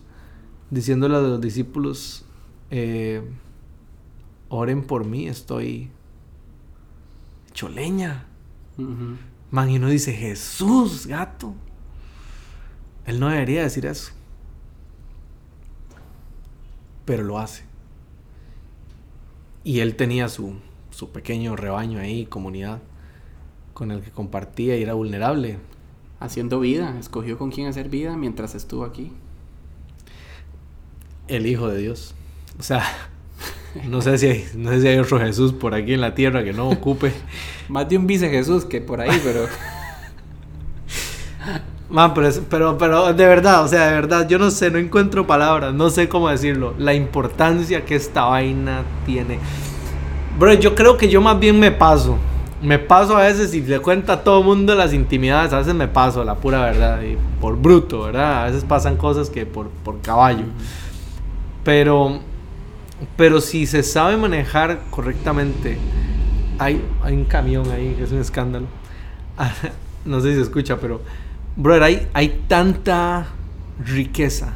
diciéndole 0.70 1.16
a 1.16 1.20
los 1.20 1.40
discípulos, 1.40 2.24
eh, 2.70 3.22
oren 4.48 4.82
por 4.84 5.04
mí, 5.04 5.28
estoy 5.28 5.90
hecho 7.50 7.68
leña. 7.68 8.26
Ujú. 8.78 9.16
Man, 9.50 9.70
y 9.70 9.76
uno 9.76 9.88
dice, 9.88 10.12
Jesús, 10.12 11.06
gato. 11.06 11.54
Él 13.06 13.20
no 13.20 13.28
debería 13.28 13.62
decir 13.62 13.86
eso. 13.86 14.12
Pero 17.04 17.22
lo 17.24 17.38
hace. 17.38 17.64
Y 19.64 19.80
él 19.80 19.96
tenía 19.96 20.28
su, 20.28 20.54
su 20.90 21.10
pequeño 21.12 21.56
rebaño 21.56 22.00
ahí, 22.00 22.26
comunidad, 22.26 22.80
con 23.74 23.90
el 23.90 24.00
que 24.02 24.10
compartía 24.10 24.76
y 24.76 24.82
era 24.82 24.94
vulnerable. 24.94 25.58
Haciendo 26.20 26.60
vida, 26.60 26.96
escogió 27.00 27.36
con 27.38 27.50
quién 27.50 27.66
hacer 27.66 27.88
vida 27.88 28.16
mientras 28.16 28.54
estuvo 28.54 28.84
aquí. 28.84 29.12
El 31.28 31.46
Hijo 31.46 31.68
de 31.68 31.78
Dios. 31.78 32.14
O 32.58 32.62
sea, 32.62 32.82
no 33.88 34.02
sé 34.02 34.18
si 34.18 34.26
hay, 34.26 34.44
no 34.54 34.70
sé 34.70 34.80
si 34.82 34.88
hay 34.88 34.98
otro 34.98 35.18
Jesús 35.18 35.52
por 35.52 35.74
aquí 35.74 35.94
en 35.94 36.00
la 36.00 36.14
tierra 36.14 36.44
que 36.44 36.52
no 36.52 36.68
ocupe. 36.68 37.12
Más 37.68 37.88
de 37.88 37.96
un 37.96 38.06
vice 38.06 38.28
Jesús 38.28 38.64
que 38.64 38.80
por 38.80 39.00
ahí, 39.00 39.20
pero 39.24 39.46
Man, 41.90 42.14
pero, 42.14 42.26
es- 42.28 42.40
pero, 42.48 42.78
pero 42.78 43.12
de 43.12 43.26
verdad, 43.26 43.62
o 43.64 43.68
sea, 43.68 43.86
de 43.88 43.92
verdad, 43.92 44.26
yo 44.28 44.38
no 44.38 44.50
sé, 44.50 44.70
no 44.70 44.78
encuentro 44.78 45.26
palabras, 45.26 45.74
no 45.74 45.90
sé 45.90 46.08
cómo 46.08 46.28
decirlo. 46.30 46.74
La 46.78 46.94
importancia 46.94 47.84
que 47.84 47.96
esta 47.96 48.24
vaina 48.24 48.82
tiene. 49.04 49.38
Bro, 50.38 50.54
yo 50.54 50.74
creo 50.74 50.96
que 50.96 51.08
yo 51.10 51.20
más 51.20 51.38
bien 51.38 51.58
me 51.60 51.70
paso. 51.70 52.16
Me 52.62 52.78
paso 52.78 53.16
a 53.16 53.22
veces 53.22 53.52
y 53.54 53.60
le 53.62 53.80
cuento 53.80 54.12
a 54.12 54.22
todo 54.22 54.38
el 54.38 54.44
mundo 54.44 54.74
las 54.74 54.92
intimidades. 54.92 55.52
A 55.52 55.58
veces 55.58 55.74
me 55.74 55.88
paso, 55.88 56.22
la 56.22 56.36
pura 56.36 56.62
verdad. 56.62 57.02
Y 57.02 57.18
por 57.40 57.56
bruto, 57.56 58.02
¿verdad? 58.02 58.42
A 58.42 58.46
veces 58.46 58.64
pasan 58.64 58.96
cosas 58.96 59.30
que 59.30 59.46
por, 59.46 59.68
por 59.68 60.00
caballo. 60.00 60.44
Pero, 61.64 62.20
pero 63.16 63.40
si 63.40 63.66
se 63.66 63.82
sabe 63.82 64.16
manejar 64.16 64.80
correctamente, 64.90 65.76
hay, 66.58 66.82
hay 67.02 67.14
un 67.14 67.24
camión 67.24 67.68
ahí 67.70 67.94
que 67.96 68.04
es 68.04 68.12
un 68.12 68.20
escándalo. 68.20 68.66
no 70.04 70.20
sé 70.20 70.30
si 70.30 70.36
se 70.36 70.42
escucha, 70.42 70.78
pero, 70.78 71.00
brother, 71.56 71.82
hay, 71.82 72.08
hay 72.14 72.44
tanta 72.46 73.26
riqueza 73.84 74.52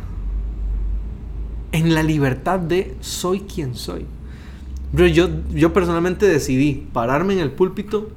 en 1.72 1.94
la 1.94 2.02
libertad 2.02 2.58
de 2.58 2.96
soy 3.00 3.40
quien 3.40 3.74
soy. 3.74 4.06
Yo, 4.92 5.28
yo 5.52 5.72
personalmente 5.72 6.26
decidí 6.26 6.86
pararme 6.92 7.34
en 7.34 7.40
el 7.40 7.50
púlpito 7.50 8.10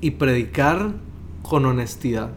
y 0.00 0.12
predicar 0.12 0.90
con 1.42 1.64
honestidad. 1.66 2.30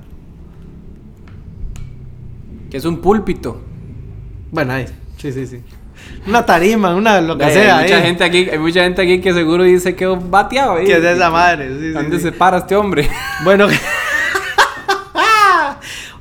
que 2.69 2.77
es 2.77 2.85
un 2.85 2.99
púlpito. 3.01 3.61
Bueno, 4.51 4.73
ahí, 4.73 4.85
sí, 5.17 5.31
sí, 5.31 5.47
sí. 5.47 5.61
Una 6.27 6.45
tarima, 6.45 6.93
una 6.95 7.19
lo 7.21 7.37
que 7.37 7.45
Hay 7.45 7.53
sea. 7.53 7.81
mucha 7.81 7.97
ahí. 7.97 8.03
gente 8.03 8.23
aquí, 8.23 8.49
hay 8.49 8.59
mucha 8.59 8.83
gente 8.83 9.01
aquí 9.01 9.21
que 9.21 9.33
seguro 9.33 9.63
dice 9.63 9.95
que 9.95 10.07
un 10.07 10.29
bateado 10.29 10.73
ahí. 10.75 10.85
Que 10.85 10.97
es 10.97 11.01
de 11.01 11.13
esa 11.13 11.31
madre. 11.31 11.69
sí, 11.79 11.89
¿Dónde 11.91 12.17
sí. 12.17 12.23
se 12.23 12.31
para 12.31 12.57
este 12.59 12.75
hombre? 12.75 13.09
Bueno. 13.43 13.67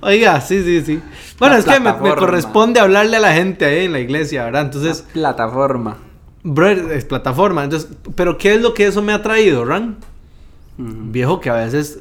Oiga, 0.00 0.40
sí, 0.40 0.62
sí, 0.62 0.82
sí. 0.84 1.00
Bueno, 1.38 1.54
La 1.54 1.60
es 1.60 1.66
que 1.66 1.80
me, 1.80 1.92
corresponde 2.14 2.80
hablarle 2.80 3.16
a 3.16 3.20
la 3.20 3.32
gente 3.32 3.64
ahí 3.64 3.86
en 3.86 3.92
la 3.92 4.00
iglesia, 4.00 4.44
¿verdad? 4.44 4.62
Entonces, 4.62 5.04
Plataforma. 5.12 5.96
Brother, 6.44 6.92
es 6.92 7.04
plataforma. 7.04 7.64
Entonces, 7.64 7.90
pero 8.14 8.38
¿qué 8.38 8.54
es 8.54 8.62
lo 8.62 8.74
que 8.74 8.86
eso 8.86 9.02
me 9.02 9.12
ha 9.12 9.22
traído, 9.22 9.64
Ran? 9.64 9.96
Viejo, 10.76 11.40
que 11.40 11.50
a 11.50 11.54
veces 11.54 12.00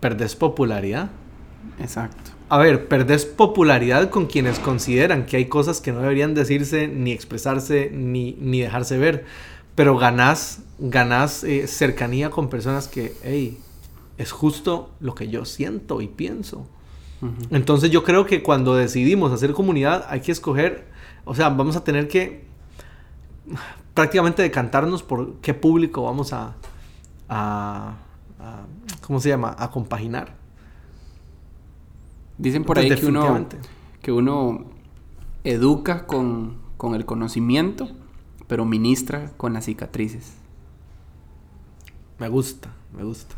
perdés 0.00 0.36
popularidad. 0.36 1.10
Exacto. 1.78 2.30
A 2.48 2.58
ver, 2.58 2.88
perdés 2.88 3.26
popularidad 3.26 4.10
con 4.10 4.26
quienes 4.26 4.58
consideran 4.58 5.26
que 5.26 5.36
hay 5.36 5.46
cosas 5.46 5.80
que 5.80 5.92
no 5.92 6.00
deberían 6.00 6.34
decirse, 6.34 6.88
ni 6.88 7.12
expresarse, 7.12 7.90
ni, 7.92 8.36
ni 8.40 8.60
dejarse 8.60 8.98
ver. 8.98 9.24
Pero 9.74 9.96
ganás, 9.96 10.62
ganás 10.78 11.44
eh, 11.44 11.66
cercanía 11.66 12.30
con 12.30 12.48
personas 12.48 12.88
que, 12.88 13.14
hey, 13.22 13.58
es 14.18 14.32
justo 14.32 14.90
lo 15.00 15.14
que 15.14 15.28
yo 15.28 15.44
siento 15.44 16.00
y 16.00 16.08
pienso. 16.08 16.66
Ujú. 17.22 17.34
Entonces 17.50 17.90
yo 17.90 18.02
creo 18.02 18.26
que 18.26 18.42
cuando 18.42 18.74
decidimos 18.74 19.32
hacer 19.32 19.52
comunidad 19.52 20.06
hay 20.08 20.20
que 20.20 20.32
escoger, 20.32 20.86
o 21.24 21.34
sea, 21.34 21.50
vamos 21.50 21.76
a 21.76 21.84
tener 21.84 22.08
que 22.08 22.49
prácticamente 23.94 24.42
decantarnos 24.42 25.02
por 25.02 25.34
qué 25.36 25.54
público 25.54 26.02
vamos 26.04 26.32
a, 26.32 26.54
a, 27.28 27.94
a- 28.38 28.64
¿cómo 29.06 29.20
se 29.20 29.28
llama? 29.28 29.54
A 29.58 29.70
compaginar. 29.70 30.34
Dicen 32.38 32.64
por 32.64 32.78
ahí 32.78 32.88
que 33.00 33.06
uno, 33.06 33.20
que 34.02 34.12
uno 34.12 34.64
educa 35.44 36.06
con, 36.06 36.56
con 36.76 36.94
el 36.94 37.04
conocimiento, 37.04 37.88
pero 38.46 38.64
ministra 38.64 39.30
con 39.36 39.52
las 39.52 39.66
cicatrices. 39.66 40.32
Me 42.18 42.28
gusta, 42.28 42.70
me 42.96 43.02
gusta. 43.04 43.34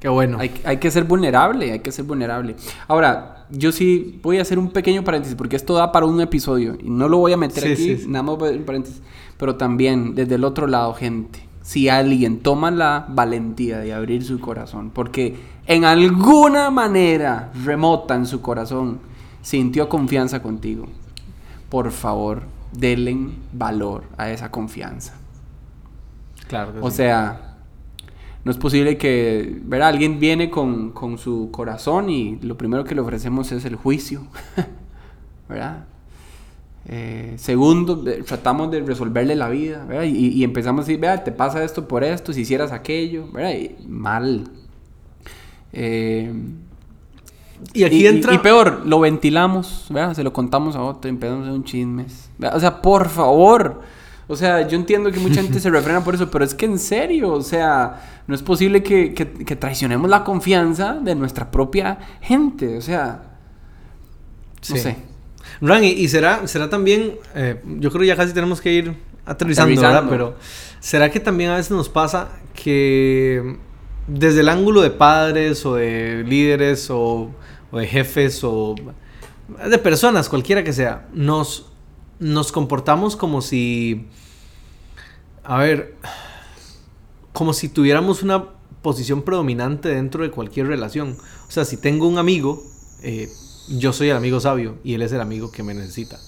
Qué 0.00 0.08
bueno. 0.08 0.38
Hay, 0.38 0.52
hay 0.64 0.76
que 0.78 0.90
ser 0.90 1.04
vulnerable, 1.04 1.72
hay 1.72 1.80
que 1.80 1.90
ser 1.92 2.04
vulnerable. 2.04 2.56
Ahora, 2.86 3.46
yo 3.50 3.72
sí 3.72 4.20
voy 4.22 4.38
a 4.38 4.42
hacer 4.42 4.58
un 4.58 4.70
pequeño 4.70 5.02
paréntesis, 5.04 5.36
porque 5.36 5.56
esto 5.56 5.74
da 5.74 5.90
para 5.92 6.06
un 6.06 6.20
episodio, 6.20 6.76
y 6.82 6.90
no 6.90 7.08
lo 7.08 7.18
voy 7.18 7.32
a 7.32 7.36
meter 7.36 7.62
Sí, 7.62 7.72
aquí, 7.72 7.82
sí, 7.96 7.98
sí. 7.98 8.08
nada 8.08 8.22
más 8.22 8.36
un 8.40 8.64
paréntesis. 8.64 9.00
Pero 9.38 9.56
también, 9.56 10.14
desde 10.14 10.34
el 10.36 10.44
otro 10.44 10.66
lado, 10.66 10.92
gente, 10.94 11.46
si 11.62 11.88
alguien 11.88 12.40
toma 12.40 12.70
la 12.70 13.06
valentía 13.08 13.78
de 13.78 13.92
abrir 13.94 14.22
su 14.24 14.38
corazón, 14.38 14.90
porque 14.90 15.36
en 15.66 15.84
alguna 15.84 16.70
manera 16.70 17.50
remota 17.64 18.14
en 18.14 18.26
su 18.26 18.40
corazón 18.40 19.00
sintió 19.42 19.88
confianza 19.88 20.42
contigo, 20.42 20.86
por 21.70 21.90
favor, 21.90 22.42
denle 22.72 23.16
valor 23.52 24.04
a 24.16 24.30
esa 24.30 24.50
confianza. 24.50 25.14
Claro 26.48 26.72
que 26.74 26.78
O 26.80 26.90
sí. 26.90 26.98
sea, 26.98 27.45
no 28.46 28.52
es 28.52 28.58
posible 28.58 28.96
que, 28.96 29.58
¿verdad? 29.64 29.88
Alguien 29.88 30.20
viene 30.20 30.50
con, 30.50 30.92
con 30.92 31.18
su 31.18 31.50
corazón 31.50 32.08
y 32.10 32.38
lo 32.42 32.56
primero 32.56 32.84
que 32.84 32.94
le 32.94 33.00
ofrecemos 33.00 33.50
es 33.50 33.64
el 33.64 33.74
juicio, 33.74 34.28
¿verdad? 35.48 35.86
Eh, 36.86 37.34
segundo, 37.38 38.04
tratamos 38.24 38.70
de 38.70 38.82
resolverle 38.82 39.34
la 39.34 39.48
vida, 39.48 39.84
¿verdad? 39.84 40.04
Y, 40.04 40.28
y 40.28 40.44
empezamos 40.44 40.84
a 40.84 40.86
decir, 40.86 41.00
vea, 41.00 41.24
te 41.24 41.32
pasa 41.32 41.64
esto 41.64 41.88
por 41.88 42.04
esto, 42.04 42.32
si 42.32 42.42
hicieras 42.42 42.70
aquello, 42.70 43.26
¿verdad? 43.32 43.50
Y 43.58 43.76
mal. 43.88 44.44
Eh, 45.72 46.32
Y 47.72 47.84
aquí 47.84 48.02
y, 48.02 48.06
entra... 48.06 48.32
y 48.34 48.38
peor, 48.38 48.82
lo 48.86 49.00
ventilamos, 49.00 49.86
¿verdad? 49.90 50.14
Se 50.14 50.22
lo 50.22 50.32
contamos 50.32 50.76
a 50.76 50.82
otro, 50.82 51.08
empezamos 51.08 51.42
a 51.44 51.48
hacer 51.48 51.58
un 51.58 51.64
chismes. 51.64 52.30
¿verdad? 52.38 52.56
O 52.56 52.60
sea, 52.60 52.80
por 52.82 53.08
favor. 53.08 53.80
O 54.28 54.34
sea, 54.34 54.66
yo 54.66 54.76
entiendo 54.76 55.12
que 55.12 55.20
mucha 55.20 55.40
gente 55.40 55.60
se 55.60 55.70
refrena 55.70 56.02
por 56.02 56.14
eso, 56.14 56.30
pero 56.30 56.44
es 56.44 56.52
que 56.52 56.66
en 56.66 56.78
serio, 56.80 57.32
o 57.32 57.42
sea, 57.42 58.22
no 58.26 58.34
es 58.34 58.42
posible 58.42 58.82
que, 58.82 59.14
que- 59.14 59.32
que 59.32 59.54
traicionemos 59.56 60.10
la 60.10 60.24
confianza 60.24 60.94
de 60.94 61.14
nuestra 61.14 61.50
propia 61.50 61.98
gente. 62.20 62.76
O 62.76 62.80
sea, 62.80 63.22
no 64.68 64.76
Sí. 64.76 64.78
sé. 64.78 64.96
Ran, 65.60 65.84
y, 65.84 65.88
y 65.90 66.08
será, 66.08 66.46
será 66.48 66.68
también, 66.68 67.14
eh, 67.36 67.60
yo 67.78 67.90
creo 67.90 68.00
que 68.00 68.06
ya 68.08 68.16
casi 68.16 68.32
tenemos 68.34 68.60
que 68.60 68.72
ir 68.72 68.94
aterrizando, 69.24 69.80
¿verdad? 69.80 70.04
Pero 70.10 70.34
será 70.80 71.10
que 71.10 71.20
también 71.20 71.50
a 71.50 71.56
veces 71.56 71.70
nos 71.70 71.88
pasa 71.88 72.28
que 72.52 73.56
desde 74.08 74.40
el 74.40 74.48
ángulo 74.48 74.82
de 74.82 74.90
padres 74.90 75.64
o 75.64 75.76
de 75.76 76.24
líderes 76.26 76.90
o, 76.90 77.30
o 77.70 77.78
de 77.78 77.86
jefes 77.86 78.40
o 78.42 78.74
de 79.68 79.78
personas, 79.78 80.28
cualquiera 80.28 80.64
que 80.64 80.72
sea, 80.72 81.06
nos, 81.12 81.70
nos 82.18 82.52
comportamos 82.52 83.16
como 83.16 83.42
si, 83.42 84.06
a 85.44 85.58
ver, 85.58 85.94
como 87.32 87.52
si 87.52 87.68
tuviéramos 87.68 88.22
una 88.22 88.44
posición 88.82 89.22
predominante 89.22 89.88
dentro 89.88 90.22
de 90.22 90.30
cualquier 90.30 90.68
relación. 90.68 91.16
O 91.48 91.50
sea, 91.50 91.64
si 91.64 91.76
tengo 91.76 92.06
un 92.08 92.18
amigo, 92.18 92.62
eh, 93.02 93.28
yo 93.68 93.92
soy 93.92 94.10
el 94.10 94.16
amigo 94.16 94.40
sabio 94.40 94.78
y 94.84 94.94
él 94.94 95.02
es 95.02 95.12
el 95.12 95.20
amigo 95.20 95.50
que 95.50 95.62
me 95.62 95.74
necesita. 95.74 96.18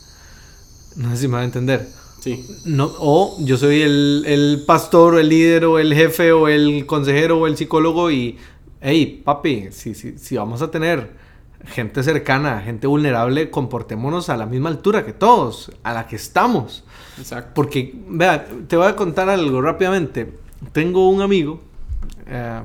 No 0.96 1.10
sé 1.10 1.18
si 1.18 1.28
me 1.28 1.34
va 1.34 1.40
a 1.40 1.44
entender. 1.44 1.88
Sí. 2.20 2.44
No, 2.64 2.90
o 2.98 3.36
yo 3.40 3.56
soy 3.56 3.82
el, 3.82 4.24
el 4.26 4.64
pastor, 4.66 5.14
o 5.14 5.18
el 5.20 5.28
líder, 5.28 5.64
o 5.66 5.78
el 5.78 5.94
jefe, 5.94 6.32
o 6.32 6.48
el 6.48 6.84
consejero, 6.84 7.38
o 7.38 7.46
el 7.46 7.56
psicólogo 7.56 8.10
y, 8.10 8.36
hey, 8.80 9.22
papi, 9.24 9.68
si, 9.70 9.94
si, 9.94 10.18
si 10.18 10.36
vamos 10.36 10.60
a 10.60 10.70
tener 10.70 11.27
gente 11.64 12.02
cercana, 12.02 12.60
gente 12.60 12.86
vulnerable, 12.86 13.50
comportémonos 13.50 14.28
a 14.28 14.36
la 14.36 14.46
misma 14.46 14.68
altura 14.68 15.04
que 15.04 15.12
todos, 15.12 15.72
a 15.82 15.92
la 15.92 16.06
que 16.06 16.16
estamos. 16.16 16.84
Exacto. 17.18 17.52
Porque, 17.54 17.94
vea, 18.08 18.46
te 18.66 18.76
voy 18.76 18.86
a 18.86 18.96
contar 18.96 19.28
algo 19.28 19.60
rápidamente. 19.60 20.34
Tengo 20.72 21.08
un 21.08 21.22
amigo. 21.22 21.60
eh, 22.26 22.62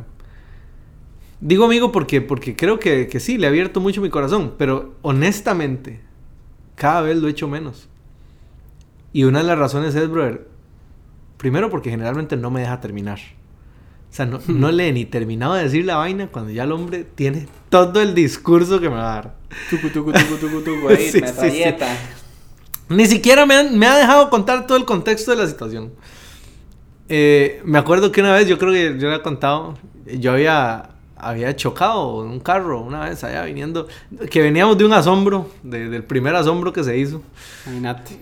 digo 1.42 1.66
amigo 1.66 1.92
porque, 1.92 2.22
porque 2.22 2.56
creo 2.56 2.80
que, 2.80 3.08
que 3.08 3.20
sí, 3.20 3.38
le 3.38 3.48
he 3.48 3.50
abierto 3.50 3.80
mucho 3.82 4.02
mi 4.02 4.10
corazón. 4.10 4.54
Pero 4.58 4.96
honestamente, 5.02 6.02
cada 6.76 7.02
vez 7.02 7.18
lo 7.18 7.28
he 7.28 7.32
hecho 7.32 7.48
menos. 7.48 7.90
Y 9.12 9.26
una 9.26 9.40
de 9.40 9.46
las 9.46 9.60
razones 9.60 9.94
es, 9.96 10.10
brother, 10.10 10.48
primero 11.38 11.70
porque 11.70 11.90
generalmente 11.90 12.36
no 12.38 12.50
me 12.50 12.62
deja 12.62 12.80
terminar. 12.80 13.20
O 14.14 14.16
sea, 14.16 14.28
no, 14.28 14.40
no 14.48 14.72
le 14.72 14.90
he 14.90 14.94
ni 14.94 15.06
terminado 15.06 15.56
de 15.56 15.64
decir 15.64 15.86
la 15.86 15.96
vaina 15.96 16.28
cuando 16.28 16.52
ya 16.52 16.66
el 16.66 16.72
hombre 16.72 17.04
tiene 17.04 17.48
todo 17.70 18.00
el 18.00 18.14
discurso 18.14 18.80
que 18.80 18.88
me 18.88 18.96
va 18.96 19.12
a 19.12 19.16
dar. 19.16 19.36
Tucu, 19.72 19.90
tucu, 19.90 20.12
tucu, 20.14 20.36
tucu, 20.38 20.62
tucu, 20.62 20.88
ahí, 20.90 21.10
Sí. 21.42 21.64
Ni 22.90 23.08
siquiera 23.08 23.48
me, 23.48 23.56
han- 23.56 23.76
me 23.80 23.88
ha 23.88 23.98
dejado 23.98 24.30
contar 24.30 24.68
todo 24.68 24.78
el 24.78 24.86
contexto 24.86 25.32
de 25.32 25.38
la 25.38 25.48
situación. 25.48 25.94
Eh, 27.10 27.62
me 27.66 27.80
acuerdo 27.80 28.12
que 28.12 28.22
una 28.22 28.34
vez, 28.36 28.48
yo 28.48 28.60
creo 28.60 28.72
que 28.72 29.00
yo 29.00 29.10
le 29.10 29.16
he 29.16 29.22
contado, 29.24 29.80
yo 30.06 30.34
había, 30.34 30.90
había 31.18 31.56
chocado 31.56 32.24
en 32.24 32.32
un 32.32 32.40
carro 32.40 32.82
una 32.82 33.10
vez 33.10 33.24
allá 33.24 33.44
viniendo, 33.46 33.88
que 34.30 34.42
veníamos 34.42 34.78
de 34.78 34.86
un 34.86 34.94
asombro, 34.94 35.50
de- 35.64 35.90
del 35.90 36.04
primer 36.04 36.36
asombro 36.36 36.72
que 36.72 36.84
se 36.84 36.96
hizo. 36.98 37.24
Imagínate. 37.66 38.20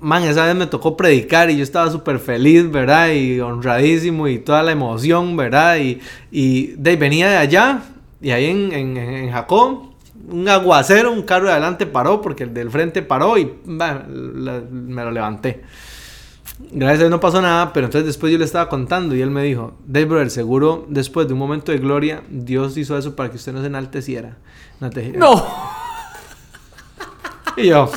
Man, 0.00 0.24
esa 0.24 0.44
vez 0.46 0.56
me 0.56 0.66
tocó 0.66 0.96
predicar 0.96 1.48
y 1.50 1.56
yo 1.58 1.62
estaba 1.62 1.90
súper 1.90 2.18
feliz, 2.18 2.68
¿verdad? 2.70 3.10
Y 3.12 3.38
honradísimo 3.40 4.26
y 4.26 4.38
toda 4.40 4.62
la 4.64 4.72
emoción, 4.72 5.36
¿verdad? 5.36 5.76
Y, 5.78 6.00
y 6.32 6.68
de, 6.76 6.96
venía 6.96 7.28
de 7.30 7.36
allá 7.36 7.82
y 8.20 8.30
ahí 8.32 8.46
en, 8.46 8.72
en, 8.72 8.96
en 8.96 9.30
Jacob, 9.30 9.92
un 10.28 10.48
aguacero, 10.48 11.12
un 11.12 11.22
carro 11.22 11.46
de 11.46 11.52
adelante 11.52 11.86
paró 11.86 12.20
porque 12.20 12.42
el 12.42 12.52
del 12.52 12.68
frente 12.70 13.00
paró 13.02 13.38
y 13.38 13.52
bah, 13.64 14.04
la- 14.08 14.60
me 14.70 15.04
lo 15.04 15.12
levanté. 15.12 15.62
Gracias 16.72 16.96
a 16.96 17.02
Dios 17.02 17.10
no 17.10 17.20
pasó 17.20 17.40
nada, 17.40 17.72
pero 17.72 17.86
entonces 17.86 18.06
después 18.06 18.32
yo 18.32 18.38
le 18.38 18.44
estaba 18.44 18.68
contando 18.68 19.14
y 19.14 19.20
él 19.20 19.30
me 19.30 19.44
dijo, 19.44 19.74
Dave, 19.86 20.06
brother, 20.06 20.30
seguro 20.30 20.84
después 20.88 21.28
de 21.28 21.34
un 21.34 21.38
momento 21.38 21.70
de 21.70 21.78
gloria, 21.78 22.22
Dios 22.28 22.76
hizo 22.76 22.98
eso 22.98 23.14
para 23.14 23.30
que 23.30 23.36
usted 23.36 23.52
no 23.52 23.60
se 23.60 23.66
enalteciera. 23.66 24.36
No 24.80 24.90
te- 24.90 25.10
No. 25.12 25.44
y 27.56 27.68
yo. 27.68 27.88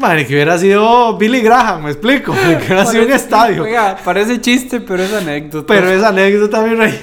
Madre, 0.00 0.26
que 0.26 0.34
hubiera 0.34 0.58
sido 0.58 1.16
Billy 1.18 1.40
Graham, 1.40 1.84
me 1.84 1.90
explico. 1.90 2.32
Que 2.32 2.56
hubiera 2.56 2.86
sido 2.86 3.04
un 3.04 3.12
estadio. 3.12 3.62
Oiga, 3.62 3.98
parece 4.04 4.40
chiste, 4.40 4.80
pero 4.80 5.02
es 5.02 5.12
anécdota. 5.12 5.66
Pero 5.66 5.90
esa 5.90 6.08
anécdota, 6.08 6.62
mi 6.62 6.74
rey. 6.74 6.98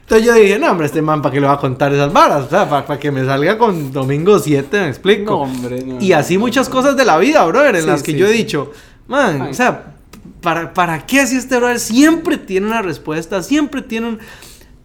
Entonces 0.00 0.26
yo 0.26 0.34
dije, 0.34 0.58
no, 0.58 0.72
hombre, 0.72 0.86
este 0.86 1.00
man, 1.02 1.22
¿para 1.22 1.32
qué 1.32 1.40
le 1.40 1.46
va 1.46 1.52
a 1.52 1.58
contar 1.58 1.92
esas 1.92 2.12
varas? 2.12 2.46
O 2.46 2.50
sea, 2.50 2.68
para, 2.68 2.98
que 2.98 3.12
me 3.12 3.24
salga 3.24 3.56
con 3.56 3.92
domingo 3.92 4.40
7, 4.40 4.80
me 4.80 4.88
explico. 4.88 5.30
No, 5.30 5.42
hombre, 5.42 5.84
no, 5.84 6.00
y 6.00 6.12
así 6.12 6.34
no, 6.34 6.40
muchas 6.40 6.68
cosas 6.68 6.96
de 6.96 7.04
la 7.04 7.16
vida, 7.18 7.44
brother, 7.46 7.76
en 7.76 7.82
Sí, 7.82 7.86
las 7.86 8.02
que 8.02 8.12
sí, 8.12 8.18
yo 8.18 8.26
he 8.26 8.32
sí. 8.32 8.38
dicho, 8.38 8.72
man, 9.06 9.42
Ay. 9.42 9.50
o 9.52 9.54
sea, 9.54 9.94
¿para, 10.40 10.74
¿para 10.74 11.06
qué 11.06 11.24
si 11.28 11.36
este 11.36 11.56
brother 11.58 11.78
siempre 11.78 12.38
tiene 12.38 12.66
una 12.66 12.82
respuesta? 12.82 13.40
Siempre 13.44 13.82
tiene 13.82 14.08
un... 14.08 14.18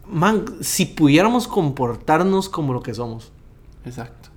Man, 0.08 0.44
si 0.60 0.86
pudiéramos 0.86 1.48
comportarnos 1.48 2.48
como 2.48 2.72
lo 2.72 2.80
que 2.84 2.94
somos. 2.94 3.32
Exacto. 3.84 4.28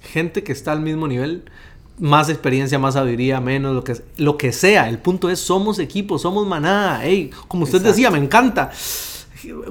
gente 0.00 0.44
que 0.44 0.52
está 0.52 0.70
al 0.70 0.80
mismo 0.80 1.08
nivel, 1.08 1.50
más 1.98 2.28
experiencia, 2.28 2.78
más 2.78 2.94
sabiduría, 2.94 3.40
menos, 3.40 3.74
lo 3.74 3.84
que, 3.84 3.96
lo 4.16 4.36
que 4.36 4.52
sea. 4.52 4.88
El 4.88 4.98
punto 4.98 5.30
es, 5.30 5.38
somos 5.40 5.78
equipo, 5.78 6.18
somos 6.18 6.46
manada. 6.46 7.04
Ey, 7.04 7.30
como 7.48 7.64
usted 7.64 7.78
Exacto. 7.78 7.96
decía, 7.96 8.10
me 8.10 8.18
encanta. 8.18 8.70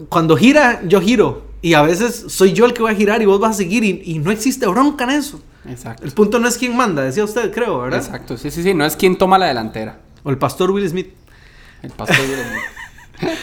Cuando 0.09 0.35
gira, 0.37 0.81
yo 0.85 1.01
giro. 1.01 1.43
Y 1.61 1.73
a 1.73 1.81
veces 1.81 2.25
soy 2.27 2.53
yo 2.53 2.65
el 2.65 2.73
que 2.73 2.81
voy 2.81 2.91
a 2.91 2.95
girar 2.95 3.21
y 3.21 3.25
vos 3.25 3.39
vas 3.39 3.51
a 3.51 3.57
seguir. 3.57 3.83
Y, 3.83 4.01
y 4.05 4.19
no 4.19 4.31
existe 4.31 4.67
bronca 4.67 5.05
en 5.05 5.11
eso. 5.11 5.41
Exacto. 5.67 6.05
El 6.05 6.11
punto 6.11 6.39
no 6.39 6.47
es 6.47 6.57
quién 6.57 6.75
manda, 6.75 7.03
decía 7.03 7.23
usted, 7.23 7.53
creo, 7.53 7.79
¿verdad? 7.79 7.99
Exacto. 7.99 8.37
Sí, 8.37 8.51
sí, 8.51 8.63
sí. 8.63 8.73
No 8.73 8.85
es 8.85 8.95
quien 8.95 9.17
toma 9.17 9.37
la 9.37 9.47
delantera. 9.47 9.99
O 10.23 10.29
el 10.29 10.37
pastor 10.37 10.71
Will 10.71 10.87
Smith. 10.89 11.09
El 11.81 11.91
pastor 11.91 12.17
de 12.17 13.27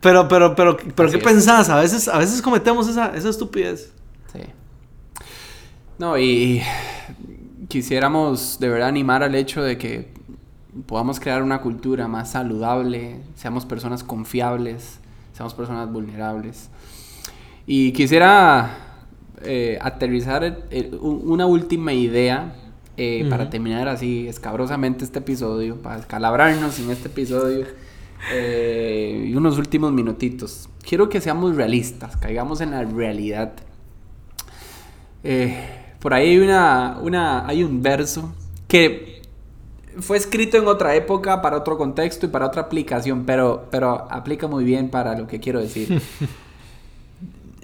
Pero, 0.00 0.28
pero, 0.28 0.54
pero, 0.54 0.76
pero, 0.76 1.08
Así 1.08 1.18
¿qué 1.18 1.24
es. 1.24 1.32
pensás? 1.32 1.68
A 1.68 1.80
veces, 1.80 2.06
a 2.06 2.18
veces 2.18 2.40
cometemos 2.40 2.86
esa, 2.86 3.16
esa 3.16 3.28
estupidez. 3.28 3.90
Sí. 4.32 4.40
No, 5.98 6.16
y 6.16 6.62
quisiéramos 7.68 8.58
de 8.60 8.68
verdad 8.68 8.88
animar 8.88 9.22
al 9.22 9.34
hecho 9.34 9.62
de 9.62 9.78
que 9.78 10.08
podamos 10.86 11.20
crear 11.20 11.42
una 11.42 11.60
cultura 11.60 12.06
más 12.08 12.30
saludable, 12.32 13.16
seamos 13.34 13.64
personas 13.66 14.04
confiables, 14.04 14.98
seamos 15.32 15.54
personas 15.54 15.90
vulnerables. 15.92 16.68
Y 17.66 17.92
quisiera 17.92 18.78
eh, 19.42 19.78
aterrizar 19.82 20.44
el- 20.44 20.56
el- 20.70 20.94
u- 20.94 21.22
una 21.32 21.46
última 21.46 21.92
idea 21.92 22.54
eh, 22.96 23.26
para 23.28 23.50
terminar 23.50 23.86
así 23.88 24.26
escabrosamente 24.26 25.04
este 25.04 25.18
episodio, 25.18 25.76
para 25.82 25.96
descalabrarnos 25.98 26.78
en 26.80 26.90
este 26.90 27.08
episodio. 27.08 27.66
eh, 28.32 29.26
y 29.28 29.34
unos 29.36 29.58
últimos 29.58 29.92
minutitos. 29.92 30.70
Quiero 30.82 31.08
que 31.10 31.20
seamos 31.20 31.54
realistas, 31.54 32.16
caigamos 32.16 32.62
en 32.62 32.70
la 32.70 32.82
realidad. 32.82 33.52
Eh, 35.22 35.85
por 36.06 36.14
ahí 36.14 36.28
hay, 36.30 36.38
una, 36.38 36.98
una, 37.02 37.48
hay 37.48 37.64
un 37.64 37.82
verso 37.82 38.32
que 38.68 39.22
fue 39.98 40.16
escrito 40.16 40.56
en 40.56 40.68
otra 40.68 40.94
época, 40.94 41.42
para 41.42 41.56
otro 41.56 41.76
contexto 41.76 42.26
y 42.26 42.28
para 42.28 42.46
otra 42.46 42.62
aplicación, 42.62 43.24
pero, 43.26 43.66
pero 43.72 44.06
aplica 44.08 44.46
muy 44.46 44.62
bien 44.62 44.88
para 44.88 45.18
lo 45.18 45.26
que 45.26 45.40
quiero 45.40 45.58
decir. 45.58 46.00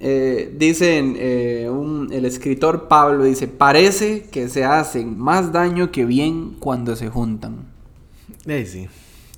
Eh, 0.04 0.52
dicen, 0.58 1.14
eh, 1.16 1.68
un- 1.70 2.08
el 2.12 2.24
escritor 2.24 2.88
Pablo 2.88 3.22
dice, 3.22 3.46
parece 3.46 4.22
que 4.24 4.48
se 4.48 4.64
hacen 4.64 5.16
más 5.16 5.52
daño 5.52 5.92
que 5.92 6.04
bien 6.04 6.56
cuando 6.58 6.96
se 6.96 7.08
juntan. 7.08 7.58
Ey, 8.44 8.66
sí. 8.66 8.88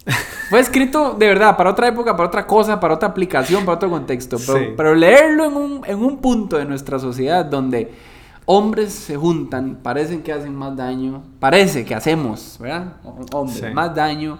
Fue 0.48 0.61
escrito 0.61 1.14
de 1.18 1.26
verdad 1.26 1.59
para 1.59 1.68
otra 1.68 1.88
época, 1.88 2.16
para 2.16 2.28
otra 2.28 2.46
cosa, 2.46 2.80
para 2.80 2.94
otra 2.94 3.09
aplicación, 3.11 3.66
para 3.66 3.76
otro 3.76 3.90
contexto. 3.90 4.38
Pero, 4.38 4.59
Sí. 4.59 4.64
pero 4.74 4.94
leerlo 4.94 5.44
en 5.44 5.52
un, 5.55 5.80
en 5.86 5.98
un 6.02 6.16
punto 6.22 6.57
de 6.57 6.64
nuestra 6.64 6.98
sociedad 6.98 7.44
donde 7.44 7.90
hombres 8.47 8.92
se 8.92 9.16
juntan, 9.16 9.78
parecen 9.82 10.22
que 10.22 10.32
hacen 10.32 10.55
más 10.55 10.76
daño, 10.76 11.22
parece 11.40 11.84
que 11.84 11.95
hacemos, 11.95 12.57
¿verdad? 12.61 12.97
Hombres, 13.32 13.59
Sí. 13.59 13.66
más 13.74 13.95
daño 13.95 14.38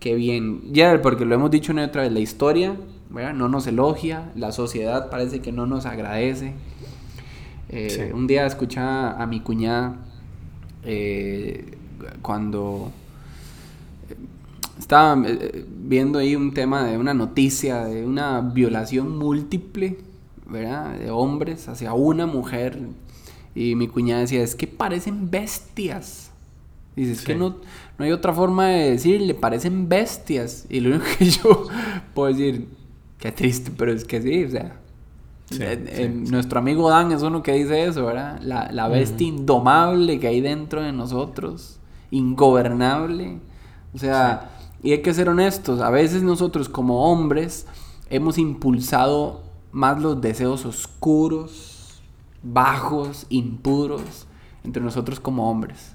que 0.00 0.14
bien. 0.14 0.72
Ya, 0.72 1.00
porque 1.02 1.24
lo 1.24 1.34
hemos 1.34 1.50
dicho 1.50 1.72
una 1.72 1.82
y 1.82 1.86
otra 1.86 2.02
vez, 2.02 2.12
la 2.12 2.20
historia, 2.20 2.74
¿verdad? 3.10 3.34
No 3.34 3.48
nos 3.48 3.66
elogia, 3.66 4.32
la 4.34 4.52
sociedad 4.52 5.10
parece 5.10 5.40
que 5.40 5.52
no 5.52 5.66
nos 5.66 5.86
agradece. 5.86 6.54
Eh, 7.68 7.88
Sí. 7.90 8.12
Un 8.14 8.26
día 8.26 8.46
escuchaba 8.46 9.12
a 9.22 9.26
mi 9.26 9.40
cuñada 9.40 9.96
eh, 10.84 11.76
cuando 12.22 12.90
estaba 14.78 15.22
eh, 15.26 15.64
viendo 15.68 16.18
ahí 16.18 16.34
un 16.34 16.52
tema 16.52 16.84
de 16.84 16.98
una 16.98 17.14
noticia 17.14 17.84
de 17.84 18.04
una 18.04 18.40
violación 18.40 19.16
múltiple, 19.18 19.98
¿verdad? 20.46 20.94
De 20.98 21.10
hombres 21.10 21.68
hacia 21.68 21.92
una 21.94 22.26
mujer. 22.26 22.78
Y 23.54 23.74
mi 23.74 23.88
cuñada 23.88 24.20
decía, 24.22 24.42
es 24.42 24.54
que 24.54 24.66
parecen 24.66 25.30
bestias. 25.30 26.30
Dices 26.96 27.18
Sí. 27.18 27.26
que 27.26 27.34
no, 27.34 27.56
no 27.98 28.04
hay 28.04 28.12
otra 28.12 28.32
forma 28.32 28.68
de 28.68 28.90
decirle, 28.92 29.34
parecen 29.34 29.88
bestias. 29.88 30.66
Y 30.68 30.80
lo 30.80 30.90
único 30.90 31.04
que 31.18 31.24
yo 31.30 31.66
puedo 32.14 32.28
decir, 32.28 32.68
qué 33.18 33.32
triste, 33.32 33.70
pero 33.76 33.92
es 33.92 34.04
que 34.04 34.20
sí, 34.22 34.44
o 34.44 34.50
sea. 34.50 34.76
Sí, 35.50 35.58
eh, 35.60 35.84
sí, 35.94 36.02
eh. 36.02 36.08
Nuestro 36.08 36.58
amigo 36.60 36.88
Dan 36.88 37.12
es 37.12 37.22
uno 37.22 37.42
que 37.42 37.52
dice 37.52 37.84
eso, 37.84 38.06
¿verdad? 38.06 38.40
La, 38.42 38.70
la 38.72 38.88
bestia 38.88 39.26
indomable 39.26 40.18
que 40.18 40.28
hay 40.28 40.40
dentro 40.40 40.82
de 40.82 40.92
nosotros, 40.92 41.78
ingobernable. 42.10 43.38
O 43.94 43.98
sea, 43.98 44.50
y 44.82 44.92
hay 44.92 45.02
que 45.02 45.14
ser 45.14 45.28
honestos, 45.28 45.80
a 45.80 45.90
veces 45.90 46.22
nosotros 46.22 46.68
como 46.68 47.10
hombres 47.12 47.66
hemos 48.10 48.38
impulsado 48.38 49.42
más 49.72 50.00
los 50.00 50.20
deseos 50.20 50.64
oscuros, 50.66 51.71
bajos, 52.42 53.26
impuros 53.28 54.26
entre 54.64 54.82
nosotros 54.82 55.20
como 55.20 55.50
hombres, 55.50 55.94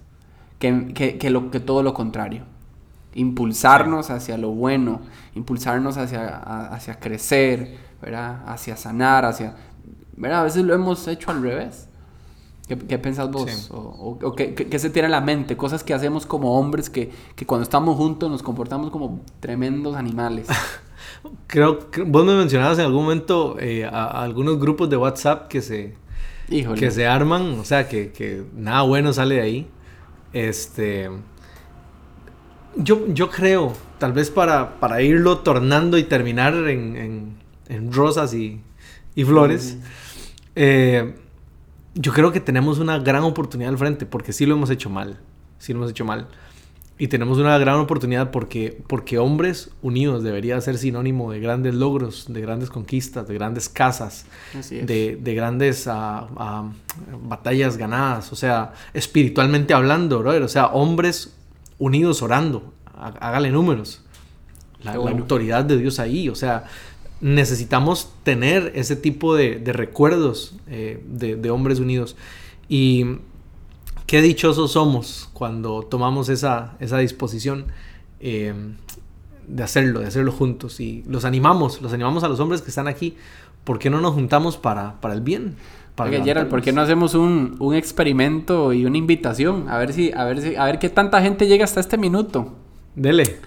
que, 0.60 0.93
que- 0.93 1.18
que 1.18 1.30
lo, 1.30 1.52
que 1.52 1.60
todo 1.60 1.84
lo 1.84 1.93
contrario. 1.93 2.43
Impulsarnos 3.16 4.10
hacia 4.12 4.38
lo 4.38 4.50
bueno, 4.52 5.02
impulsarnos 5.34 5.98
hacia, 5.98 6.28
a- 6.38 6.68
hacia 6.76 7.00
crecer, 7.00 7.78
¿verdad? 8.02 8.43
Hacia 8.48 8.78
sanar, 8.78 9.26
hacia... 9.26 9.56
¿verdad? 10.16 10.41
A 10.41 10.43
veces 10.43 10.64
lo 10.66 10.74
hemos 10.76 11.08
hecho 11.08 11.32
al 11.32 11.41
revés. 11.41 11.88
¿Qué, 12.68 12.78
qué 12.78 13.00
pensás 13.00 13.32
vos? 13.32 13.50
Sí. 13.50 13.70
¿O, 13.74 13.78
o- 13.78 14.28
o 14.28 14.36
qué, 14.36 14.54
qué- 14.54 14.80
se 14.80 14.89
tiene 14.89 15.06
en 15.08 15.12
la 15.14 15.22
mente? 15.22 15.56
Cosas 15.58 15.84
que 15.84 15.93
hacemos 15.93 16.26
como 16.26 16.60
hombres 16.60 16.89
que, 16.89 17.12
que 17.36 17.45
cuando 17.45 17.64
estamos 17.64 17.95
juntos 17.95 18.30
nos 18.30 18.43
comportamos 18.43 18.91
como 18.91 19.22
tremendos 19.39 19.95
animales. 19.95 20.48
Creo 21.48 21.89
que 21.89 22.04
vos 22.04 22.26
me 22.26 22.36
mencionabas 22.36 22.78
en 22.80 22.86
algún 22.86 23.04
momento 23.04 23.58
eh, 23.60 23.86
a, 23.86 23.89
a 24.06 24.24
algunos 24.24 24.60
grupos 24.60 24.89
de 24.89 24.98
WhatsApp 24.98 25.48
que 25.48 25.62
se, 25.62 25.95
Híjole. 26.50 26.80
que 26.80 26.91
se 26.91 27.06
arman, 27.08 27.60
o 27.60 27.66
sea, 27.66 27.88
que, 27.89 28.12
que 28.12 28.43
nada 28.56 28.82
bueno 28.84 29.12
sale 29.14 29.36
de 29.36 29.41
ahí. 29.41 29.68
Este. 30.34 31.10
Yo, 32.76 33.08
yo 33.14 33.30
creo, 33.30 33.74
tal 33.98 34.14
vez 34.14 34.30
para, 34.30 34.80
para 34.80 35.02
irlo 35.02 35.39
tornando 35.39 35.98
y 35.98 36.04
terminar 36.04 36.54
en, 36.54 36.95
en- 36.95 37.38
en 37.70 37.91
rosas 37.91 38.34
y, 38.34 38.62
y 39.16 39.24
flores, 39.26 39.78
eh, 40.56 41.16
yo 41.95 42.14
creo 42.14 42.32
que 42.32 42.39
tenemos 42.39 42.78
una 42.80 43.00
gran 43.00 43.24
oportunidad 43.24 43.72
al 43.72 43.78
frente, 43.78 44.06
porque 44.06 44.32
sí 44.32 44.45
lo 44.45 44.56
hemos 44.56 44.70
hecho 44.70 44.89
mal. 44.89 45.18
Sí 45.58 45.74
lo 45.74 45.80
hemos 45.80 45.91
hecho 45.91 46.06
mal. 46.06 46.28
Y 47.00 47.10
tenemos 47.10 47.38
una 47.38 47.58
gran 47.60 47.76
oportunidad 47.76 48.32
porque, 48.32 48.82
porque 48.88 49.20
hombres 49.20 49.70
unidos 49.84 50.24
debería 50.24 50.60
ser 50.62 50.80
sinónimo 50.80 51.32
de 51.32 51.39
grandes 51.39 51.76
logros, 51.76 52.26
de 52.28 52.41
grandes 52.41 52.72
conquistas, 52.72 53.28
de 53.28 53.36
grandes 53.36 53.70
casas, 53.70 54.26
de, 54.70 55.16
de 55.22 55.36
grandes 55.36 55.88
ah, 55.88 56.28
ah, 56.38 56.72
batallas 57.24 57.78
ganadas, 57.78 58.34
o 58.34 58.36
sea, 58.36 58.74
espiritualmente 58.95 59.76
hablando, 59.76 60.18
brother, 60.20 60.41
o 60.41 60.48
sea, 60.48 60.68
hombres 60.68 61.36
unidos 61.78 62.24
orando, 62.24 62.74
Há- 62.95 63.14
hágale 63.20 63.52
números. 63.52 64.02
La, 64.82 64.93
Qué 64.93 64.98
la 64.98 65.04
bueno. 65.04 65.18
autoridad 65.20 65.66
de 65.66 65.78
Dios 65.78 66.00
ahí, 66.00 66.30
o 66.30 66.36
sea, 66.36 66.66
necesitamos 67.22 68.12
tener 68.24 68.72
ese 68.76 68.95
tipo 68.95 69.36
de, 69.36 69.60
de 69.60 69.74
recuerdos 69.74 70.56
eh, 70.68 71.04
de, 71.08 71.36
de 71.36 71.50
hombres 71.52 71.80
unidos. 71.80 72.16
Y 72.70 73.06
qué 74.08 74.22
dichosos 74.22 74.72
somos 74.72 75.30
cuando 75.34 75.84
tomamos 75.84 76.30
esa, 76.30 76.76
esa 76.80 76.97
disposición 76.97 77.66
eh, 78.20 78.53
de 79.47 79.64
hacerlo, 79.64 79.99
de 79.99 80.08
hacerlo 80.08 80.32
juntos. 80.32 80.80
Y 80.80 81.03
los 81.08 81.26
animamos, 81.26 81.82
los 81.82 81.93
animamos 81.93 82.24
a 82.24 82.30
los 82.30 82.39
hombres 82.39 82.64
que 82.64 82.70
están 82.70 82.88
aquí. 82.88 83.16
¿Por 83.64 83.78
qué 83.78 83.89
no 83.89 84.01
nos 84.01 84.14
juntamos 84.14 84.58
para, 84.58 84.99
para 85.01 85.14
el 85.14 85.22
bien? 85.22 85.55
Para 85.93 86.10
Oiga, 86.10 86.24
Gerald, 86.24 86.49
¿por 86.49 86.62
qué 86.62 86.72
no 86.72 86.82
hacemos 86.82 87.16
un, 87.16 87.58
un 87.60 87.76
experimento 87.76 88.72
y 88.72 88.86
una 88.86 88.97
invitación? 88.97 89.68
A 89.68 89.78
ver 89.78 89.91
si, 89.91 90.12
a 90.14 90.24
ver 90.24 90.41
si, 90.41 90.55
a 90.55 90.64
ver 90.66 90.80
qué 90.80 90.89
tanta 90.89 91.22
gente 91.22 91.47
llega 91.47 91.66
hasta 91.66 91.82
este 91.82 91.97
minuto. 91.97 92.55
Dele. 92.95 93.38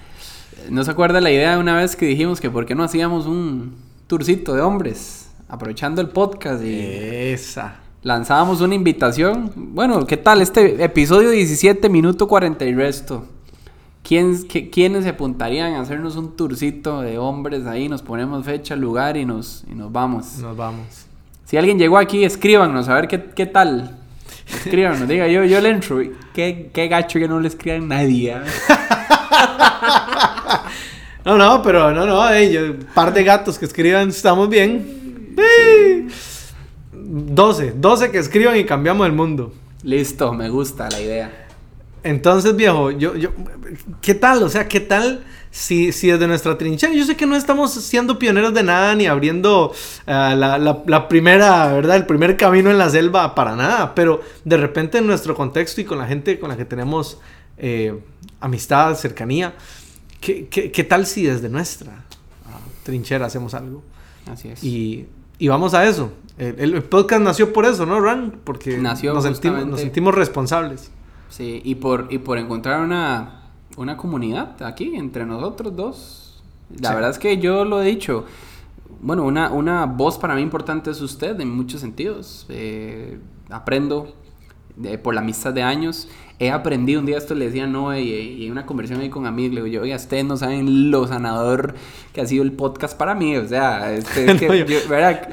¿No 0.68 0.84
se 0.84 0.90
acuerda 0.90 1.20
la 1.20 1.30
idea 1.30 1.52
de 1.54 1.58
una 1.58 1.76
vez 1.76 1.96
que 1.96 2.06
dijimos 2.06 2.40
que 2.40 2.50
por 2.50 2.66
qué 2.66 2.74
no 2.74 2.84
hacíamos 2.84 3.26
un 3.26 3.76
tourcito 4.06 4.54
de 4.54 4.60
hombres? 4.60 5.30
Aprovechando 5.48 6.02
el 6.02 6.10
podcast 6.10 6.62
y 6.62 6.78
Esa. 6.78 7.80
Lanzábamos 8.02 8.60
una 8.60 8.74
invitación. 8.74 9.52
Bueno, 9.56 10.06
¿qué 10.06 10.16
tal 10.16 10.40
este 10.42 10.82
episodio 10.82 11.30
17, 11.30 11.88
minuto 11.88 12.26
40 12.28 12.64
y 12.64 12.74
resto? 12.74 13.26
¿Quién, 14.02 14.46
qué- 14.48 14.70
¿Quiénes 14.70 15.04
se 15.04 15.10
apuntarían 15.10 15.74
a 15.74 15.80
hacernos 15.80 16.16
un 16.16 16.36
tourcito 16.36 17.02
de 17.02 17.18
hombres 17.18 17.66
ahí? 17.66 17.88
Nos 17.88 18.02
ponemos 18.02 18.44
fecha, 18.44 18.74
lugar 18.76 19.16
y 19.16 19.24
nos, 19.26 19.64
y 19.70 19.74
nos 19.74 19.92
vamos. 19.92 20.38
Nos 20.38 20.56
vamos. 20.56 20.86
Si 21.44 21.56
alguien 21.56 21.78
llegó 21.78 21.98
aquí, 21.98 22.24
escríbanos 22.24 22.88
a 22.88 22.94
ver 22.94 23.08
qué, 23.08 23.22
qué 23.34 23.46
tal. 23.46 23.98
Escríbanos, 24.48 25.06
diga 25.06 25.28
yo, 25.28 25.44
yo 25.44 25.60
le 25.60 25.68
entro. 25.70 26.00
Qué, 26.34 26.70
qué 26.72 26.88
gacho 26.88 27.18
que 27.18 27.28
no 27.28 27.40
le 27.40 27.48
escriban 27.48 27.88
nadie. 27.88 28.32
¿ah? 28.34 28.44
No, 31.22 31.36
no, 31.36 31.60
pero 31.62 31.92
no, 31.92 32.06
no, 32.06 32.26
ey, 32.30 32.50
yo- 32.50 32.78
par 32.94 33.12
de 33.12 33.22
gatos 33.22 33.58
que 33.58 33.66
escriban, 33.66 34.08
estamos 34.08 34.48
bien. 34.48 35.34
Sí. 35.36 36.06
12, 37.12 37.74
12 37.76 38.10
que 38.10 38.18
escriban 38.18 38.56
y 38.56 38.64
cambiamos 38.64 39.06
el 39.06 39.12
mundo. 39.12 39.52
Listo, 39.82 40.32
me 40.32 40.48
gusta 40.48 40.88
la 40.90 41.00
idea. 41.00 41.46
Entonces, 42.02 42.54
viejo, 42.56 42.90
yo, 42.92 43.16
yo, 43.16 43.30
¿qué 44.00 44.14
tal? 44.14 44.42
O 44.42 44.48
sea, 44.48 44.68
¿qué 44.68 44.80
tal 44.80 45.24
si, 45.50 45.92
si 45.92 46.06
desde 46.08 46.26
nuestra 46.28 46.56
trinchera, 46.56 46.94
yo 46.94 47.04
sé 47.04 47.16
que 47.16 47.26
no 47.26 47.34
estamos 47.36 47.72
siendo 47.72 48.18
pioneros 48.18 48.54
de 48.54 48.62
nada 48.62 48.94
ni 48.94 49.06
abriendo 49.06 49.72
ah, 50.06 50.34
la, 50.36 50.56
la- 50.58 50.82
la 50.86 51.08
primera, 51.08 51.72
¿verdad? 51.72 51.96
El 51.96 52.06
primer 52.06 52.36
camino 52.36 52.70
en 52.70 52.78
la 52.78 52.88
selva 52.88 53.34
para 53.34 53.56
nada, 53.56 53.94
pero 53.94 54.20
de 54.44 54.56
repente 54.56 54.98
en 54.98 55.06
nuestro 55.06 55.34
contexto 55.34 55.80
y 55.80 55.84
con 55.84 55.98
la 55.98 56.06
gente 56.06 56.38
con 56.38 56.48
la 56.50 56.56
que 56.56 56.64
tenemos 56.64 57.18
eh, 57.58 57.98
amistad, 58.40 58.94
cercanía, 58.94 59.54
¿qué, 60.20 60.46
qué, 60.48 60.70
qué 60.70 60.84
tal 60.84 61.04
si 61.06 61.24
desde 61.24 61.48
nuestra 61.48 62.04
ah, 62.46 62.58
trinchera 62.84 63.26
hacemos 63.26 63.52
algo? 63.54 63.82
Así 64.30 64.48
es. 64.48 64.62
Y, 64.64 65.06
y 65.38 65.48
vamos 65.48 65.74
a 65.74 65.86
eso. 65.86 66.12
El, 66.40 66.74
el 66.74 66.82
podcast 66.82 67.22
nació 67.22 67.52
por 67.52 67.66
eso, 67.66 67.84
¿no, 67.86 68.00
Ran? 68.00 68.40
Porque 68.44 68.78
Nació 68.78 69.12
nos, 69.14 69.24
sentimos, 69.24 69.56
justamente- 69.56 69.70
nos 69.70 69.80
sentimos 69.80 70.14
responsables. 70.14 70.90
Sí, 71.28 71.60
y 71.64 71.76
por, 71.76 72.08
y 72.10 72.18
por 72.18 72.38
encontrar 72.38 72.80
una, 72.80 73.50
una 73.76 73.96
comunidad 73.96 74.60
aquí 74.62 74.96
entre 74.96 75.26
nosotros 75.26 75.76
dos. 75.76 76.42
La 76.80 76.88
Sí. 76.90 76.94
verdad 76.94 77.10
es 77.10 77.18
que 77.18 77.38
yo 77.38 77.64
lo 77.64 77.82
he 77.82 77.86
dicho. 77.86 78.24
Bueno, 79.02 79.24
una, 79.24 79.50
una 79.52 79.86
voz 79.86 80.18
para 80.18 80.34
mí 80.34 80.42
importante 80.42 80.90
es 80.90 81.00
usted 81.00 81.38
en 81.40 81.50
muchos 81.50 81.80
sentidos. 81.80 82.46
Eh, 82.48 83.18
aprendo 83.50 84.14
de- 84.76 84.98
por 84.98 85.14
la 85.14 85.20
amistad 85.20 85.52
de 85.52 85.62
años. 85.62 86.08
He 86.38 86.50
aprendido, 86.50 87.00
un 87.00 87.06
día 87.06 87.18
esto 87.18 87.34
le 87.34 87.46
decía 87.46 87.66
no 87.66 87.94
y, 87.96 88.00
y 88.08 88.46
en 88.46 88.52
una 88.52 88.64
conversación 88.64 89.02
ahí 89.02 89.10
con 89.10 89.26
amigos, 89.26 89.54
le 89.54 89.62
digo 89.62 89.66
yo, 89.66 89.82
oiga, 89.82 89.96
ustedes 89.96 90.24
no 90.24 90.38
saben 90.38 90.90
lo 90.90 91.06
sanador 91.06 91.74
que 92.14 92.22
ha 92.22 92.26
sido 92.26 92.42
el 92.44 92.52
podcast 92.52 92.96
para 92.96 93.14
mí. 93.14 93.36
O 93.36 93.46
sea, 93.46 93.92
este, 93.92 94.30
es 94.32 94.38
que 94.40 94.46
yo- 94.46 94.64
yo- 94.64 94.88
¿verdad? 94.88 95.28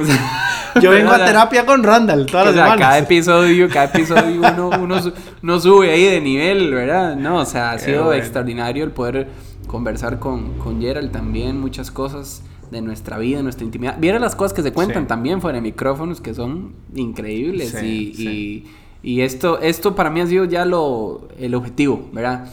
O 0.00 0.04
Yo 0.80 0.90
vengo 0.90 1.10
o 1.10 1.14
a 1.14 1.24
terapia 1.24 1.64
con 1.66 1.82
Randall 1.82 2.26
todas 2.26 2.42
o 2.42 2.46
las 2.46 2.54
sea, 2.54 2.64
semanas. 2.64 2.86
cada 2.86 2.98
episodio, 2.98 3.68
cada 3.68 3.86
episodio 3.86 4.40
uno, 4.40 4.70
uno, 4.80 5.02
su- 5.02 5.12
uno 5.42 5.60
sube 5.60 5.90
ahí 5.90 6.04
de 6.04 6.20
nivel, 6.20 6.72
¿verdad? 6.72 7.16
No, 7.16 7.38
o 7.38 7.44
sea, 7.44 7.72
ha 7.72 7.78
sido 7.78 8.04
bueno. 8.04 8.20
extraordinario 8.20 8.84
el 8.84 8.90
poder 8.92 9.28
conversar 9.66 10.18
con, 10.18 10.54
con 10.58 10.80
Gerald 10.80 11.10
también, 11.10 11.58
muchas 11.60 11.90
cosas 11.90 12.42
de 12.70 12.80
nuestra 12.82 13.18
vida, 13.18 13.38
de 13.38 13.42
nuestra 13.42 13.64
intimidad. 13.64 13.96
Viera 13.98 14.18
las 14.18 14.36
cosas 14.36 14.52
que 14.52 14.62
se 14.62 14.72
cuentan 14.72 15.04
Sí. 15.04 15.08
también 15.08 15.40
fuera 15.40 15.56
de 15.56 15.62
micrófonos 15.62 16.20
que 16.20 16.34
son 16.34 16.74
increíbles 16.94 17.70
Sí, 17.78 18.10
y, 18.12 18.14
sí. 18.14 18.64
y, 19.02 19.10
y 19.14 19.20
esto, 19.22 19.58
esto 19.60 19.94
para 19.94 20.10
mí 20.10 20.20
ha 20.20 20.26
sido 20.26 20.44
ya 20.44 20.64
lo, 20.64 21.28
el 21.38 21.54
objetivo, 21.54 22.08
¿verdad? 22.12 22.46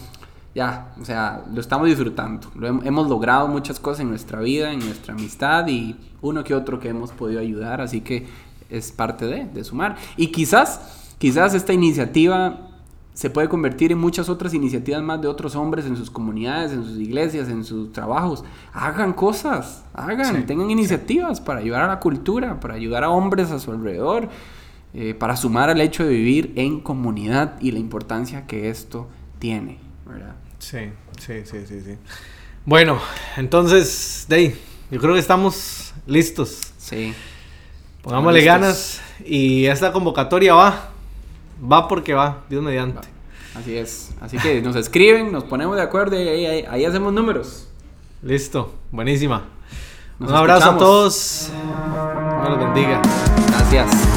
Ya, 0.56 0.94
o 1.02 1.04
sea, 1.04 1.44
lo 1.54 1.60
estamos 1.60 1.88
disfrutando. 1.88 2.50
Lo 2.56 2.68
hem- 2.70 2.82
hemos 2.86 3.10
logrado 3.10 3.48
muchas 3.50 3.78
cosas 3.80 4.00
en 4.00 4.10
nuestra 4.10 4.40
vida, 4.40 4.72
en 4.72 4.80
nuestra 4.80 5.14
amistad 5.14 5.68
y 5.68 5.98
uno 6.22 6.44
que 6.46 6.56
otro 6.56 6.80
que 6.80 6.88
hemos 6.90 7.12
podido 7.12 7.42
ayudar, 7.42 7.82
así 7.82 8.00
que 8.02 8.26
es 8.70 8.92
parte 8.94 9.26
de, 9.26 9.46
de 9.46 9.64
sumar. 9.66 9.98
Y 10.16 10.28
quizás, 10.28 11.14
quizás 11.18 11.54
esta 11.54 11.74
iniciativa 11.74 12.70
se 13.14 13.30
puede 13.30 13.50
convertir 13.50 13.92
en 13.92 13.98
muchas 13.98 14.30
otras 14.30 14.54
iniciativas 14.54 15.02
más 15.04 15.22
de 15.22 15.28
otros 15.28 15.56
hombres 15.58 15.86
en 15.86 15.98
sus 15.98 16.10
comunidades, 16.10 16.72
en 16.72 16.84
sus 16.86 16.98
iglesias, 17.00 17.50
en 17.50 17.66
sus 17.66 17.92
trabajos. 17.92 18.46
Hagan 18.74 19.12
cosas, 19.14 19.84
hagan, 19.94 20.36
Sí, 20.36 20.44
tengan 20.44 20.72
iniciativas 20.72 21.42
para 21.42 21.60
ayudar 21.60 21.82
a 21.84 21.88
la 21.88 22.00
cultura, 22.00 22.62
para 22.62 22.76
ayudar 22.76 23.04
a 23.04 23.10
hombres 23.10 23.52
a 23.52 23.60
su 23.60 23.72
alrededor, 23.72 24.30
eh, 24.94 25.14
para 25.14 25.36
sumar 25.36 25.70
al 25.70 25.82
hecho 25.82 26.06
de 26.06 26.12
vivir 26.12 26.54
en 26.56 26.80
comunidad 26.80 27.60
y 27.60 27.72
la 27.72 27.80
importancia 27.80 28.48
que 28.48 28.70
esto 28.70 29.08
tiene, 29.40 29.80
¿verdad? 30.06 30.36
Sí, 30.70 30.90
sí, 31.20 31.44
sí, 31.46 31.66
sí, 31.68 31.82
sí. 31.82 31.98
Bueno, 32.66 33.00
entonces, 33.38 34.26
Dey, 34.28 34.60
yo 34.90 35.00
creo 35.00 35.14
que 35.14 35.20
estamos 35.20 35.94
listos. 36.08 36.60
Sí. 36.78 37.14
Pongámosle 38.02 38.40
Listos. 38.40 38.54
ganas 38.60 39.02
y 39.26 39.66
esta 39.68 39.92
convocatoria 39.92 40.54
va. 40.56 40.90
Va 41.72 41.88
porque 41.88 42.14
va, 42.14 42.44
Dios 42.50 42.64
mediante. 42.64 43.08
Así 43.56 43.78
es. 43.78 44.10
Así 44.22 44.38
que 44.38 44.62
nos 44.62 44.76
escriben, 44.76 45.32
nos 45.32 45.44
ponemos 45.46 45.76
de 45.76 45.82
acuerdo 45.84 46.20
y 46.22 46.28
ahí, 46.28 46.46
ahí- 46.46 46.66
ahí 46.70 46.86
hacemos 46.86 47.14
números. 47.14 47.68
Listo, 48.22 48.74
buenísima. 48.92 49.46
Nos 50.20 50.30
Un 50.32 50.36
abrazo 50.36 50.72
a 50.72 50.78
todos. 50.78 51.50
Dios 51.52 52.50
los 52.50 52.60
bendiga. 52.60 53.02
Gracias. 53.50 54.15